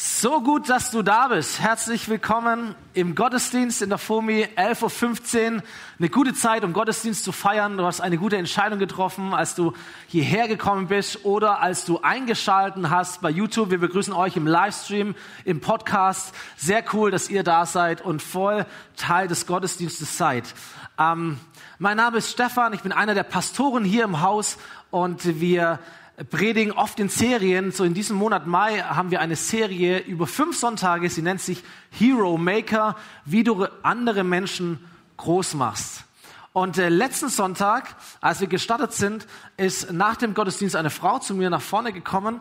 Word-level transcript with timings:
So 0.00 0.42
gut, 0.42 0.68
dass 0.68 0.92
du 0.92 1.02
da 1.02 1.26
bist. 1.26 1.58
Herzlich 1.58 2.08
willkommen 2.08 2.76
im 2.94 3.16
Gottesdienst 3.16 3.82
in 3.82 3.88
der 3.88 3.98
FOMI, 3.98 4.46
11.15 4.54 5.56
Uhr. 5.56 5.62
Eine 5.98 6.08
gute 6.08 6.34
Zeit, 6.34 6.62
um 6.62 6.72
Gottesdienst 6.72 7.24
zu 7.24 7.32
feiern. 7.32 7.76
Du 7.76 7.84
hast 7.84 8.00
eine 8.00 8.16
gute 8.16 8.36
Entscheidung 8.36 8.78
getroffen, 8.78 9.34
als 9.34 9.56
du 9.56 9.72
hierher 10.06 10.46
gekommen 10.46 10.86
bist 10.86 11.24
oder 11.24 11.60
als 11.60 11.84
du 11.84 11.98
eingeschalten 12.00 12.90
hast 12.90 13.22
bei 13.22 13.30
YouTube. 13.30 13.72
Wir 13.72 13.80
begrüßen 13.80 14.12
euch 14.12 14.36
im 14.36 14.46
Livestream, 14.46 15.16
im 15.44 15.60
Podcast. 15.60 16.32
Sehr 16.56 16.84
cool, 16.92 17.10
dass 17.10 17.28
ihr 17.28 17.42
da 17.42 17.66
seid 17.66 18.00
und 18.00 18.22
voll 18.22 18.66
Teil 18.96 19.26
des 19.26 19.48
Gottesdienstes 19.48 20.16
seid. 20.16 20.54
Ähm, 20.96 21.40
mein 21.80 21.96
Name 21.96 22.18
ist 22.18 22.30
Stefan, 22.30 22.72
ich 22.72 22.82
bin 22.82 22.92
einer 22.92 23.14
der 23.14 23.24
Pastoren 23.24 23.84
hier 23.84 24.04
im 24.04 24.20
Haus 24.20 24.58
und 24.92 25.40
wir 25.40 25.80
predigen 26.24 26.72
oft 26.72 26.98
in 26.98 27.08
Serien. 27.08 27.70
So 27.70 27.84
in 27.84 27.94
diesem 27.94 28.16
Monat 28.16 28.46
Mai 28.46 28.78
haben 28.80 29.10
wir 29.10 29.20
eine 29.20 29.36
Serie 29.36 29.98
über 30.00 30.26
fünf 30.26 30.58
Sonntage. 30.58 31.08
Sie 31.10 31.22
nennt 31.22 31.40
sich 31.40 31.62
Hero 31.90 32.36
Maker, 32.36 32.96
wie 33.24 33.44
du 33.44 33.66
andere 33.82 34.24
Menschen 34.24 34.80
groß 35.16 35.54
machst. 35.54 36.04
Und 36.52 36.76
äh, 36.76 36.88
letzten 36.88 37.28
Sonntag, 37.28 37.94
als 38.20 38.40
wir 38.40 38.48
gestartet 38.48 38.92
sind, 38.92 39.28
ist 39.56 39.92
nach 39.92 40.16
dem 40.16 40.34
Gottesdienst 40.34 40.74
eine 40.74 40.90
Frau 40.90 41.20
zu 41.20 41.34
mir 41.34 41.50
nach 41.50 41.60
vorne 41.60 41.92
gekommen 41.92 42.40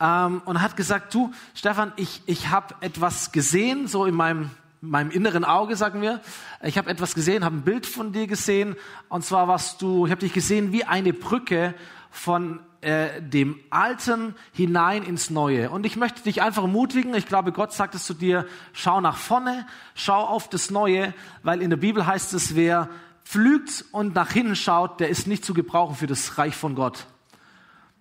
ähm, 0.00 0.42
und 0.44 0.60
hat 0.60 0.76
gesagt, 0.76 1.14
du 1.14 1.30
Stefan, 1.54 1.92
ich, 1.96 2.22
ich 2.26 2.48
habe 2.48 2.74
etwas 2.80 3.30
gesehen, 3.30 3.86
so 3.86 4.04
in 4.04 4.16
meinem, 4.16 4.50
meinem 4.80 5.12
inneren 5.12 5.44
Auge, 5.44 5.76
sagen 5.76 6.02
wir. 6.02 6.20
Ich 6.62 6.76
habe 6.76 6.90
etwas 6.90 7.14
gesehen, 7.14 7.44
habe 7.44 7.56
ein 7.56 7.62
Bild 7.62 7.86
von 7.86 8.12
dir 8.12 8.26
gesehen. 8.26 8.74
Und 9.08 9.24
zwar 9.24 9.46
warst 9.46 9.80
du, 9.80 10.06
ich 10.06 10.10
habe 10.10 10.22
dich 10.22 10.32
gesehen 10.32 10.72
wie 10.72 10.82
eine 10.82 11.12
Brücke 11.12 11.74
von 12.10 12.58
äh, 12.82 13.22
dem 13.22 13.60
Alten 13.70 14.34
hinein 14.52 15.04
ins 15.04 15.30
Neue. 15.30 15.70
Und 15.70 15.86
ich 15.86 15.96
möchte 15.96 16.22
dich 16.22 16.42
einfach 16.42 16.62
ermutigen, 16.62 17.14
ich 17.14 17.26
glaube, 17.26 17.52
Gott 17.52 17.72
sagt 17.72 17.94
es 17.94 18.04
zu 18.04 18.12
dir, 18.12 18.44
schau 18.72 19.00
nach 19.00 19.16
vorne, 19.16 19.66
schau 19.94 20.20
auf 20.20 20.48
das 20.48 20.70
Neue, 20.70 21.14
weil 21.44 21.62
in 21.62 21.70
der 21.70 21.76
Bibel 21.76 22.04
heißt 22.04 22.34
es, 22.34 22.56
wer 22.56 22.88
pflügt 23.24 23.84
und 23.92 24.16
nach 24.16 24.32
hinten 24.32 24.56
schaut, 24.56 24.98
der 24.98 25.08
ist 25.10 25.28
nicht 25.28 25.44
zu 25.44 25.54
gebrauchen 25.54 25.94
für 25.94 26.08
das 26.08 26.38
Reich 26.38 26.56
von 26.56 26.74
Gott. 26.74 27.06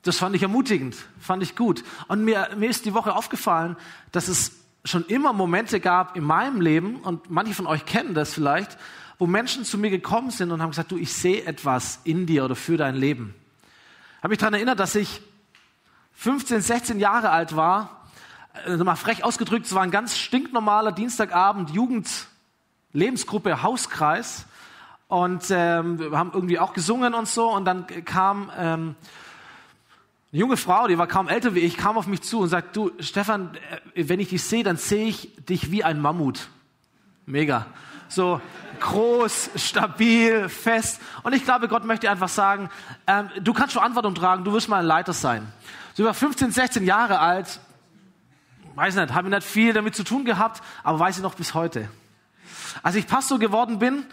Das 0.01 0.17
fand 0.17 0.35
ich 0.35 0.41
ermutigend, 0.41 0.95
fand 1.19 1.43
ich 1.43 1.55
gut. 1.55 1.83
Und 2.07 2.25
mir, 2.25 2.49
mir 2.57 2.69
ist 2.69 2.85
die 2.85 2.95
Woche 2.95 3.16
aufgefallen, 3.16 3.77
dass 4.11 4.27
es 4.29 4.51
schon 4.83 5.05
immer 5.05 5.31
Momente 5.31 5.79
gab 5.79 6.17
in 6.17 6.23
meinem 6.23 6.59
Leben, 6.59 6.95
und 6.95 7.29
manche 7.29 7.53
von 7.53 7.67
euch 7.67 7.85
kennen 7.85 8.16
das 8.16 8.33
vielleicht, 8.33 8.79
wo 9.19 9.27
Menschen 9.27 9.63
zu 9.63 9.77
mir 9.77 9.91
gekommen 9.91 10.31
sind 10.31 10.51
und 10.51 10.59
haben 10.59 10.71
gesagt, 10.71 10.91
du, 10.91 10.97
ich 10.97 11.13
sehe 11.13 11.43
etwas 11.45 11.99
in 12.03 12.25
dir 12.25 12.45
oder 12.45 12.55
für 12.55 12.77
dein 12.77 12.95
Leben 12.95 13.35
habe 14.22 14.30
mich 14.30 14.38
daran 14.38 14.53
erinnert, 14.53 14.80
dass 14.80 14.95
ich 14.95 15.22
15, 16.14 16.61
16 16.61 17.00
Jahre 17.00 17.31
alt 17.31 17.55
war. 17.55 18.05
Also 18.66 18.83
mal 18.83 18.95
frech 18.95 19.23
ausgedrückt, 19.23 19.66
es 19.66 19.73
war 19.73 19.81
ein 19.81 19.91
ganz 19.91 20.17
stinknormaler 20.17 20.91
Dienstagabend, 20.91 21.72
Jugend, 21.72 22.28
Lebensgruppe, 22.94 23.63
Hauskreis. 23.63 24.45
Und 25.08 25.45
ähm, 25.50 26.00
wir 26.00 26.17
haben 26.17 26.31
irgendwie 26.33 26.59
auch 26.59 26.73
gesungen 26.73 27.13
und 27.13 27.28
so. 27.28 27.50
Und 27.52 27.66
dann 27.66 27.88
kam 28.05 28.52
ähm, 28.58 28.95
eine 30.31 30.39
junge 30.39 30.58
Frau, 30.58 30.88
die 30.88 30.97
war 30.97 31.08
kaum 31.08 31.28
älter 31.28 31.56
wie 31.56 31.59
ich, 31.59 31.75
kam 31.75 31.97
auf 31.97 32.08
mich 32.08 32.22
zu 32.22 32.39
und 32.39 32.50
sagt, 32.50 32.75
du 32.75 32.91
Stefan, 33.00 33.58
äh, 33.95 34.08
wenn 34.08 34.19
ich 34.19 34.30
dich 34.30 34.44
sehe, 34.44 34.63
dann 34.63 34.78
sehe 34.78 35.08
ich 35.08 35.35
dich 35.45 35.72
wie 35.72 35.83
ein 35.83 36.00
Mammut. 36.00 36.50
Mega. 37.25 37.66
So, 38.11 38.41
groß, 38.81 39.51
stabil, 39.55 40.49
fest. 40.49 40.99
Und 41.23 41.31
ich 41.31 41.45
glaube, 41.45 41.69
Gott 41.69 41.85
möchte 41.85 42.11
einfach 42.11 42.27
sagen, 42.27 42.69
ähm, 43.07 43.29
du 43.39 43.53
kannst 43.53 43.71
Verantwortung 43.71 44.15
tragen, 44.15 44.43
du 44.43 44.51
wirst 44.51 44.67
mal 44.67 44.79
ein 44.79 44.85
Leiter 44.85 45.13
sein. 45.13 45.47
So 45.93 46.03
über 46.03 46.13
15, 46.13 46.51
16 46.51 46.83
Jahre 46.83 47.19
alt, 47.19 47.61
weiß 48.75 48.95
nicht, 48.95 49.13
habe 49.13 49.29
ich 49.29 49.33
nicht 49.33 49.47
viel 49.47 49.71
damit 49.71 49.95
zu 49.95 50.03
tun 50.03 50.25
gehabt, 50.25 50.61
aber 50.83 50.99
weiß 50.99 51.15
ich 51.15 51.23
noch 51.23 51.35
bis 51.35 51.53
heute. 51.53 51.87
Als 52.83 52.95
ich 52.95 53.07
Pastor 53.07 53.39
geworden 53.39 53.79
bin, 53.79 54.05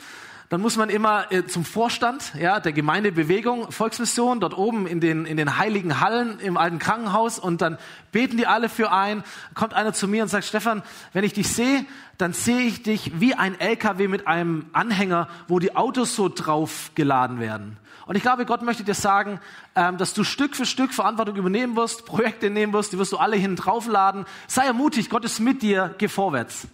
dann 0.48 0.62
muss 0.62 0.76
man 0.76 0.88
immer 0.88 1.30
äh, 1.30 1.44
zum 1.44 1.64
Vorstand 1.64 2.32
ja, 2.38 2.58
der 2.58 2.72
Gemeindebewegung, 2.72 3.70
Volksmission, 3.70 4.40
dort 4.40 4.56
oben 4.56 4.86
in 4.86 5.00
den, 5.00 5.26
in 5.26 5.36
den 5.36 5.58
heiligen 5.58 6.00
Hallen 6.00 6.40
im 6.40 6.56
alten 6.56 6.78
Krankenhaus 6.78 7.38
und 7.38 7.60
dann 7.60 7.76
beten 8.12 8.38
die 8.38 8.46
alle 8.46 8.70
für 8.70 8.90
ein. 8.90 9.24
Kommt 9.54 9.74
einer 9.74 9.92
zu 9.92 10.08
mir 10.08 10.22
und 10.22 10.28
sagt, 10.28 10.44
Stefan, 10.44 10.82
wenn 11.12 11.24
ich 11.24 11.34
dich 11.34 11.48
sehe, 11.48 11.84
dann 12.16 12.32
sehe 12.32 12.60
ich 12.60 12.82
dich 12.82 13.20
wie 13.20 13.34
ein 13.34 13.60
LKW 13.60 14.08
mit 14.08 14.26
einem 14.26 14.66
Anhänger, 14.72 15.28
wo 15.48 15.58
die 15.58 15.76
Autos 15.76 16.16
so 16.16 16.30
drauf 16.30 16.92
geladen 16.94 17.40
werden. 17.40 17.76
Und 18.06 18.16
ich 18.16 18.22
glaube, 18.22 18.46
Gott 18.46 18.62
möchte 18.62 18.84
dir 18.84 18.94
sagen, 18.94 19.38
ähm, 19.76 19.98
dass 19.98 20.14
du 20.14 20.24
Stück 20.24 20.56
für 20.56 20.64
Stück 20.64 20.94
Verantwortung 20.94 21.36
übernehmen 21.36 21.76
wirst, 21.76 22.06
Projekte 22.06 22.48
nehmen 22.48 22.72
wirst, 22.72 22.94
die 22.94 22.98
wirst 22.98 23.12
du 23.12 23.18
alle 23.18 23.36
hinten 23.36 23.56
draufladen. 23.56 24.24
Sei 24.46 24.64
ermutigt, 24.64 25.10
Gott 25.10 25.26
ist 25.26 25.40
mit 25.40 25.60
dir, 25.60 25.94
geh 25.98 26.08
vorwärts. 26.08 26.68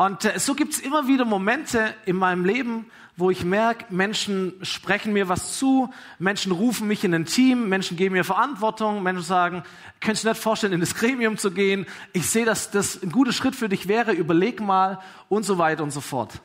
Und 0.00 0.24
äh, 0.24 0.38
so 0.38 0.54
gibt 0.54 0.72
es 0.72 0.80
immer 0.80 1.08
wieder 1.08 1.26
Momente 1.26 1.94
in 2.06 2.16
meinem 2.16 2.46
Leben, 2.46 2.86
wo 3.18 3.30
ich 3.30 3.44
merke, 3.44 3.84
Menschen 3.92 4.54
sprechen 4.62 5.12
mir 5.12 5.28
was 5.28 5.58
zu, 5.58 5.92
Menschen 6.18 6.52
rufen 6.52 6.88
mich 6.88 7.04
in 7.04 7.14
ein 7.14 7.26
Team, 7.26 7.68
Menschen 7.68 7.98
geben 7.98 8.14
mir 8.14 8.24
Verantwortung, 8.24 9.02
Menschen 9.02 9.22
sagen, 9.22 9.62
könntest 10.00 10.24
du 10.24 10.30
nicht 10.30 10.40
vorstellen, 10.40 10.72
in 10.72 10.80
das 10.80 10.94
Gremium 10.94 11.36
zu 11.36 11.50
gehen? 11.50 11.84
Ich 12.14 12.30
sehe, 12.30 12.46
dass 12.46 12.70
das 12.70 13.02
ein 13.02 13.12
guter 13.12 13.34
Schritt 13.34 13.54
für 13.54 13.68
dich 13.68 13.88
wäre, 13.88 14.12
überleg 14.12 14.62
mal 14.62 15.00
und 15.28 15.42
so 15.42 15.58
weiter 15.58 15.82
und 15.82 15.90
so 15.90 16.00
fort. 16.00 16.40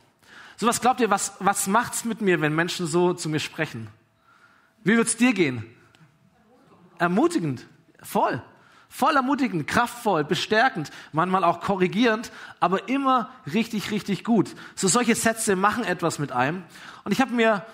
So 0.57 0.67
was 0.67 0.81
glaubt 0.81 0.99
ihr, 0.99 1.09
was, 1.09 1.37
was 1.39 1.65
macht's 1.67 2.03
mit 2.03 2.19
mir, 2.19 2.41
wenn 2.41 2.53
Menschen 2.53 2.87
so 2.87 3.13
zu 3.13 3.29
mir 3.29 3.39
sprechen? 3.39 3.87
Wie 4.83 4.97
wird's 4.97 5.15
dir 5.15 5.31
gehen? 5.31 5.63
Ermutigend, 6.97 7.65
voll. 8.03 8.43
Voll 8.97 9.17
ermutigend, 9.17 9.67
kraftvoll, 9.67 10.23
bestärkend, 10.23 10.89
manchmal 11.11 11.43
auch 11.43 11.59
korrigierend, 11.59 12.31
aber 12.61 12.87
immer 12.87 13.29
richtig, 13.51 13.91
richtig 13.91 14.23
gut. 14.23 14.55
So 14.73 14.87
solche 14.87 15.15
Sätze 15.15 15.57
machen 15.57 15.83
etwas 15.83 16.17
mit 16.17 16.31
einem. 16.31 16.63
Und 17.03 17.11
ich 17.11 17.19
habe 17.19 17.33
mir 17.33 17.65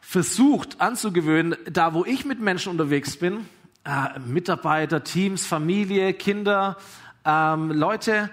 versucht 0.00 0.80
anzugewöhnen, 0.80 1.56
da 1.70 1.92
wo 1.92 2.06
ich 2.06 2.24
mit 2.24 2.40
Menschen 2.40 2.70
unterwegs 2.70 3.18
bin, 3.18 3.46
äh, 3.84 4.18
Mitarbeiter, 4.18 5.04
Teams, 5.04 5.44
Familie, 5.44 6.14
Kinder, 6.14 6.78
ähm, 7.26 7.70
Leute, 7.70 8.30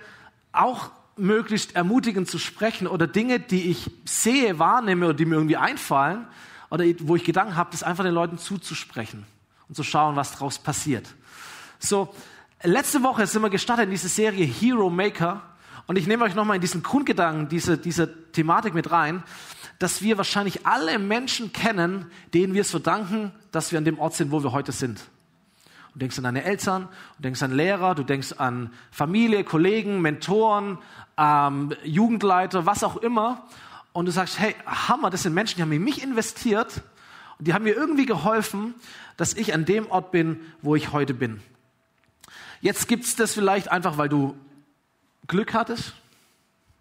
auch 0.53 0.91
möglichst 1.17 1.75
ermutigend 1.75 2.29
zu 2.29 2.39
sprechen 2.39 2.87
oder 2.87 3.05
Dinge, 3.05 3.41
die 3.41 3.69
ich 3.69 3.91
sehe, 4.05 4.59
wahrnehme 4.59 5.07
oder 5.07 5.13
die 5.13 5.25
mir 5.25 5.35
irgendwie 5.35 5.57
einfallen 5.57 6.25
oder 6.69 6.85
wo 6.99 7.17
ich 7.17 7.25
Gedanken 7.25 7.57
habe, 7.57 7.71
das 7.73 7.83
einfach 7.83 8.05
den 8.05 8.13
Leuten 8.13 8.37
zuzusprechen 8.37 9.25
und 9.67 9.75
zu 9.75 9.83
schauen, 9.83 10.15
was 10.15 10.31
daraus 10.31 10.57
passiert. 10.57 11.13
So, 11.85 12.07
letzte 12.63 13.03
Woche 13.03 13.27
sind 13.27 13.41
wir 13.41 13.49
gestartet 13.49 13.85
in 13.85 13.91
diese 13.91 14.07
Serie 14.07 14.45
Hero 14.45 14.89
Maker. 14.89 15.41
Und 15.85 15.97
ich 15.97 16.07
nehme 16.07 16.23
euch 16.23 16.33
nochmal 16.33 16.55
in 16.55 16.61
diesen 16.61 16.81
Grundgedanken, 16.81 17.49
diese, 17.49 17.77
diese 17.77 18.31
Thematik 18.31 18.73
mit 18.73 18.89
rein, 18.89 19.21
dass 19.79 20.01
wir 20.01 20.17
wahrscheinlich 20.17 20.65
alle 20.65 20.97
Menschen 20.97 21.51
kennen, 21.51 22.09
denen 22.33 22.53
wir 22.53 22.61
es 22.61 22.71
verdanken, 22.71 23.33
dass 23.51 23.73
wir 23.73 23.79
an 23.79 23.83
dem 23.83 23.99
Ort 23.99 24.13
sind, 24.13 24.31
wo 24.31 24.41
wir 24.41 24.53
heute 24.53 24.71
sind. 24.71 25.01
Du 25.91 25.99
denkst 25.99 26.17
an 26.19 26.23
deine 26.23 26.45
Eltern, 26.45 26.87
du 27.17 27.23
denkst 27.23 27.43
an 27.43 27.51
Lehrer, 27.51 27.95
du 27.95 28.03
denkst 28.03 28.35
an 28.37 28.71
Familie, 28.89 29.43
Kollegen, 29.43 29.99
Mentoren, 29.99 30.77
ähm, 31.17 31.73
Jugendleiter, 31.83 32.65
was 32.65 32.85
auch 32.85 32.95
immer. 32.95 33.45
Und 33.91 34.05
du 34.05 34.13
sagst, 34.13 34.39
hey, 34.39 34.55
Hammer, 34.65 35.09
das 35.09 35.23
sind 35.23 35.33
Menschen, 35.33 35.57
die 35.57 35.63
haben 35.63 35.71
in 35.73 35.83
mich 35.83 36.01
investiert 36.01 36.81
und 37.39 37.45
die 37.49 37.53
haben 37.53 37.65
mir 37.65 37.75
irgendwie 37.75 38.05
geholfen, 38.05 38.73
dass 39.17 39.33
ich 39.33 39.53
an 39.53 39.65
dem 39.65 39.91
Ort 39.91 40.11
bin, 40.11 40.39
wo 40.61 40.77
ich 40.77 40.93
heute 40.93 41.13
bin. 41.13 41.41
Jetzt 42.63 42.87
gibt 42.87 43.03
es 43.03 43.17
das 43.17 43.33
vielleicht 43.33 43.69
einfach, 43.73 43.97
weil 43.97 44.07
du 44.07 44.37
Glück 45.27 45.53
hattest, 45.53 45.91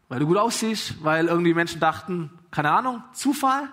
weil 0.09 0.21
du 0.21 0.29
gut 0.29 0.37
aussiehst, 0.37 1.03
weil 1.03 1.27
irgendwie 1.27 1.55
Menschen 1.55 1.81
dachten, 1.81 2.31
keine 2.53 2.71
Ahnung, 2.71 3.03
Zufall. 3.13 3.69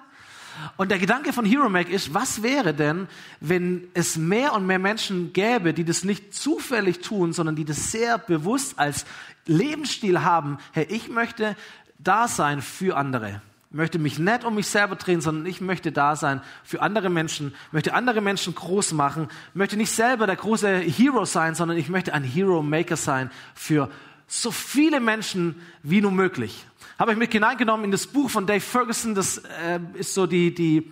Und 0.76 0.90
der 0.90 0.98
Gedanke 0.98 1.34
von 1.34 1.46
Hero 1.46 1.70
Mac 1.70 1.88
ist, 1.88 2.12
was 2.12 2.42
wäre 2.42 2.74
denn, 2.74 3.08
wenn 3.42 3.90
es 3.94 4.18
mehr 4.18 4.54
und 4.54 4.66
mehr 4.66 4.80
Menschen 4.80 5.34
gäbe, 5.34 5.72
die 5.72 5.84
das 5.84 6.04
nicht 6.04 6.34
zufällig 6.34 7.02
tun, 7.02 7.32
sondern 7.32 7.56
die 7.56 7.64
das 7.64 7.92
sehr 7.92 8.18
bewusst 8.18 8.80
als 8.80 9.06
Lebensstil 9.46 10.24
haben, 10.24 10.58
hey, 10.72 10.88
ich 10.90 11.10
möchte 11.10 11.56
da 12.00 12.28
sein 12.28 12.64
für 12.64 12.98
andere 12.98 13.40
möchte 13.72 14.00
mich 14.00 14.18
nicht 14.18 14.44
um 14.44 14.56
mich 14.56 14.68
selber 14.68 14.96
drehen, 14.96 15.22
sondern 15.22 15.46
ich 15.46 15.62
möchte 15.62 15.92
da 15.92 16.16
sein 16.16 16.42
für 16.64 16.82
andere 16.82 17.10
Menschen, 17.10 17.54
möchte 17.72 17.94
andere 17.94 18.22
Menschen 18.22 18.56
groß 18.56 18.94
machen, 18.94 19.28
möchte 19.54 19.78
nicht 19.78 19.92
selber 19.92 20.26
der 20.26 20.36
große 20.36 20.80
Hero 20.80 21.26
sein, 21.26 21.54
sondern 21.54 21.78
ich 21.78 21.90
möchte 21.90 22.14
ein 22.14 22.24
Hero 22.24 22.64
Maker 22.64 22.98
sein 22.98 23.30
für 23.54 23.90
so 24.28 24.52
viele 24.52 25.00
Menschen 25.00 25.62
wie 25.84 26.02
nur 26.02 26.12
möglich. 26.12 26.66
Habe 26.98 27.12
ich 27.12 27.18
mit 27.18 27.32
hineingenommen 27.32 27.86
in 27.86 27.92
das 27.92 28.08
Buch 28.08 28.30
von 28.30 28.48
Dave 28.48 28.60
Ferguson, 28.60 29.16
das 29.16 29.38
äh, 29.38 29.80
ist 29.94 30.14
so 30.14 30.26
die, 30.26 30.54
die, 30.54 30.92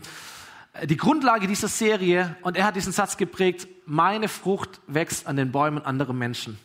die 0.86 0.98
Grundlage 0.98 1.48
dieser 1.48 1.68
Serie 1.68 2.36
und 2.42 2.58
er 2.58 2.66
hat 2.66 2.76
diesen 2.76 2.94
Satz 2.94 3.18
geprägt, 3.18 3.68
meine 3.86 4.28
Frucht 4.28 4.82
wächst 4.88 5.28
an 5.28 5.36
den 5.36 5.52
Bäumen 5.52 5.84
anderer 5.84 6.14
Menschen. 6.14 6.60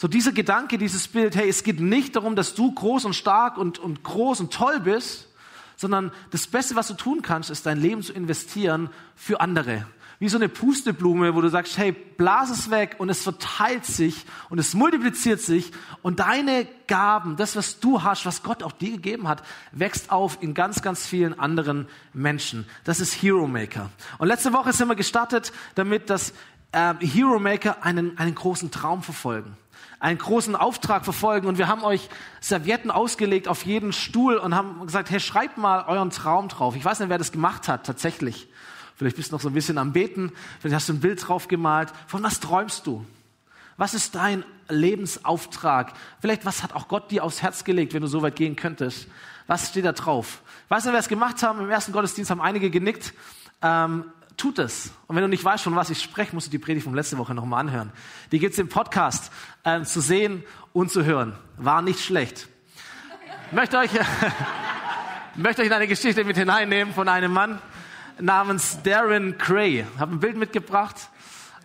So 0.00 0.06
dieser 0.06 0.30
Gedanke, 0.30 0.78
dieses 0.78 1.08
Bild, 1.08 1.34
hey, 1.34 1.48
es 1.48 1.64
geht 1.64 1.80
nicht 1.80 2.14
darum, 2.14 2.36
dass 2.36 2.54
du 2.54 2.72
groß 2.72 3.04
und 3.04 3.14
stark 3.14 3.58
und, 3.58 3.80
und 3.80 4.04
groß 4.04 4.38
und 4.38 4.52
toll 4.52 4.78
bist, 4.78 5.26
sondern 5.74 6.12
das 6.30 6.46
Beste, 6.46 6.76
was 6.76 6.86
du 6.86 6.94
tun 6.94 7.20
kannst, 7.20 7.50
ist 7.50 7.66
dein 7.66 7.80
Leben 7.80 8.02
zu 8.02 8.12
investieren 8.12 8.90
für 9.16 9.40
andere. 9.40 9.86
wie 10.20 10.28
so 10.28 10.36
eine 10.36 10.48
Pusteblume, 10.48 11.34
wo 11.34 11.40
du 11.40 11.48
sagst, 11.48 11.78
hey, 11.78 11.90
blas 11.90 12.50
es 12.50 12.70
weg 12.70 12.96
und 12.98 13.08
es 13.08 13.22
verteilt 13.22 13.84
sich 13.84 14.24
und 14.50 14.58
es 14.58 14.74
multipliziert 14.74 15.40
sich 15.40 15.72
und 16.02 16.20
deine 16.20 16.66
Gaben, 16.86 17.36
das, 17.36 17.56
was 17.56 17.80
du 17.80 18.02
hast, 18.04 18.24
was 18.24 18.44
Gott 18.44 18.62
auch 18.62 18.72
dir 18.72 18.92
gegeben 18.92 19.26
hat, 19.26 19.42
wächst 19.72 20.10
auf 20.12 20.38
in 20.40 20.54
ganz, 20.54 20.80
ganz 20.80 21.06
vielen 21.06 21.38
anderen 21.38 21.88
Menschen. 22.12 22.66
Das 22.84 23.00
ist 23.00 23.14
Hero 23.14 23.48
Maker. 23.48 23.90
Und 24.18 24.28
letzte 24.28 24.52
Woche 24.52 24.72
sind 24.72 24.88
wir 24.88 24.96
gestartet 24.96 25.52
damit, 25.74 26.08
dass 26.08 26.32
äh, 26.70 26.94
Hero 27.00 27.40
Maker 27.40 27.84
einen, 27.84 28.16
einen 28.16 28.36
großen 28.36 28.70
Traum 28.70 29.02
verfolgen 29.02 29.56
einen 30.00 30.18
großen 30.18 30.54
Auftrag 30.54 31.04
verfolgen 31.04 31.48
und 31.48 31.58
wir 31.58 31.68
haben 31.68 31.82
euch 31.82 32.08
Servietten 32.40 32.90
ausgelegt 32.90 33.48
auf 33.48 33.64
jeden 33.64 33.92
Stuhl 33.92 34.36
und 34.36 34.54
haben 34.54 34.84
gesagt, 34.86 35.10
hey, 35.10 35.20
schreibt 35.20 35.58
mal 35.58 35.84
euren 35.86 36.10
Traum 36.10 36.48
drauf. 36.48 36.76
Ich 36.76 36.84
weiß 36.84 37.00
nicht, 37.00 37.08
wer 37.08 37.18
das 37.18 37.32
gemacht 37.32 37.68
hat, 37.68 37.84
tatsächlich. 37.84 38.48
Vielleicht 38.96 39.16
bist 39.16 39.30
du 39.30 39.36
noch 39.36 39.40
so 39.40 39.48
ein 39.48 39.54
bisschen 39.54 39.78
am 39.78 39.92
Beten. 39.92 40.32
Vielleicht 40.60 40.74
hast 40.74 40.88
du 40.88 40.92
ein 40.92 41.00
Bild 41.00 41.26
drauf 41.26 41.48
gemalt. 41.48 41.92
Von 42.06 42.22
was 42.22 42.40
träumst 42.40 42.86
du? 42.86 43.04
Was 43.76 43.94
ist 43.94 44.16
dein 44.16 44.44
Lebensauftrag? 44.68 45.92
Vielleicht, 46.20 46.44
was 46.44 46.64
hat 46.64 46.74
auch 46.74 46.88
Gott 46.88 47.10
dir 47.10 47.22
aufs 47.22 47.42
Herz 47.42 47.62
gelegt, 47.62 47.94
wenn 47.94 48.02
du 48.02 48.08
so 48.08 48.22
weit 48.22 48.34
gehen 48.34 48.56
könntest? 48.56 49.06
Was 49.46 49.68
steht 49.68 49.84
da 49.84 49.92
drauf? 49.92 50.42
Weißt 50.68 50.86
du, 50.86 50.92
wer 50.92 50.98
es 50.98 51.08
gemacht 51.08 51.42
haben? 51.42 51.60
Im 51.60 51.70
ersten 51.70 51.92
Gottesdienst 51.92 52.30
haben 52.30 52.40
einige 52.40 52.70
genickt. 52.70 53.14
Ähm, 53.62 54.04
tut 54.38 54.58
es. 54.58 54.92
Und 55.06 55.16
wenn 55.16 55.22
du 55.22 55.28
nicht 55.28 55.44
weißt, 55.44 55.64
von 55.64 55.76
was 55.76 55.90
ich 55.90 56.00
spreche, 56.00 56.34
musst 56.34 56.46
du 56.46 56.50
die 56.50 56.58
Predigt 56.58 56.84
von 56.84 56.94
letzter 56.94 57.18
Woche 57.18 57.34
nochmal 57.34 57.60
anhören. 57.60 57.92
Die 58.32 58.38
gibt 58.38 58.54
es 58.54 58.58
im 58.58 58.68
Podcast 58.68 59.30
äh, 59.64 59.82
zu 59.82 60.00
sehen 60.00 60.44
und 60.72 60.90
zu 60.90 61.04
hören. 61.04 61.36
War 61.58 61.82
nicht 61.82 62.00
schlecht. 62.00 62.48
Ich 63.48 63.52
möchte 63.52 63.78
euch, 63.78 63.90
möchte 65.34 65.62
euch 65.62 65.68
in 65.68 65.74
eine 65.74 65.88
Geschichte 65.88 66.24
mit 66.24 66.36
hineinnehmen 66.36 66.94
von 66.94 67.08
einem 67.08 67.32
Mann, 67.32 67.58
namens 68.20 68.82
Darren 68.82 69.36
Cray. 69.38 69.80
Ich 69.92 70.00
habe 70.00 70.14
ein 70.14 70.20
Bild 70.20 70.36
mitgebracht. 70.36 70.96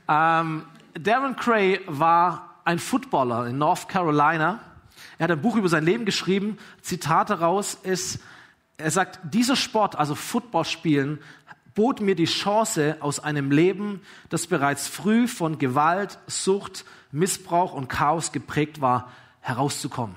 Ähm, 0.08 0.66
Darren 1.00 1.36
Cray 1.36 1.81
war 1.88 2.60
ein 2.66 2.80
Footballer 2.80 3.48
in 3.48 3.58
North 3.58 3.88
Carolina. 3.88 4.60
Er 5.18 5.25
hat 5.25 5.31
ein 5.31 5.42
Buch 5.42 5.56
über 5.56 5.70
sein 5.70 5.86
Leben 5.86 6.06
geschrieben. 6.06 6.58
Zitat 6.81 7.30
daraus 7.30 7.75
ist, 7.75 8.20
er 8.78 8.92
sagt, 8.92 9.20
dieser 9.24 9.56
Sport, 9.56 9.96
also 9.96 10.16
Football 10.16 10.66
spielen, 10.66 11.20
bot 11.75 12.02
mir 12.02 12.16
die 12.16 12.25
Chance, 12.25 12.98
aus 13.00 13.20
einem 13.20 13.52
Leben, 13.52 14.02
das 14.30 14.48
bereits 14.48 14.88
früh 14.88 15.28
von 15.28 15.58
Gewalt, 15.58 16.20
Sucht, 16.28 16.86
Missbrauch 17.12 17.74
und 17.74 17.88
Chaos 17.90 18.31
geprägt 18.31 18.81
war, 18.81 19.12
herauszukommen. 19.42 20.16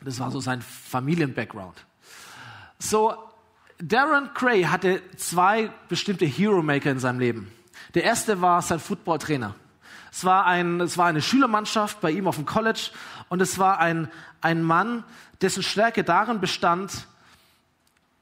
Das 0.00 0.20
war 0.20 0.30
so 0.30 0.40
sein 0.40 0.62
Familien-Background. 0.62 1.84
So, 2.78 3.14
Darren 3.78 4.32
Cray 4.34 4.64
hatte 4.64 5.02
zwei 5.16 5.70
bestimmte 5.88 6.24
Hero 6.24 6.62
Maker 6.62 6.90
in 6.90 6.98
seinem 6.98 7.20
Leben. 7.20 7.52
Der 7.94 8.04
erste 8.04 8.40
war 8.40 8.62
sein 8.62 8.78
Footballtrainer. 8.80 9.54
Es 10.12 10.24
war, 10.24 10.46
ein, 10.46 10.80
es 10.80 10.96
war 10.96 11.06
eine 11.06 11.20
Schülermannschaft 11.20 12.00
bei 12.00 12.10
ihm 12.10 12.26
auf 12.26 12.36
dem 12.36 12.46
College 12.46 12.90
und 13.28 13.42
es 13.42 13.58
war 13.58 13.80
ein, 13.80 14.08
ein 14.40 14.62
Mann, 14.62 15.04
dessen 15.42 15.62
Stärke 15.62 16.04
darin 16.04 16.40
bestand, 16.40 17.06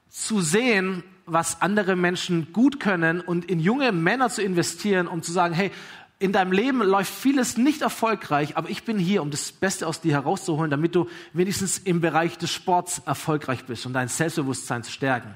zu 0.09 0.41
sehen, 0.41 1.03
was 1.25 1.61
andere 1.61 1.95
Menschen 1.95 2.53
gut 2.53 2.79
können 2.79 3.21
und 3.21 3.45
in 3.45 3.59
junge 3.59 3.91
Männer 3.91 4.29
zu 4.29 4.41
investieren, 4.41 5.07
um 5.07 5.23
zu 5.23 5.31
sagen, 5.31 5.53
hey, 5.53 5.71
in 6.17 6.31
deinem 6.31 6.53
Leben 6.53 6.81
läuft 6.81 7.13
vieles 7.13 7.57
nicht 7.57 7.81
erfolgreich, 7.81 8.55
aber 8.55 8.69
ich 8.69 8.83
bin 8.83 8.97
hier, 8.97 9.21
um 9.21 9.31
das 9.31 9.51
Beste 9.51 9.85
aus 9.85 9.99
dir 9.99 10.13
herauszuholen, 10.13 10.71
damit 10.71 10.95
du 10.95 11.09
wenigstens 11.33 11.77
im 11.77 11.99
Bereich 11.99 12.37
des 12.37 12.51
Sports 12.51 13.01
erfolgreich 13.05 13.65
bist 13.65 13.85
und 13.85 13.93
dein 13.93 14.07
Selbstbewusstsein 14.07 14.83
zu 14.83 14.91
stärken. 14.91 15.33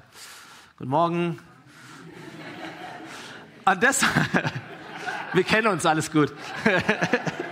Guten 0.78 0.90
Morgen. 0.90 1.40
Und 3.66 3.84
das, 3.84 4.06
wir 5.34 5.44
kennen 5.44 5.68
uns 5.68 5.86
alles 5.86 6.12
gut. 6.12 6.34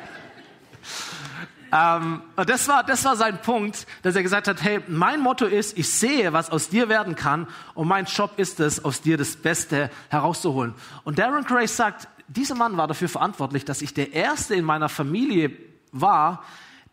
ähm, 1.72 2.22
und 2.36 2.50
das 2.50 2.68
war, 2.68 2.84
das 2.84 3.04
war 3.06 3.16
sein 3.16 3.42
Punkt, 3.42 3.88
dass 4.04 4.16
er 4.16 4.24
gesagt 4.24 4.48
hat, 4.48 4.64
hey, 4.64 4.82
mein 4.88 5.20
Motto 5.20 5.46
ist, 5.46 5.78
ich 5.78 5.90
sehe, 5.92 6.34
was 6.34 6.50
aus 6.50 6.70
dir 6.70 6.90
werden 6.90 7.16
kann 7.16 7.48
und 7.74 7.88
mein 7.88 8.06
Job 8.06 8.34
ist 8.38 8.60
es, 8.60 8.84
aus 8.84 9.02
dir 9.02 9.18
das 9.18 9.36
Beste 9.36 9.90
herauszuholen. 10.10 10.74
Und 11.04 11.20
Darren 11.20 11.44
Gray 11.44 11.68
sagt, 11.68 12.08
dieser 12.28 12.56
Mann 12.56 12.78
war 12.78 12.88
dafür 12.88 13.10
verantwortlich, 13.10 13.66
dass 13.66 13.82
ich 13.82 13.94
der 13.94 14.14
Erste 14.14 14.56
in 14.56 14.66
meiner 14.66 14.90
Familie 14.90 15.52
war, 15.92 16.44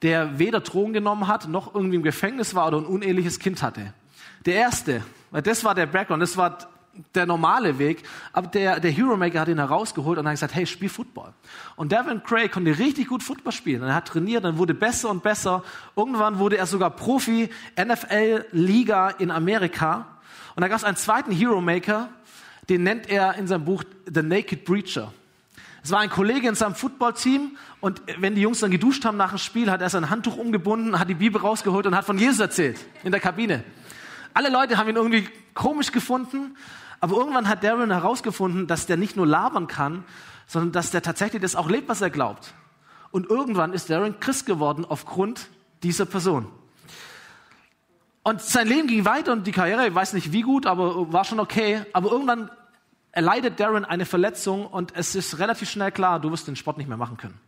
der 0.03 0.38
weder 0.38 0.61
Drogen 0.61 0.93
genommen 0.93 1.29
hat, 1.29 1.49
noch 1.49 1.75
irgendwie 1.75 1.97
im 1.97 2.03
Gefängnis 2.03 2.55
war 2.55 2.69
oder 2.69 2.79
ein 2.79 2.87
uneheliches 2.87 3.38
Kind 3.38 3.62
hatte. 3.62 3.93
Der 4.44 4.56
Erste, 4.56 5.03
weil 5.31 5.43
das 5.43 5.65
war 5.65 5.75
der 5.75 5.87
Background, 5.87 6.23
das 6.23 6.37
war 6.37 6.59
der 7.14 7.26
normale 7.26 7.79
Weg, 7.79 8.02
aber 8.32 8.49
der, 8.49 8.81
der 8.81 8.91
Hero 8.91 9.17
Maker 9.17 9.41
hat 9.41 9.49
ihn 9.49 9.58
herausgeholt 9.58 10.19
und 10.19 10.26
hat 10.26 10.35
gesagt, 10.35 10.55
hey, 10.55 10.67
spiel 10.67 10.88
Football. 10.88 11.32
Und 11.76 11.93
Devin 11.93 12.23
Craig 12.23 12.52
konnte 12.52 12.79
richtig 12.79 13.08
gut 13.08 13.23
Football 13.23 13.52
spielen. 13.52 13.82
Und 13.82 13.88
er 13.88 13.94
hat 13.94 14.08
trainiert, 14.08 14.44
dann 14.44 14.58
wurde 14.58 14.75
besser 14.75 15.11
und 15.11 15.23
besser. 15.23 15.62
Irgendwann 15.96 16.38
wurde 16.38 16.56
er 16.56 16.67
sogar 16.67 16.91
Profi, 16.91 17.50
NFL-Liga 17.79 19.11
in 19.11 19.31
Amerika. 19.31 20.06
Und 20.55 20.61
da 20.61 20.69
gab 20.69 20.79
es 20.79 20.85
einen 20.85 20.96
zweiten 20.96 21.32
Hero 21.32 21.61
Maker, 21.61 22.08
den 22.69 22.82
nennt 22.82 23.08
er 23.08 23.35
in 23.35 23.47
seinem 23.47 23.64
Buch 23.64 23.85
The 24.12 24.23
Naked 24.23 24.64
Breacher. 24.64 25.12
Es 25.82 25.90
war 25.90 26.00
ein 26.00 26.08
Kollege 26.08 26.49
in 26.49 26.55
seinem 26.55 26.75
Footballteam 26.75 27.58
und 27.81 28.00
wenn 28.19 28.35
die 28.35 28.40
Jungs 28.40 28.61
dann 28.61 28.70
geduscht 28.70 29.05
haben 29.05 29.19
nach 29.19 29.29
dem 29.31 29.38
Spiel, 29.38 29.70
hat 29.70 29.82
er 29.82 29.90
sein 29.90 30.08
Handtuch 30.08 30.38
umgebunden, 30.38 30.99
hat 30.99 31.11
die 31.11 31.14
Bibel 31.14 31.38
rausgeholt 31.38 31.87
und 31.87 31.94
hat 31.94 32.06
von 32.06 32.17
Jesus 32.17 32.40
erzählt 32.40 32.79
in 33.02 33.12
der 33.12 33.20
Kabine. 33.20 33.62
Alle 34.32 34.49
Leute 34.49 34.79
haben 34.79 34.88
ihn 34.88 34.97
irgendwie 34.97 35.29
komisch 35.55 35.93
gefunden, 35.93 36.56
aber 37.01 37.17
irgendwann 37.17 37.49
hat 37.49 37.62
Darren 37.62 37.91
herausgefunden, 37.91 38.67
dass 38.67 38.87
der 38.87 38.97
nicht 38.97 39.17
nur 39.17 39.27
labern 39.27 39.67
kann, 39.67 40.05
sondern 40.47 40.73
dass 40.73 40.91
der 40.91 41.03
tatsächlich 41.03 41.43
das 41.43 41.56
auch 41.56 41.69
lebt, 41.69 41.89
was 41.89 42.01
er 42.01 42.11
glaubt. 42.11 42.55
Und 43.11 43.31
irgendwann 43.31 43.73
ist 43.73 43.91
Darren 43.91 44.19
Christ 44.21 44.47
geworden 44.47 44.85
aufgrund 44.85 45.49
dieser 45.83 46.06
Person. 46.06 46.47
Und 48.23 48.41
sein 48.41 48.67
Leben 48.67 48.89
ging 48.89 49.05
weiter 49.05 49.33
und 49.33 49.47
die 49.47 49.53
Karriere, 49.53 49.87
ich 49.87 49.95
weiß 49.95 50.15
nicht 50.15 50.33
wie 50.33 50.41
gut, 50.41 50.67
aber 50.67 51.12
war 51.12 51.25
schon 51.25 51.41
okay. 51.41 51.85
Aber 51.93 52.11
irgendwann 52.11 52.50
erleidet 53.12 53.61
Darren 53.61 53.85
eine 53.85 54.07
Verletzung 54.07 54.67
und 54.67 54.97
es 54.97 55.15
ist 55.15 55.39
relativ 55.39 55.71
schnell 55.71 55.93
klar, 55.93 56.19
du 56.21 56.31
wirst 56.33 56.49
den 56.49 56.57
Sport 56.57 56.79
nicht 56.79 56.89
mehr 56.89 56.97
machen 56.97 57.19
können. 57.19 57.39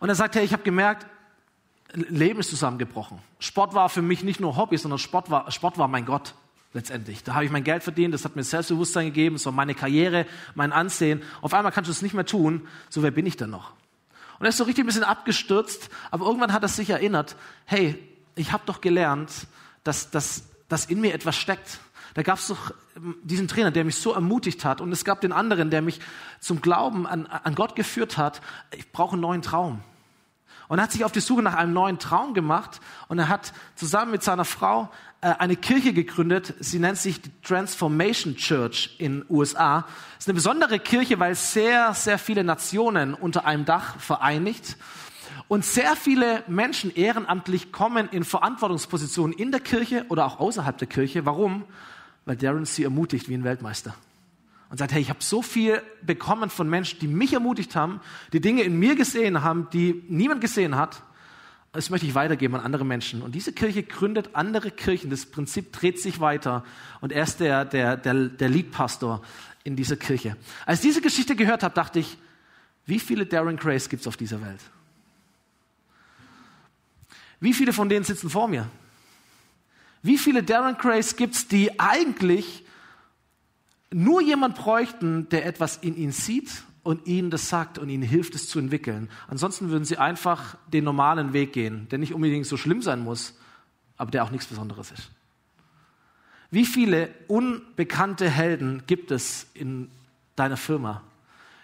Und 0.00 0.10
er 0.10 0.14
sagt, 0.14 0.36
hey, 0.36 0.44
ich 0.44 0.52
habe 0.52 0.62
gemerkt, 0.62 1.06
Leben 1.94 2.40
ist 2.40 2.50
zusammengebrochen. 2.50 3.18
Sport 3.38 3.72
war 3.72 3.88
für 3.88 4.02
mich 4.02 4.22
nicht 4.22 4.38
nur 4.38 4.56
Hobby, 4.56 4.76
sondern 4.76 4.98
Sport 4.98 5.30
war, 5.30 5.50
Sport 5.50 5.78
war 5.78 5.88
mein 5.88 6.04
Gott 6.04 6.34
letztendlich. 6.72 7.24
Da 7.24 7.34
habe 7.34 7.44
ich 7.44 7.50
mein 7.50 7.64
Geld 7.64 7.82
verdient, 7.82 8.14
das 8.14 8.24
hat 8.24 8.36
mir 8.36 8.44
Selbstbewusstsein 8.44 9.06
gegeben, 9.06 9.36
es 9.36 9.46
meine 9.46 9.74
Karriere, 9.74 10.26
mein 10.54 10.72
Ansehen. 10.72 11.22
Auf 11.40 11.54
einmal 11.54 11.72
kannst 11.72 11.88
du 11.88 11.92
es 11.92 12.02
nicht 12.02 12.14
mehr 12.14 12.26
tun, 12.26 12.66
so 12.88 13.02
wer 13.02 13.10
bin 13.10 13.26
ich 13.26 13.36
denn 13.36 13.50
noch? 13.50 13.72
Und 14.38 14.46
er 14.46 14.50
ist 14.50 14.58
so 14.58 14.64
richtig 14.64 14.84
ein 14.84 14.86
bisschen 14.86 15.04
abgestürzt, 15.04 15.90
aber 16.10 16.26
irgendwann 16.26 16.52
hat 16.52 16.62
er 16.62 16.68
sich 16.68 16.90
erinnert, 16.90 17.36
hey, 17.64 17.98
ich 18.36 18.52
habe 18.52 18.62
doch 18.66 18.80
gelernt, 18.80 19.30
dass, 19.82 20.10
dass, 20.10 20.44
dass 20.68 20.86
in 20.86 21.00
mir 21.00 21.14
etwas 21.14 21.36
steckt, 21.36 21.80
da 22.14 22.22
gab 22.22 22.38
es 22.38 22.48
doch 22.48 22.72
ähm, 22.96 23.16
diesen 23.22 23.46
Trainer, 23.46 23.70
der 23.70 23.84
mich 23.84 23.96
so 23.96 24.12
ermutigt 24.12 24.64
hat. 24.64 24.80
Und 24.80 24.90
es 24.90 25.04
gab 25.04 25.20
den 25.20 25.32
anderen, 25.32 25.70
der 25.70 25.82
mich 25.82 26.00
zum 26.40 26.60
Glauben 26.60 27.06
an, 27.06 27.26
an 27.26 27.54
Gott 27.54 27.76
geführt 27.76 28.16
hat. 28.16 28.40
Ich 28.76 28.90
brauche 28.90 29.12
einen 29.12 29.20
neuen 29.22 29.42
Traum. 29.42 29.82
Und 30.66 30.78
er 30.78 30.82
hat 30.82 30.92
sich 30.92 31.04
auf 31.04 31.12
die 31.12 31.20
Suche 31.20 31.42
nach 31.42 31.54
einem 31.54 31.72
neuen 31.72 31.98
Traum 31.98 32.34
gemacht. 32.34 32.80
Und 33.08 33.18
er 33.20 33.28
hat 33.28 33.52
zusammen 33.76 34.10
mit 34.10 34.22
seiner 34.22 34.44
Frau 34.44 34.90
eine 35.20 35.56
Kirche 35.56 35.92
gegründet. 35.92 36.54
Sie 36.60 36.78
nennt 36.78 36.98
sich 36.98 37.20
die 37.20 37.30
Transformation 37.42 38.36
Church 38.36 38.96
in 38.98 39.24
USA. 39.28 39.86
Es 40.12 40.24
ist 40.24 40.28
eine 40.28 40.34
besondere 40.34 40.78
Kirche, 40.78 41.18
weil 41.18 41.34
sehr, 41.34 41.94
sehr 41.94 42.18
viele 42.18 42.44
Nationen 42.44 43.14
unter 43.14 43.44
einem 43.44 43.64
Dach 43.64 43.98
vereinigt. 43.98 44.76
Und 45.48 45.64
sehr 45.64 45.96
viele 45.96 46.44
Menschen 46.46 46.94
ehrenamtlich 46.94 47.72
kommen 47.72 48.08
in 48.10 48.22
Verantwortungspositionen 48.22 49.36
in 49.36 49.50
der 49.50 49.60
Kirche 49.60 50.04
oder 50.08 50.26
auch 50.26 50.38
außerhalb 50.40 50.76
der 50.76 50.88
Kirche. 50.88 51.24
Warum? 51.24 51.64
weil 52.28 52.36
Darren 52.36 52.66
sie 52.66 52.84
ermutigt 52.84 53.30
wie 53.30 53.34
ein 53.34 53.42
Weltmeister. 53.42 53.94
Und 54.68 54.76
sagt, 54.76 54.92
hey, 54.92 55.00
ich 55.00 55.08
habe 55.08 55.22
so 55.22 55.40
viel 55.40 55.80
bekommen 56.02 56.50
von 56.50 56.68
Menschen, 56.68 56.98
die 56.98 57.08
mich 57.08 57.32
ermutigt 57.32 57.74
haben, 57.74 58.02
die 58.34 58.40
Dinge 58.42 58.64
in 58.64 58.78
mir 58.78 58.96
gesehen 58.96 59.42
haben, 59.42 59.66
die 59.72 60.04
niemand 60.08 60.42
gesehen 60.42 60.76
hat. 60.76 61.02
Das 61.72 61.90
möchte 61.90 62.06
ich 62.06 62.14
weitergeben 62.14 62.54
an 62.54 62.62
andere 62.62 62.84
Menschen. 62.84 63.22
Und 63.22 63.34
diese 63.34 63.52
Kirche 63.52 63.82
gründet 63.82 64.30
andere 64.34 64.70
Kirchen. 64.70 65.10
Das 65.10 65.26
Prinzip 65.26 65.72
dreht 65.72 66.00
sich 66.00 66.18
weiter. 66.18 66.64
Und 67.00 67.12
er 67.12 67.24
ist 67.24 67.40
der, 67.40 67.64
der, 67.64 67.96
der, 67.96 68.14
der 68.14 68.48
Leadpastor 68.48 69.22
in 69.64 69.76
dieser 69.76 69.96
Kirche. 69.96 70.36
Als 70.64 70.80
ich 70.80 70.86
diese 70.86 71.02
Geschichte 71.02 71.36
gehört 71.36 71.62
habe, 71.62 71.74
dachte 71.74 71.98
ich, 71.98 72.16
wie 72.86 72.98
viele 72.98 73.26
Darren 73.26 73.56
Grace 73.56 73.88
gibt 73.88 74.00
es 74.00 74.06
auf 74.06 74.16
dieser 74.16 74.40
Welt? 74.40 74.60
Wie 77.40 77.52
viele 77.52 77.72
von 77.72 77.88
denen 77.88 78.04
sitzen 78.04 78.30
vor 78.30 78.48
mir? 78.48 78.68
Wie 80.02 80.18
viele 80.18 80.42
Darren 80.42 80.78
Crays 80.78 81.16
gibt 81.16 81.34
es, 81.34 81.48
die 81.48 81.78
eigentlich 81.78 82.64
nur 83.90 84.20
jemand 84.20 84.56
bräuchten, 84.56 85.28
der 85.28 85.46
etwas 85.46 85.76
in 85.78 85.96
ihnen 85.96 86.12
sieht 86.12 86.62
und 86.88 87.06
ihnen 87.06 87.28
das 87.28 87.50
sagt 87.50 87.76
und 87.76 87.90
ihnen 87.90 88.02
hilft, 88.02 88.34
es 88.34 88.48
zu 88.48 88.58
entwickeln. 88.58 89.10
Ansonsten 89.26 89.68
würden 89.68 89.84
sie 89.84 89.98
einfach 89.98 90.56
den 90.72 90.84
normalen 90.84 91.34
Weg 91.34 91.52
gehen, 91.52 91.86
der 91.90 91.98
nicht 91.98 92.14
unbedingt 92.14 92.46
so 92.46 92.56
schlimm 92.56 92.80
sein 92.80 93.00
muss, 93.00 93.38
aber 93.98 94.10
der 94.10 94.24
auch 94.24 94.30
nichts 94.30 94.46
Besonderes 94.46 94.90
ist. 94.92 95.10
Wie 96.50 96.64
viele 96.64 97.10
unbekannte 97.26 98.30
Helden 98.30 98.84
gibt 98.86 99.10
es 99.10 99.48
in 99.52 99.90
deiner 100.34 100.56
Firma, 100.56 101.02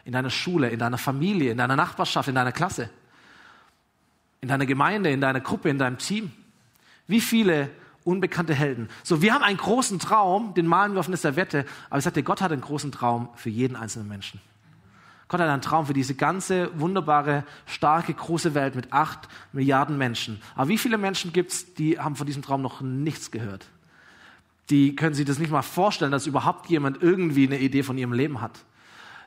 in 0.04 0.12
deiner 0.12 0.28
Schule, 0.28 0.68
in 0.68 0.78
deiner 0.78 0.98
Familie, 0.98 1.52
in 1.52 1.56
deiner 1.56 1.76
Nachbarschaft, 1.76 2.28
in 2.28 2.34
deiner 2.34 2.52
Klasse, 2.52 2.90
in 4.42 4.48
deiner 4.48 4.66
Gemeinde, 4.66 5.08
in 5.08 5.22
deiner 5.22 5.40
Gruppe, 5.40 5.70
in 5.70 5.78
deinem 5.78 5.96
Team? 5.96 6.32
Wie 7.06 7.22
viele 7.22 7.70
unbekannte 8.04 8.52
Helden? 8.52 8.90
So, 9.02 9.22
wir 9.22 9.32
haben 9.32 9.42
einen 9.42 9.56
großen 9.56 9.98
Traum, 10.00 10.52
den 10.52 10.66
malen 10.66 10.92
wir 10.92 11.00
auf 11.00 11.08
eine 11.08 11.16
Servette, 11.16 11.64
aber 11.88 11.96
ich 11.96 12.04
sagte, 12.04 12.22
Gott 12.22 12.42
hat 12.42 12.52
einen 12.52 12.60
großen 12.60 12.92
Traum 12.92 13.30
für 13.36 13.48
jeden 13.48 13.74
einzelnen 13.74 14.06
Menschen. 14.06 14.38
Gott 15.34 15.40
hat 15.40 15.48
einen 15.48 15.62
Traum 15.62 15.86
für 15.86 15.94
diese 15.94 16.14
ganze 16.14 16.70
wunderbare, 16.78 17.42
starke, 17.66 18.14
große 18.14 18.54
Welt 18.54 18.76
mit 18.76 18.92
acht 18.92 19.26
Milliarden 19.52 19.98
Menschen. 19.98 20.40
Aber 20.54 20.68
wie 20.68 20.78
viele 20.78 20.96
Menschen 20.96 21.32
gibt 21.32 21.50
es, 21.50 21.74
die 21.74 21.98
haben 21.98 22.14
von 22.14 22.28
diesem 22.28 22.40
Traum 22.40 22.62
noch 22.62 22.82
nichts 22.82 23.32
gehört? 23.32 23.66
Die 24.70 24.94
können 24.94 25.12
sich 25.12 25.24
das 25.24 25.40
nicht 25.40 25.50
mal 25.50 25.62
vorstellen, 25.62 26.12
dass 26.12 26.28
überhaupt 26.28 26.70
jemand 26.70 27.02
irgendwie 27.02 27.48
eine 27.48 27.58
Idee 27.58 27.82
von 27.82 27.98
ihrem 27.98 28.12
Leben 28.12 28.40
hat. 28.40 28.60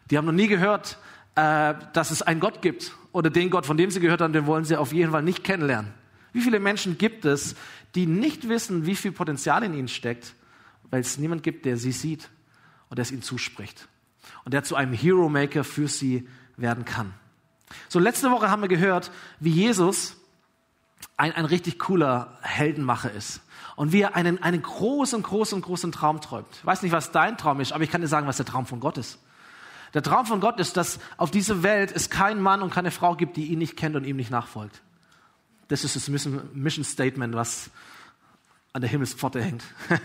Die 0.10 0.18
haben 0.18 0.24
noch 0.24 0.32
nie 0.32 0.48
gehört, 0.48 0.98
äh, 1.36 1.74
dass 1.92 2.12
es 2.12 2.22
einen 2.22 2.40
Gott 2.40 2.62
gibt. 2.62 2.94
Oder 3.12 3.30
den 3.30 3.50
Gott, 3.50 3.66
von 3.66 3.76
dem 3.76 3.92
sie 3.92 4.00
gehört 4.00 4.22
haben, 4.22 4.32
den 4.32 4.46
wollen 4.46 4.64
sie 4.64 4.78
auf 4.78 4.94
jeden 4.94 5.12
Fall 5.12 5.24
nicht 5.24 5.44
kennenlernen. 5.44 5.94
Wie 6.32 6.40
viele 6.40 6.62
Menschen 6.62 6.98
gibt 6.98 7.26
es, 7.26 7.58
die 7.96 8.06
nicht 8.06 8.48
wissen, 8.48 8.86
wie 8.86 8.96
viel 8.96 9.12
Potenzial 9.12 9.62
in 9.62 9.74
ihnen 9.74 9.90
steckt, 9.90 10.36
weil 10.90 11.02
es 11.02 11.18
niemand 11.18 11.44
gibt, 11.44 11.66
der 11.66 11.76
sie 11.76 11.92
sieht 11.92 12.30
und 12.88 12.98
der 12.98 13.04
es 13.04 13.12
ihnen 13.12 13.24
zuspricht 13.24 13.90
und 14.46 14.54
der 14.54 14.64
zu 14.64 14.76
einem 14.76 14.94
Hero 14.94 15.30
Maker 15.30 15.64
für 15.64 15.88
sie 15.88 16.28
werden 16.56 16.86
kann. 16.86 17.14
So, 17.90 18.00
letzte 18.00 18.32
Woche 18.32 18.50
haben 18.50 18.62
wir 18.62 18.70
gehört, 18.70 19.12
wie 19.40 19.50
Jesus 19.50 20.18
ein, 21.18 21.34
ein 21.34 21.46
richtig 21.46 21.80
cooler 21.80 22.38
Heldenmacher 22.42 23.12
ist 23.12 23.42
und 23.76 23.92
wie 23.92 24.02
er 24.02 24.16
einen, 24.16 24.42
einen 24.42 24.62
großen, 24.62 25.22
großen, 25.22 25.62
großen 25.62 25.92
Traum 25.92 26.22
träumt. 26.22 26.48
Ich 26.52 26.66
weiß 26.66 26.82
nicht, 26.82 26.92
was 26.92 27.12
dein 27.12 27.38
Traum 27.38 27.60
ist, 27.60 27.74
aber 27.74 27.84
ich 27.84 27.92
kann 27.92 28.02
dir 28.02 28.08
sagen, 28.08 28.28
was 28.28 28.38
der 28.38 28.46
Traum 28.46 28.66
von 28.66 28.80
Gott 28.80 28.98
ist. 28.98 29.20
Der 29.94 30.04
Traum 30.04 30.26
von 30.26 30.40
Gott 30.40 30.60
ist, 30.60 30.78
dass 30.78 31.00
auf 31.18 31.32
dieser 31.32 31.64
Welt 31.64 31.92
es 31.96 32.10
keinen 32.10 32.42
Mann 32.42 32.62
und 32.62 32.74
keine 32.74 32.92
Frau 32.92 33.16
gibt, 33.16 33.38
die 33.38 33.46
ihn 33.46 33.60
nicht 33.60 33.78
kennt 33.78 33.96
und 33.96 34.06
ihm 34.06 34.18
nicht 34.18 34.32
nachfolgt. 34.32 34.82
Das 35.70 35.84
ist 35.84 35.96
das 35.96 36.08
Mission 36.10 36.84
Statement, 36.84 37.36
was 37.36 37.70
an 38.74 38.82
der 38.82 38.90
Himmelspforte 38.90 39.42
hängt. 39.42 39.64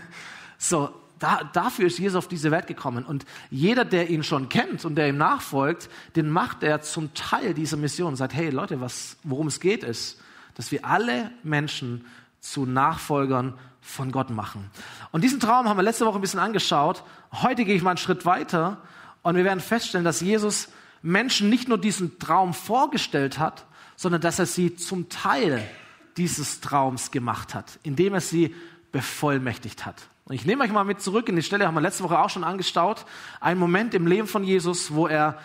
So, 0.59 0.93
da, 1.19 1.49
dafür 1.53 1.87
ist 1.87 1.99
Jesus 1.99 2.17
auf 2.17 2.27
diese 2.27 2.51
Welt 2.51 2.67
gekommen. 2.67 3.05
Und 3.05 3.25
jeder, 3.49 3.85
der 3.85 4.09
ihn 4.09 4.23
schon 4.23 4.49
kennt 4.49 4.85
und 4.85 4.95
der 4.95 5.09
ihm 5.09 5.17
nachfolgt, 5.17 5.89
den 6.15 6.29
macht 6.29 6.63
er 6.63 6.81
zum 6.81 7.13
Teil 7.13 7.53
dieser 7.53 7.77
Mission 7.77 8.09
und 8.09 8.15
sagt, 8.15 8.33
hey 8.33 8.49
Leute, 8.49 8.81
was, 8.81 9.17
worum 9.23 9.47
es 9.47 9.59
geht, 9.59 9.83
ist, 9.83 10.19
dass 10.55 10.71
wir 10.71 10.85
alle 10.85 11.31
Menschen 11.43 12.05
zu 12.39 12.65
Nachfolgern 12.65 13.53
von 13.81 14.11
Gott 14.11 14.29
machen. 14.29 14.69
Und 15.11 15.23
diesen 15.23 15.39
Traum 15.39 15.67
haben 15.67 15.77
wir 15.77 15.83
letzte 15.83 16.05
Woche 16.05 16.17
ein 16.17 16.21
bisschen 16.21 16.39
angeschaut. 16.39 17.03
Heute 17.31 17.65
gehe 17.65 17.75
ich 17.75 17.83
mal 17.83 17.91
einen 17.91 17.97
Schritt 17.97 18.25
weiter 18.25 18.81
und 19.21 19.35
wir 19.35 19.43
werden 19.43 19.59
feststellen, 19.59 20.05
dass 20.05 20.21
Jesus 20.21 20.69
Menschen 21.01 21.49
nicht 21.49 21.67
nur 21.67 21.77
diesen 21.77 22.17
Traum 22.19 22.53
vorgestellt 22.53 23.39
hat, 23.39 23.65
sondern 23.95 24.21
dass 24.21 24.39
er 24.39 24.45
sie 24.45 24.75
zum 24.75 25.09
Teil 25.09 25.63
dieses 26.17 26.61
Traums 26.61 27.11
gemacht 27.11 27.53
hat, 27.53 27.79
indem 27.83 28.13
er 28.13 28.21
sie 28.21 28.55
bevollmächtigt 28.91 29.85
hat. 29.85 30.07
Und 30.25 30.35
ich 30.35 30.45
nehme 30.45 30.63
euch 30.63 30.71
mal 30.71 30.85
mit 30.85 31.01
zurück 31.01 31.27
in 31.27 31.35
die 31.35 31.43
Stelle, 31.43 31.67
haben 31.67 31.75
wir 31.75 31.81
letzte 31.81 32.03
Woche 32.03 32.19
auch 32.19 32.29
schon 32.29 32.43
angestaut. 32.43 33.05
Ein 33.41 33.57
Moment 33.57 33.93
im 33.93 34.07
Leben 34.07 34.27
von 34.27 34.43
Jesus, 34.43 34.93
wo 34.93 35.07
er 35.07 35.39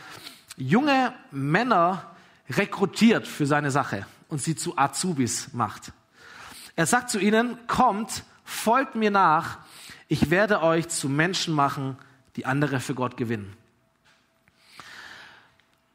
junge 0.57 1.13
Männer 1.31 2.11
rekrutiert 2.51 3.27
für 3.27 3.47
seine 3.47 3.71
Sache 3.71 4.07
und 4.29 4.41
sie 4.41 4.55
zu 4.55 4.79
Azubis 4.79 5.53
macht. 5.53 5.93
Er 6.77 6.87
sagt 6.87 7.11
zu 7.11 7.19
ihnen, 7.19 7.59
kommt, 7.67 8.25
folgt 8.45 8.95
mir 8.95 9.11
nach, 9.11 9.59
ich 10.07 10.31
werde 10.31 10.63
euch 10.63 10.89
zu 10.89 11.09
Menschen 11.09 11.55
machen, 11.55 11.99
die 12.37 12.47
andere 12.47 12.81
für 12.81 12.95
Gott 12.95 13.17
gewinnen. 13.17 13.53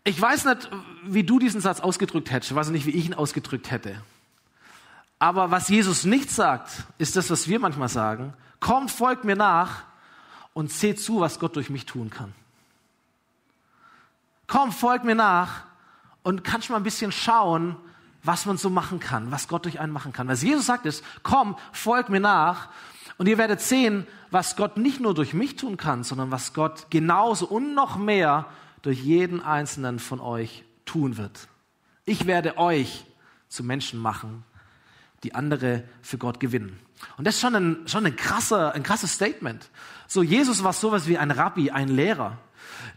Ich 0.04 0.20
weiß 0.20 0.46
nicht, 0.46 0.70
wie 1.06 1.24
du 1.24 1.40
diesen 1.40 1.62
Satz 1.62 1.80
ausgedrückt 1.80 2.32
hättest, 2.32 2.52
ich 2.52 2.56
weiß 2.56 2.70
nicht, 2.70 2.86
wie 2.86 2.92
ich 2.92 3.06
ihn 3.06 3.14
ausgedrückt 3.14 3.72
hätte. 3.72 4.02
Aber 5.24 5.52
was 5.52 5.70
Jesus 5.70 6.04
nicht 6.04 6.30
sagt, 6.30 6.84
ist 6.98 7.16
das, 7.16 7.30
was 7.30 7.48
wir 7.48 7.58
manchmal 7.58 7.88
sagen. 7.88 8.34
Kommt, 8.60 8.92
folgt 8.92 9.24
mir 9.24 9.38
nach 9.38 9.84
und 10.54 10.70
seht 10.70 11.00
zu, 11.00 11.22
was 11.22 11.40
Gott 11.40 11.56
durch 11.56 11.70
mich 11.70 11.86
tun 11.86 12.10
kann. 12.10 12.34
Komm, 14.48 14.74
folgt 14.74 15.06
mir 15.06 15.16
nach 15.16 15.64
und 16.24 16.44
kannst 16.44 16.70
mal 16.70 16.76
ein 16.76 16.84
bisschen 16.84 17.14
schauen, 17.14 17.78
was 18.22 18.46
man 18.46 18.58
so 18.58 18.70
machen 18.70 19.00
kann, 19.00 19.32
was 19.32 19.48
Gott 19.48 19.64
durch 19.64 19.80
einen 19.80 19.94
machen 19.94 20.12
kann. 20.12 20.28
Was 20.28 20.44
Jesus 20.44 20.66
sagt 20.66 20.86
ist, 20.86 21.06
komm, 21.24 21.56
folgt 21.72 22.10
mir 22.10 22.20
nach 22.20 22.68
und 23.18 23.28
ihr 23.30 23.38
werdet 23.38 23.62
sehen, 23.62 24.06
was 24.30 24.58
Gott 24.58 24.76
nicht 24.76 25.00
nur 25.00 25.14
durch 25.14 25.34
mich 25.34 25.56
tun 25.56 25.78
kann, 25.78 26.04
sondern 26.04 26.32
was 26.32 26.54
Gott 26.54 26.88
genauso 26.90 27.48
und 27.48 27.76
noch 27.76 27.96
mehr 27.96 28.48
durch 28.82 29.00
jeden 29.00 29.42
einzelnen 29.42 30.00
von 30.00 30.20
euch 30.20 30.66
tun 30.84 31.16
wird. 31.16 31.48
Ich 32.04 32.28
werde 32.28 32.58
euch 32.58 33.06
zu 33.48 33.64
Menschen 33.64 34.02
machen, 34.02 34.44
die 35.24 35.36
andere 35.36 35.84
für 36.02 36.18
Gott 36.18 36.40
gewinnen. 36.40 36.80
Und 37.18 37.26
das 37.26 37.36
ist 37.36 37.42
schon 37.42 37.56
ein, 37.56 37.88
schon 37.88 38.06
ein, 38.06 38.16
krasser, 38.16 38.74
ein 38.74 38.84
krasses 38.84 39.14
Statement. 39.14 39.70
So, 40.08 40.24
Jesus 40.24 40.64
war 40.64 40.74
sowas 40.74 41.08
wie 41.08 41.18
ein 41.18 41.32
Rabbi, 41.32 41.72
ein 41.72 41.88
Lehrer. 41.88 42.38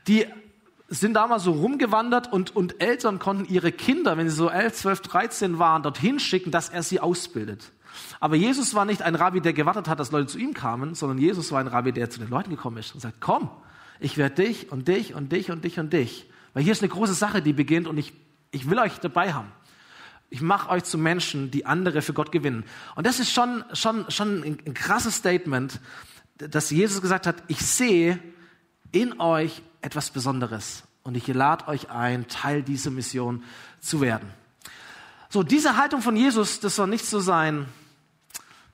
Die 0.07 0.27
sind 0.89 1.15
damals 1.15 1.45
so 1.45 1.53
rumgewandert 1.53 2.33
und, 2.33 2.55
und 2.55 2.81
Eltern 2.81 3.19
konnten 3.19 3.53
ihre 3.53 3.73
Kinder, 3.73 4.17
wenn 4.17 4.29
sie 4.29 4.37
so 4.37 4.49
11, 4.49 4.75
12, 4.75 5.01
13 5.01 5.59
waren, 5.59 5.83
dorthin 5.83 6.21
schicken, 6.21 6.51
dass 6.51 6.69
er 6.69 6.83
sie 6.83 7.01
ausbildet. 7.01 7.73
Aber 8.21 8.37
Jesus 8.37 8.75
war 8.75 8.85
nicht 8.85 9.03
ein 9.03 9.15
Rabbi, 9.15 9.41
der 9.41 9.53
gewartet 9.53 9.89
hat, 9.89 9.99
dass 9.99 10.13
Leute 10.13 10.27
zu 10.27 10.39
ihm 10.39 10.55
kamen, 10.55 10.95
sondern 10.95 11.19
Jesus 11.19 11.51
war 11.51 11.61
ein 11.61 11.67
Rabbi, 11.67 11.93
der 11.93 12.11
zu 12.11 12.21
den 12.21 12.29
Leuten 12.29 12.51
gekommen 12.51 12.77
ist 12.77 12.95
und 12.95 13.01
sagt, 13.01 13.21
komm, 13.21 13.51
ich 13.99 14.17
werde 14.17 14.43
dich 14.45 14.71
und 14.71 14.89
dich 14.89 15.15
und 15.15 15.33
dich 15.33 15.51
und 15.51 15.65
dich 15.65 15.79
und 15.79 15.93
dich. 15.93 16.31
Weil 16.53 16.63
hier 16.63 16.73
ist 16.73 16.83
eine 16.83 16.91
große 16.91 17.15
Sache, 17.15 17.43
die 17.43 17.53
beginnt 17.53 17.89
und 17.89 17.99
ich, 17.99 18.13
ich 18.51 18.71
will 18.71 18.79
euch 18.79 18.99
dabei 18.99 19.33
haben. 19.33 19.51
Ich 20.29 20.41
mache 20.41 20.71
euch 20.71 20.85
zu 20.85 20.99
Menschen, 20.99 21.51
die 21.51 21.67
andere 21.67 22.03
für 22.03 22.13
Gott 22.13 22.33
gewinnen. 22.33 22.65
Und 22.95 23.07
das 23.07 23.21
ist 23.21 23.33
schon, 23.33 23.65
schon, 23.73 24.11
schon 24.11 24.43
ein, 24.43 24.75
krasses 24.75 25.17
Statement, 25.17 25.81
dass 26.39 26.71
Jesus 26.71 27.01
gesagt 27.01 27.27
hat, 27.27 27.37
ich 27.49 27.61
sehe 27.61 28.19
in 28.93 29.21
euch 29.21 29.63
etwas 29.83 30.11
Besonderes 30.11 30.83
und 31.03 31.17
ich 31.17 31.27
lade 31.29 31.69
euch 31.69 31.91
ein, 31.91 32.27
Teil 32.29 32.63
dieser 32.63 32.91
Mission 32.91 33.45
zu 33.81 34.01
werden. 34.01 34.29
So, 35.29 35.43
diese 35.43 35.77
Haltung 35.77 36.03
von 36.03 36.17
Jesus, 36.17 36.61
das 36.61 36.77
soll 36.77 36.89
nicht 36.89 37.07
so 37.07 37.21
sein, 37.21 37.67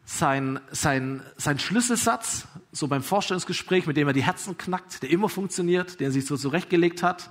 sein, 0.04 0.60
sein, 0.70 1.22
sein 1.36 1.58
Schlüsselsatz, 1.58 2.46
so 2.72 2.88
beim 2.88 3.02
Vorstellungsgespräch, 3.02 3.86
mit 3.86 3.96
dem 3.96 4.06
er 4.06 4.12
die 4.12 4.22
Herzen 4.22 4.56
knackt, 4.58 5.02
der 5.02 5.10
immer 5.10 5.28
funktioniert, 5.28 6.00
der 6.00 6.10
sich 6.10 6.26
so 6.26 6.36
zurechtgelegt 6.36 7.02
hat, 7.02 7.30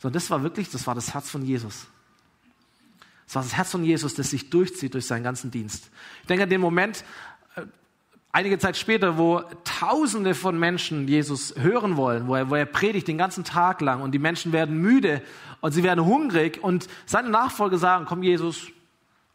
sondern 0.00 0.14
das 0.14 0.30
war 0.30 0.42
wirklich, 0.42 0.70
das 0.70 0.86
war 0.86 0.94
das 0.94 1.14
Herz 1.14 1.28
von 1.30 1.44
Jesus. 1.44 1.86
Das 3.28 3.34
war 3.34 3.42
das 3.42 3.54
Herz 3.54 3.70
von 3.70 3.84
Jesus, 3.84 4.14
das 4.14 4.30
sich 4.30 4.48
durchzieht 4.48 4.94
durch 4.94 5.06
seinen 5.06 5.22
ganzen 5.22 5.50
Dienst. 5.50 5.90
Ich 6.22 6.28
denke 6.28 6.44
an 6.44 6.48
den 6.48 6.62
Moment, 6.62 7.04
äh, 7.56 7.62
einige 8.32 8.58
Zeit 8.58 8.78
später, 8.78 9.18
wo 9.18 9.42
Tausende 9.64 10.34
von 10.34 10.58
Menschen 10.58 11.06
Jesus 11.06 11.54
hören 11.58 11.98
wollen, 11.98 12.26
wo 12.26 12.36
er, 12.36 12.48
wo 12.48 12.54
er 12.54 12.64
predigt 12.64 13.06
den 13.06 13.18
ganzen 13.18 13.44
Tag 13.44 13.82
lang 13.82 14.00
und 14.00 14.12
die 14.12 14.18
Menschen 14.18 14.52
werden 14.52 14.78
müde 14.78 15.20
und 15.60 15.72
sie 15.72 15.82
werden 15.82 16.06
hungrig 16.06 16.64
und 16.64 16.88
seine 17.04 17.28
Nachfolger 17.28 17.76
sagen, 17.76 18.06
komm 18.08 18.22
Jesus, 18.22 18.68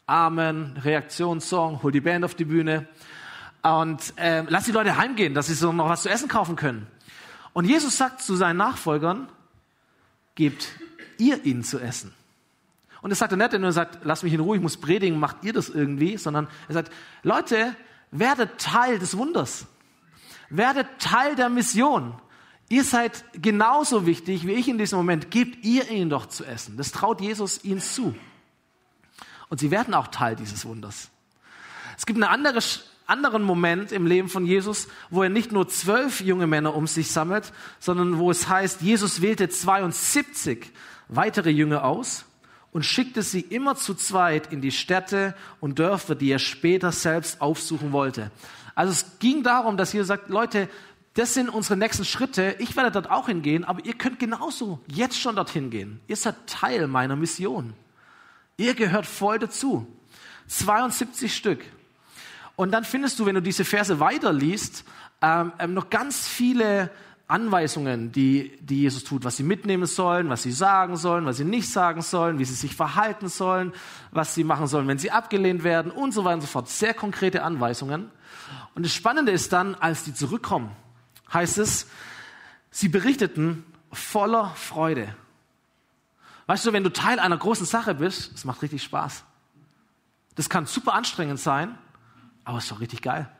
Amen, 0.06 0.76
Reaktionssong, 0.82 1.84
hol 1.84 1.92
die 1.92 2.00
Band 2.00 2.24
auf 2.24 2.34
die 2.34 2.44
Bühne 2.44 2.88
und 3.62 4.12
äh, 4.16 4.42
lass 4.48 4.64
die 4.64 4.72
Leute 4.72 4.96
heimgehen, 4.96 5.34
dass 5.34 5.46
sie 5.46 5.54
so 5.54 5.72
noch 5.72 5.88
was 5.88 6.02
zu 6.02 6.10
essen 6.10 6.28
kaufen 6.28 6.56
können. 6.56 6.88
Und 7.52 7.66
Jesus 7.66 7.96
sagt 7.96 8.22
zu 8.22 8.34
seinen 8.34 8.56
Nachfolgern, 8.56 9.28
gebt 10.34 10.68
ihr 11.16 11.44
ihnen 11.44 11.62
zu 11.62 11.78
essen. 11.78 12.12
Und 13.04 13.10
das 13.10 13.18
sagt 13.18 13.32
er 13.32 13.36
nicht, 13.36 13.52
wenn 13.52 13.62
er 13.62 13.70
sagt, 13.70 13.98
lass 14.04 14.22
mich 14.22 14.32
in 14.32 14.40
Ruhe, 14.40 14.56
ich 14.56 14.62
muss 14.62 14.78
predigen, 14.78 15.20
macht 15.20 15.44
ihr 15.44 15.52
das 15.52 15.68
irgendwie, 15.68 16.16
sondern 16.16 16.48
er 16.68 16.72
sagt, 16.72 16.90
Leute, 17.22 17.76
werdet 18.10 18.58
Teil 18.58 18.98
des 18.98 19.14
Wunders. 19.18 19.66
Werdet 20.48 20.86
Teil 21.00 21.36
der 21.36 21.50
Mission. 21.50 22.14
Ihr 22.70 22.82
seid 22.82 23.22
genauso 23.34 24.06
wichtig 24.06 24.46
wie 24.46 24.54
ich 24.54 24.68
in 24.68 24.78
diesem 24.78 24.96
Moment. 24.96 25.30
Gebt 25.30 25.66
ihr 25.66 25.90
ihnen 25.90 26.08
doch 26.08 26.24
zu 26.24 26.46
essen. 26.46 26.78
Das 26.78 26.92
traut 26.92 27.20
Jesus 27.20 27.62
ihnen 27.62 27.82
zu. 27.82 28.14
Und 29.50 29.60
sie 29.60 29.70
werden 29.70 29.92
auch 29.92 30.06
Teil 30.06 30.34
dieses 30.34 30.64
Wunders. 30.64 31.10
Es 31.98 32.06
gibt 32.06 32.16
einen 32.16 32.32
andere, 32.32 32.60
anderen 33.06 33.42
Moment 33.42 33.92
im 33.92 34.06
Leben 34.06 34.30
von 34.30 34.46
Jesus, 34.46 34.88
wo 35.10 35.22
er 35.22 35.28
nicht 35.28 35.52
nur 35.52 35.68
zwölf 35.68 36.22
junge 36.22 36.46
Männer 36.46 36.74
um 36.74 36.86
sich 36.86 37.12
sammelt, 37.12 37.52
sondern 37.80 38.16
wo 38.16 38.30
es 38.30 38.48
heißt, 38.48 38.80
Jesus 38.80 39.20
wählte 39.20 39.50
72 39.50 40.72
weitere 41.08 41.50
Jünger 41.50 41.84
aus 41.84 42.24
und 42.74 42.84
schickte 42.84 43.22
sie 43.22 43.40
immer 43.40 43.76
zu 43.76 43.94
zweit 43.94 44.52
in 44.52 44.60
die 44.60 44.72
Städte 44.72 45.34
und 45.60 45.78
Dörfer, 45.78 46.16
die 46.16 46.30
er 46.30 46.40
später 46.40 46.90
selbst 46.90 47.40
aufsuchen 47.40 47.92
wollte. 47.92 48.32
Also 48.74 48.90
es 48.90 49.20
ging 49.20 49.44
darum, 49.44 49.76
dass 49.76 49.92
Jesus 49.92 50.08
sagt, 50.08 50.28
Leute, 50.28 50.68
das 51.14 51.34
sind 51.34 51.48
unsere 51.48 51.76
nächsten 51.76 52.04
Schritte. 52.04 52.56
Ich 52.58 52.74
werde 52.74 52.90
dort 52.90 53.08
auch 53.08 53.28
hingehen, 53.28 53.62
aber 53.62 53.84
ihr 53.84 53.94
könnt 53.94 54.18
genauso 54.18 54.80
jetzt 54.88 55.16
schon 55.16 55.36
dorthin 55.36 55.70
gehen. 55.70 56.00
Ihr 56.08 56.16
seid 56.16 56.34
Teil 56.48 56.88
meiner 56.88 57.14
Mission. 57.14 57.74
Ihr 58.56 58.74
gehört 58.74 59.06
voll 59.06 59.38
dazu. 59.38 59.86
72 60.48 61.32
Stück. 61.32 61.64
Und 62.56 62.72
dann 62.72 62.82
findest 62.82 63.20
du, 63.20 63.26
wenn 63.26 63.36
du 63.36 63.42
diese 63.42 63.64
Verse 63.64 64.00
weiterliest, 64.00 64.84
ähm, 65.22 65.52
ähm 65.60 65.74
noch 65.74 65.90
ganz 65.90 66.26
viele 66.26 66.90
Anweisungen, 67.26 68.12
die, 68.12 68.52
die 68.60 68.82
Jesus 68.82 69.04
tut, 69.04 69.24
was 69.24 69.36
sie 69.36 69.44
mitnehmen 69.44 69.86
sollen, 69.86 70.28
was 70.28 70.42
sie 70.42 70.52
sagen 70.52 70.96
sollen, 70.96 71.24
was 71.24 71.38
sie 71.38 71.44
nicht 71.44 71.70
sagen 71.70 72.02
sollen, 72.02 72.38
wie 72.38 72.44
sie 72.44 72.54
sich 72.54 72.76
verhalten 72.76 73.28
sollen, 73.28 73.72
was 74.10 74.34
sie 74.34 74.44
machen 74.44 74.66
sollen, 74.66 74.86
wenn 74.88 74.98
sie 74.98 75.10
abgelehnt 75.10 75.64
werden 75.64 75.90
und 75.90 76.12
so 76.12 76.24
weiter 76.24 76.34
und 76.34 76.40
so 76.42 76.46
fort. 76.46 76.68
Sehr 76.68 76.92
konkrete 76.92 77.42
Anweisungen. 77.42 78.10
Und 78.74 78.84
das 78.84 78.92
Spannende 78.92 79.32
ist 79.32 79.52
dann, 79.54 79.74
als 79.74 80.04
die 80.04 80.12
zurückkommen, 80.12 80.70
heißt 81.32 81.58
es, 81.58 81.86
sie 82.70 82.88
berichteten 82.88 83.64
voller 83.90 84.50
Freude. 84.56 85.14
Weißt 86.46 86.66
du, 86.66 86.74
wenn 86.74 86.84
du 86.84 86.92
Teil 86.92 87.18
einer 87.18 87.38
großen 87.38 87.64
Sache 87.64 87.94
bist, 87.94 88.34
es 88.34 88.44
macht 88.44 88.60
richtig 88.60 88.82
Spaß. 88.82 89.24
Das 90.34 90.50
kann 90.50 90.66
super 90.66 90.92
anstrengend 90.92 91.40
sein, 91.40 91.78
aber 92.44 92.58
es 92.58 92.64
ist 92.64 92.70
doch 92.70 92.80
richtig 92.80 93.00
geil. 93.00 93.30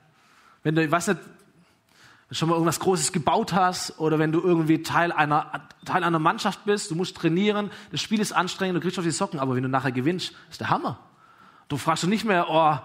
Wenn 0.63 0.75
du, 0.75 0.83
ich 0.83 0.91
weiß 0.91 1.09
nicht, 1.09 1.21
schon 2.35 2.49
mal 2.49 2.55
irgendwas 2.55 2.81
Großes 2.81 3.13
gebaut 3.13 3.53
hast 3.53 3.99
oder 4.01 4.19
wenn 4.19 4.33
du 4.33 4.41
irgendwie 4.41 4.83
Teil 4.83 5.13
einer, 5.13 5.69
Teil 5.85 6.03
einer 6.03 6.19
Mannschaft 6.19 6.65
bist, 6.65 6.91
du 6.91 6.95
musst 6.95 7.17
trainieren, 7.17 7.71
das 7.93 8.01
Spiel 8.01 8.21
ist 8.21 8.33
anstrengend, 8.33 8.77
du 8.77 8.81
kriegst 8.81 8.99
auf 8.99 9.05
die 9.05 9.11
Socken, 9.11 9.39
aber 9.39 9.55
wenn 9.55 9.63
du 9.63 9.69
nachher 9.69 9.93
gewinnst, 9.93 10.33
ist 10.51 10.61
der 10.61 10.71
Hammer. 10.71 10.99
Du 11.69 11.77
fragst 11.77 12.03
du 12.03 12.09
nicht 12.09 12.25
mehr, 12.25 12.47
oh, 12.51 12.77